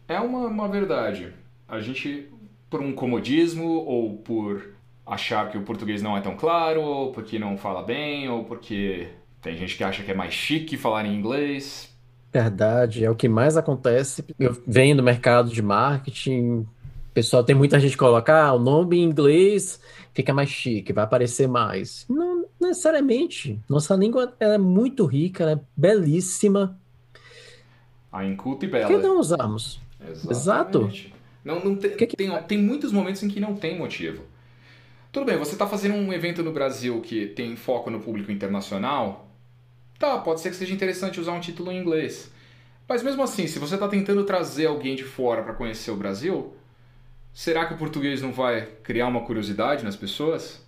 é 0.08 0.20
uma, 0.20 0.48
uma 0.48 0.68
verdade. 0.68 1.34
A 1.68 1.80
gente, 1.80 2.28
por 2.70 2.82
um 2.82 2.92
comodismo 2.92 3.66
ou 3.86 4.18
por 4.18 4.74
achar 5.14 5.49
que 5.51 5.57
o 5.57 5.62
português 5.64 6.01
não 6.01 6.16
é 6.18 6.22
tão 6.22 6.36
claro, 6.36 6.82
ou 6.82 7.12
porque 7.12 7.38
não 7.38 7.57
fala 7.57 7.84
bem, 7.84 8.30
ou 8.30 8.43
porque 8.45 9.09
tem 9.41 9.55
gente 9.57 9.76
que 9.76 9.84
acha 9.84 10.03
que 10.03 10.12
é 10.12 10.14
mais 10.14 10.34
chique 10.34 10.78
falar 10.78 11.05
em 11.05 11.14
inglês. 11.16 11.89
Verdade, 12.34 13.03
é 13.03 13.09
o 13.09 13.16
que 13.16 13.28
mais 13.28 13.57
acontece. 13.57 14.24
Eu 14.39 14.55
venho 14.66 14.95
do 14.95 15.03
mercado 15.03 15.49
de 15.49 15.62
marketing, 15.62 16.66
pessoal, 17.14 17.43
tem 17.43 17.53
muita 17.55 17.78
gente 17.80 17.91
que 17.91 17.97
coloca, 17.97 18.34
ah, 18.45 18.53
o 18.53 18.59
nome 18.59 18.97
em 18.99 19.03
inglês 19.03 19.82
fica 20.14 20.34
mais 20.34 20.49
chique, 20.49 20.93
vai 20.93 21.03
aparecer 21.03 21.47
mais. 21.47 22.05
Não 22.09 22.45
necessariamente. 22.59 23.59
Nossa 23.68 23.95
língua 23.95 24.34
é 24.39 24.57
muito 24.57 25.05
rica, 25.05 25.43
ela 25.43 25.51
é 25.53 25.59
belíssima. 25.76 26.78
A 28.12 28.26
inculta 28.26 28.66
e 28.66 28.70
Por 28.70 28.80
que 28.80 28.88
bela. 28.88 29.01
não 29.03 29.20
usarmos? 29.20 29.80
Exatamente. 30.30 31.14
Não, 31.43 31.59
não 31.64 31.76
tem, 31.76 31.91
Que 31.97 32.05
que- 32.07 32.16
tem, 32.16 32.30
tem 32.43 32.57
muitos 32.57 32.91
momentos 32.91 33.24
em 33.24 33.28
que 33.28 33.39
não 33.39 33.55
tem 33.55 33.78
motivo. 33.78 34.22
Tudo 35.12 35.26
bem, 35.26 35.38
você 35.38 35.51
está 35.51 35.68
fazendo 35.68 35.95
um 35.95 36.14
evento 36.14 36.41
no 36.41 36.53
Brasil 36.53 37.01
que 37.01 37.28
tem 37.28 37.57
foco 37.57 37.89
no 37.89 37.99
público 37.99 38.32
internacional. 38.32 39.28
Tá, 39.99 40.18
pode 40.18 40.39
ser 40.39 40.51
que 40.51 40.55
seja 40.55 40.74
interessante 40.74 41.20
usar 41.20 41.34
um 41.34 41.41
título 41.41 41.70
em 41.70 41.78
inglês. 41.78 42.32
Mas 42.88 43.03
mesmo 43.03 43.22
assim, 43.22 43.45
se 43.45 43.59
você 43.59 43.74
está 43.74 43.89
tentando 43.89 44.24
trazer 44.24 44.68
alguém 44.68 44.95
de 44.95 45.03
fora 45.03 45.43
para 45.43 45.53
conhecer 45.53 45.91
o 45.91 45.97
Brasil, 45.97 46.53
será 47.34 47.66
que 47.66 47.74
o 47.74 47.78
português 47.78 48.22
não 48.22 48.32
vai 48.32 48.66
criar 48.84 49.07
uma 49.07 49.26
curiosidade 49.26 49.84
nas 49.84 49.97
pessoas? 49.97 50.66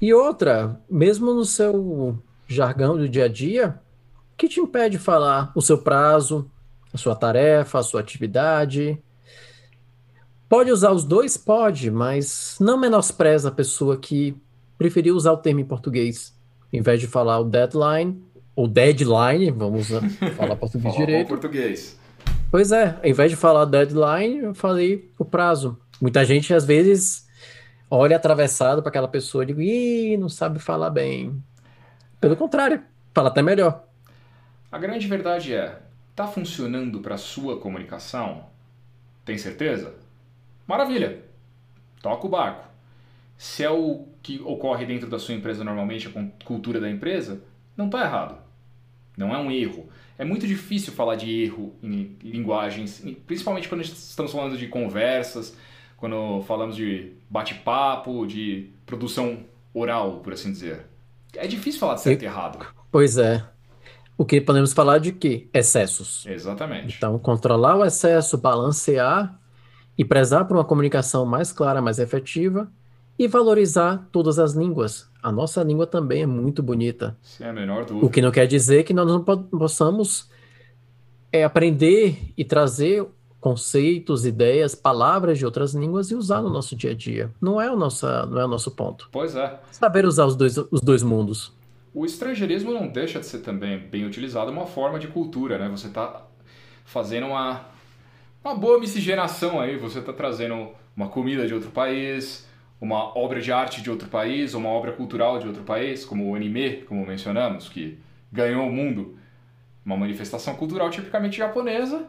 E 0.00 0.12
outra, 0.12 0.80
mesmo 0.90 1.32
no 1.32 1.44
seu 1.44 2.20
jargão 2.48 2.96
do 2.96 3.08
dia 3.08 3.26
a 3.26 3.28
dia, 3.28 3.80
o 4.32 4.36
que 4.36 4.48
te 4.48 4.58
impede 4.58 4.98
de 4.98 5.02
falar 5.02 5.52
o 5.54 5.62
seu 5.62 5.78
prazo, 5.78 6.50
a 6.92 6.98
sua 6.98 7.14
tarefa, 7.14 7.78
a 7.78 7.82
sua 7.84 8.00
atividade? 8.00 9.00
Pode 10.48 10.72
usar 10.72 10.92
os 10.92 11.04
dois? 11.04 11.36
Pode, 11.36 11.90
mas 11.90 12.56
não 12.58 12.78
menospreza 12.78 13.50
a 13.50 13.52
pessoa 13.52 13.98
que 13.98 14.34
preferiu 14.78 15.14
usar 15.14 15.32
o 15.32 15.36
termo 15.36 15.60
em 15.60 15.64
português. 15.64 16.34
Em 16.72 16.80
vez 16.80 17.00
de 17.00 17.06
falar 17.06 17.38
o 17.38 17.44
deadline, 17.44 18.22
ou 18.56 18.66
deadline, 18.66 19.50
vamos 19.50 19.88
falar 20.36 20.56
português 20.56 20.96
direito. 20.96 21.28
português. 21.28 21.98
Pois 22.50 22.72
é, 22.72 22.98
em 23.04 23.12
vez 23.12 23.30
de 23.30 23.36
falar 23.36 23.66
deadline, 23.66 24.38
eu 24.38 24.54
falei 24.54 25.12
o 25.18 25.24
prazo. 25.24 25.78
Muita 26.00 26.24
gente, 26.24 26.54
às 26.54 26.64
vezes, 26.64 27.28
olha 27.90 28.16
atravessado 28.16 28.80
para 28.80 28.88
aquela 28.88 29.08
pessoa 29.08 29.44
e 29.44 29.48
digo, 29.48 29.60
ih, 29.60 30.16
não 30.16 30.30
sabe 30.30 30.58
falar 30.58 30.88
bem. 30.88 31.42
Pelo 32.18 32.36
contrário, 32.36 32.82
fala 33.14 33.28
até 33.28 33.42
melhor. 33.42 33.84
A 34.72 34.78
grande 34.78 35.06
verdade 35.06 35.54
é, 35.54 35.78
tá 36.16 36.26
funcionando 36.26 37.00
para 37.00 37.18
sua 37.18 37.58
comunicação? 37.58 38.46
Tem 39.26 39.36
certeza? 39.36 40.07
Maravilha. 40.68 41.24
Toca 42.02 42.26
o 42.26 42.30
barco. 42.30 42.68
Se 43.38 43.64
é 43.64 43.70
o 43.70 44.06
que 44.22 44.40
ocorre 44.44 44.84
dentro 44.84 45.08
da 45.08 45.18
sua 45.18 45.34
empresa 45.34 45.64
normalmente, 45.64 46.06
a 46.06 46.44
cultura 46.44 46.78
da 46.78 46.90
empresa, 46.90 47.40
não 47.74 47.86
está 47.86 48.02
errado. 48.02 48.36
Não 49.16 49.34
é 49.34 49.38
um 49.38 49.50
erro. 49.50 49.88
É 50.18 50.24
muito 50.24 50.46
difícil 50.46 50.92
falar 50.92 51.16
de 51.16 51.44
erro 51.44 51.74
em 51.82 52.16
linguagens, 52.22 53.02
principalmente 53.26 53.68
quando 53.68 53.80
estamos 53.80 54.30
falando 54.30 54.58
de 54.58 54.68
conversas, 54.68 55.56
quando 55.96 56.42
falamos 56.42 56.76
de 56.76 57.12
bate-papo, 57.30 58.26
de 58.26 58.70
produção 58.84 59.38
oral, 59.72 60.18
por 60.18 60.32
assim 60.32 60.52
dizer. 60.52 60.86
É 61.34 61.46
difícil 61.46 61.80
falar 61.80 61.94
de 61.94 62.02
certo 62.02 62.22
e 62.22 62.26
errado. 62.26 62.66
Pois 62.90 63.16
é. 63.16 63.44
O 64.16 64.24
que 64.24 64.40
podemos 64.40 64.72
falar 64.72 64.98
de 64.98 65.12
quê? 65.12 65.48
Excessos. 65.54 66.26
Exatamente. 66.26 66.96
Então, 66.96 67.16
controlar 67.18 67.76
o 67.76 67.84
excesso, 67.84 68.36
balancear 68.36 69.37
e 69.98 70.04
prezar 70.04 70.46
por 70.46 70.56
uma 70.56 70.64
comunicação 70.64 71.26
mais 71.26 71.50
clara, 71.50 71.82
mais 71.82 71.98
efetiva 71.98 72.70
e 73.18 73.26
valorizar 73.26 74.08
todas 74.12 74.38
as 74.38 74.52
línguas. 74.52 75.10
A 75.20 75.32
nossa 75.32 75.62
língua 75.64 75.86
também 75.86 76.22
é 76.22 76.26
muito 76.26 76.62
bonita. 76.62 77.18
Sem 77.20 77.48
a 77.48 77.52
menor 77.52 77.84
dúvida. 77.84 78.06
O 78.06 78.08
que 78.08 78.22
não 78.22 78.30
quer 78.30 78.46
dizer 78.46 78.84
que 78.84 78.94
nós 78.94 79.08
não 79.08 79.24
possamos 79.24 80.30
é, 81.32 81.42
aprender 81.42 82.32
e 82.36 82.44
trazer 82.44 83.04
conceitos, 83.40 84.24
ideias, 84.24 84.74
palavras 84.74 85.38
de 85.38 85.44
outras 85.44 85.74
línguas 85.74 86.10
e 86.10 86.14
usar 86.14 86.40
no 86.40 86.50
nosso 86.50 86.76
dia 86.76 86.92
a 86.92 86.94
dia. 86.94 87.32
Não 87.40 87.60
é 87.60 87.70
o 87.70 87.76
nosso, 87.76 88.06
não 88.06 88.40
é 88.40 88.44
o 88.44 88.48
nosso 88.48 88.70
ponto. 88.70 89.08
Pois 89.10 89.34
é. 89.34 89.58
Saber 89.72 90.04
usar 90.04 90.26
os 90.26 90.36
dois, 90.36 90.56
os 90.56 90.80
dois 90.80 91.02
mundos. 91.02 91.52
O 91.92 92.04
estrangeirismo 92.04 92.72
não 92.72 92.86
deixa 92.86 93.18
de 93.18 93.26
ser 93.26 93.38
também 93.38 93.78
bem 93.78 94.04
utilizado 94.04 94.50
uma 94.50 94.66
forma 94.66 94.98
de 94.98 95.08
cultura, 95.08 95.58
né? 95.58 95.68
Você 95.68 95.88
está 95.88 96.22
fazendo 96.84 97.26
uma, 97.26 97.66
uma 98.42 98.54
boa 98.54 98.78
miscigenação 98.78 99.60
aí, 99.60 99.76
você 99.76 99.98
está 99.98 100.12
trazendo 100.12 100.70
uma 100.96 101.08
comida 101.08 101.46
de 101.46 101.54
outro 101.54 101.70
país, 101.70 102.46
uma 102.80 103.16
obra 103.18 103.40
de 103.40 103.52
arte 103.52 103.82
de 103.82 103.90
outro 103.90 104.08
país, 104.08 104.54
uma 104.54 104.68
obra 104.68 104.92
cultural 104.92 105.38
de 105.38 105.46
outro 105.46 105.62
país, 105.62 106.04
como 106.04 106.30
o 106.30 106.34
anime, 106.34 106.82
como 106.82 107.04
mencionamos, 107.06 107.68
que 107.68 107.98
ganhou 108.32 108.66
o 108.66 108.72
mundo. 108.72 109.16
Uma 109.84 109.96
manifestação 109.96 110.54
cultural 110.54 110.90
tipicamente 110.90 111.38
japonesa. 111.38 112.06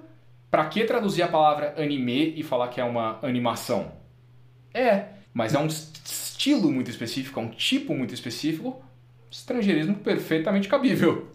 Para 0.52 0.66
que 0.66 0.84
traduzir 0.84 1.22
a 1.22 1.28
palavra 1.28 1.76
anime 1.78 2.34
e 2.36 2.44
falar 2.44 2.70
que 2.70 2.82
é 2.82 2.84
uma 2.84 3.20
animação? 3.22 3.92
É, 4.74 5.06
mas 5.34 5.54
é 5.54 5.60
um 5.60 5.68
estilo 5.68 6.72
muito 6.72 6.90
específico, 6.90 7.40
é 7.40 7.44
um 7.44 7.50
tipo 7.50 7.94
muito 7.94 8.14
específico, 8.14 8.82
estrangeirismo 9.30 9.96
perfeitamente 9.96 10.68
cabível. 10.68 11.28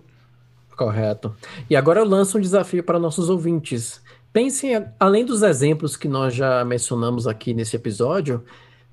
Correto. 0.76 1.36
E 1.70 1.76
agora 1.76 2.00
eu 2.00 2.04
lanço 2.04 2.38
um 2.38 2.40
desafio 2.40 2.82
para 2.82 2.98
nossos 2.98 3.30
ouvintes. 3.30 4.02
Pensem, 4.34 4.72
além 5.00 5.24
dos 5.24 5.42
exemplos 5.42 5.96
que 5.96 6.08
nós 6.08 6.34
já 6.34 6.62
mencionamos 6.62 7.26
aqui 7.26 7.54
nesse 7.54 7.74
episódio, 7.74 8.44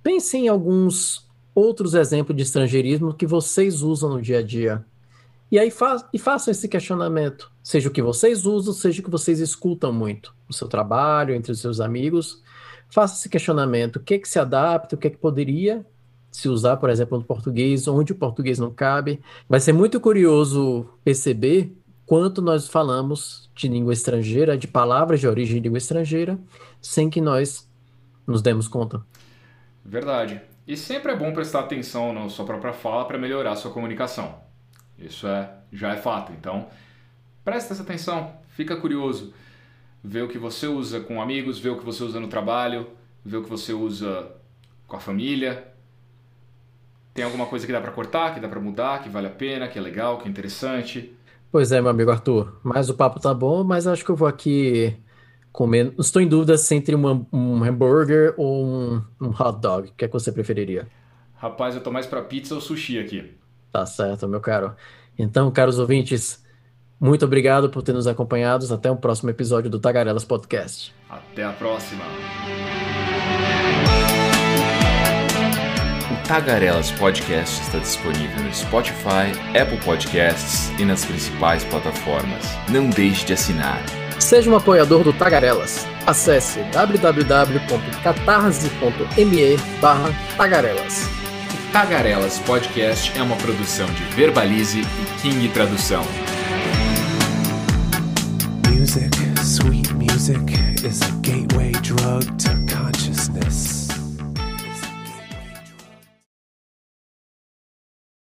Pense 0.03 0.35
em 0.35 0.47
alguns 0.47 1.29
outros 1.53 1.93
exemplos 1.93 2.35
de 2.35 2.41
estrangeirismo 2.41 3.13
que 3.13 3.27
vocês 3.27 3.83
usam 3.83 4.09
no 4.09 4.21
dia 4.21 4.39
a 4.39 4.41
dia. 4.41 4.83
E 5.51 5.59
aí 5.59 5.69
fa 5.69 6.09
e 6.13 6.17
façam 6.17 6.51
esse 6.51 6.67
questionamento, 6.67 7.51
seja 7.61 7.89
o 7.89 7.91
que 7.91 8.01
vocês 8.01 8.45
usam, 8.45 8.73
seja 8.73 9.01
o 9.01 9.03
que 9.03 9.11
vocês 9.11 9.39
escutam 9.39 9.91
muito 9.93 10.33
no 10.47 10.53
seu 10.53 10.67
trabalho, 10.67 11.35
entre 11.35 11.51
os 11.51 11.59
seus 11.59 11.79
amigos. 11.79 12.41
Faça 12.89 13.15
esse 13.15 13.29
questionamento, 13.29 13.97
o 13.97 13.99
que 13.99 14.15
é 14.15 14.19
que 14.19 14.27
se 14.27 14.39
adapta, 14.39 14.95
o 14.95 14.97
que 14.97 15.07
é 15.07 15.09
que 15.09 15.17
poderia 15.17 15.85
se 16.31 16.49
usar, 16.49 16.77
por 16.77 16.89
exemplo, 16.89 17.17
no 17.17 17.23
português, 17.23 17.87
onde 17.87 18.13
o 18.13 18.15
português 18.15 18.57
não 18.57 18.71
cabe. 18.71 19.21
Vai 19.47 19.59
ser 19.59 19.73
muito 19.73 19.99
curioso 19.99 20.87
perceber 21.03 21.77
quanto 22.11 22.41
nós 22.41 22.67
falamos 22.67 23.49
de 23.55 23.69
língua 23.69 23.93
estrangeira, 23.93 24.57
de 24.57 24.67
palavras 24.67 25.21
de 25.21 25.29
origem 25.29 25.55
de 25.55 25.61
língua 25.61 25.77
estrangeira, 25.77 26.37
sem 26.81 27.09
que 27.09 27.21
nós 27.21 27.71
nos 28.27 28.41
demos 28.41 28.67
conta. 28.67 29.01
Verdade. 29.85 30.41
E 30.67 30.75
sempre 30.75 31.13
é 31.13 31.15
bom 31.15 31.31
prestar 31.31 31.61
atenção 31.61 32.11
na 32.11 32.27
sua 32.27 32.43
própria 32.43 32.73
fala 32.73 33.05
para 33.05 33.17
melhorar 33.17 33.53
a 33.53 33.55
sua 33.55 33.71
comunicação. 33.71 34.41
Isso 34.99 35.25
é, 35.25 35.53
já 35.71 35.93
é 35.93 35.95
fato. 35.95 36.33
Então, 36.33 36.67
presta 37.45 37.73
essa 37.73 37.83
atenção, 37.83 38.35
fica 38.49 38.75
curioso. 38.75 39.33
Vê 40.03 40.21
o 40.21 40.27
que 40.27 40.37
você 40.37 40.67
usa 40.67 40.99
com 40.99 41.21
amigos, 41.21 41.59
vê 41.59 41.69
o 41.69 41.77
que 41.77 41.85
você 41.85 42.03
usa 42.03 42.19
no 42.19 42.27
trabalho, 42.27 42.89
vê 43.23 43.37
o 43.37 43.43
que 43.43 43.49
você 43.49 43.71
usa 43.71 44.29
com 44.85 44.97
a 44.97 44.99
família. 44.99 45.65
Tem 47.13 47.23
alguma 47.23 47.45
coisa 47.45 47.65
que 47.65 47.71
dá 47.71 47.79
para 47.79 47.93
cortar, 47.93 48.33
que 48.33 48.41
dá 48.41 48.49
para 48.49 48.59
mudar, 48.59 49.01
que 49.01 49.07
vale 49.07 49.27
a 49.27 49.31
pena, 49.31 49.69
que 49.69 49.79
é 49.79 49.81
legal, 49.81 50.17
que 50.17 50.27
é 50.27 50.29
interessante? 50.29 51.15
Pois 51.51 51.71
é, 51.71 51.81
meu 51.81 51.89
amigo 51.89 52.11
Arthur. 52.11 52.59
Mas 52.63 52.89
o 52.89 52.93
papo 52.93 53.19
tá 53.19 53.33
bom, 53.33 53.63
mas 53.63 53.85
acho 53.85 54.05
que 54.05 54.11
eu 54.11 54.15
vou 54.15 54.27
aqui 54.27 54.95
comendo. 55.51 55.93
Estou 55.99 56.21
em 56.21 56.27
dúvida 56.27 56.57
se 56.57 56.73
entre 56.75 56.95
uma, 56.95 57.25
um 57.31 57.63
hambúrguer 57.63 58.33
ou 58.37 58.65
um, 58.65 59.01
um 59.19 59.29
hot 59.29 59.59
dog. 59.59 59.89
O 59.89 59.93
que 59.93 60.05
é 60.05 60.07
que 60.07 60.13
você 60.13 60.31
preferiria? 60.31 60.87
Rapaz, 61.35 61.75
eu 61.75 61.81
tô 61.81 61.91
mais 61.91 62.05
pra 62.05 62.21
pizza 62.21 62.55
ou 62.55 62.61
sushi 62.61 62.99
aqui. 62.99 63.31
Tá 63.71 63.85
certo, 63.85 64.27
meu 64.27 64.39
caro. 64.39 64.75
Então, 65.17 65.51
caros 65.51 65.79
ouvintes, 65.79 66.43
muito 66.99 67.25
obrigado 67.25 67.69
por 67.69 67.83
ter 67.83 67.93
nos 67.93 68.07
acompanhado. 68.07 68.71
Até 68.73 68.89
o 68.89 68.95
próximo 68.95 69.29
episódio 69.29 69.69
do 69.69 69.79
Tagarelas 69.79 70.23
Podcast. 70.23 70.93
Até 71.09 71.43
a 71.43 71.51
próxima. 71.51 72.03
Tagarelas 76.27 76.91
Podcast 76.91 77.61
está 77.61 77.79
disponível 77.79 78.43
no 78.43 78.53
Spotify, 78.53 79.31
Apple 79.59 79.77
Podcasts 79.83 80.71
e 80.79 80.85
nas 80.85 81.03
principais 81.05 81.63
plataformas. 81.65 82.45
Não 82.69 82.89
deixe 82.89 83.25
de 83.25 83.33
assinar. 83.33 83.81
Seja 84.19 84.49
um 84.49 84.55
apoiador 84.55 85.03
do 85.03 85.11
Tagarelas. 85.13 85.85
Acesse 86.05 86.59
www.catarse.me 86.71 89.57
barra 89.81 90.13
Tagarelas. 90.37 91.09
Tagarelas 91.71 92.37
Podcast 92.39 93.11
é 93.17 93.21
uma 93.21 93.35
produção 93.37 93.87
de 93.87 94.03
Verbalize 94.15 94.81
e 94.81 94.85
King 95.21 95.47
Tradução. 95.49 96.03
Music, 98.69 99.09
sweet 99.41 99.93
music, 99.93 100.41
is 100.85 101.01
a 101.01 101.09
gateway 101.21 101.60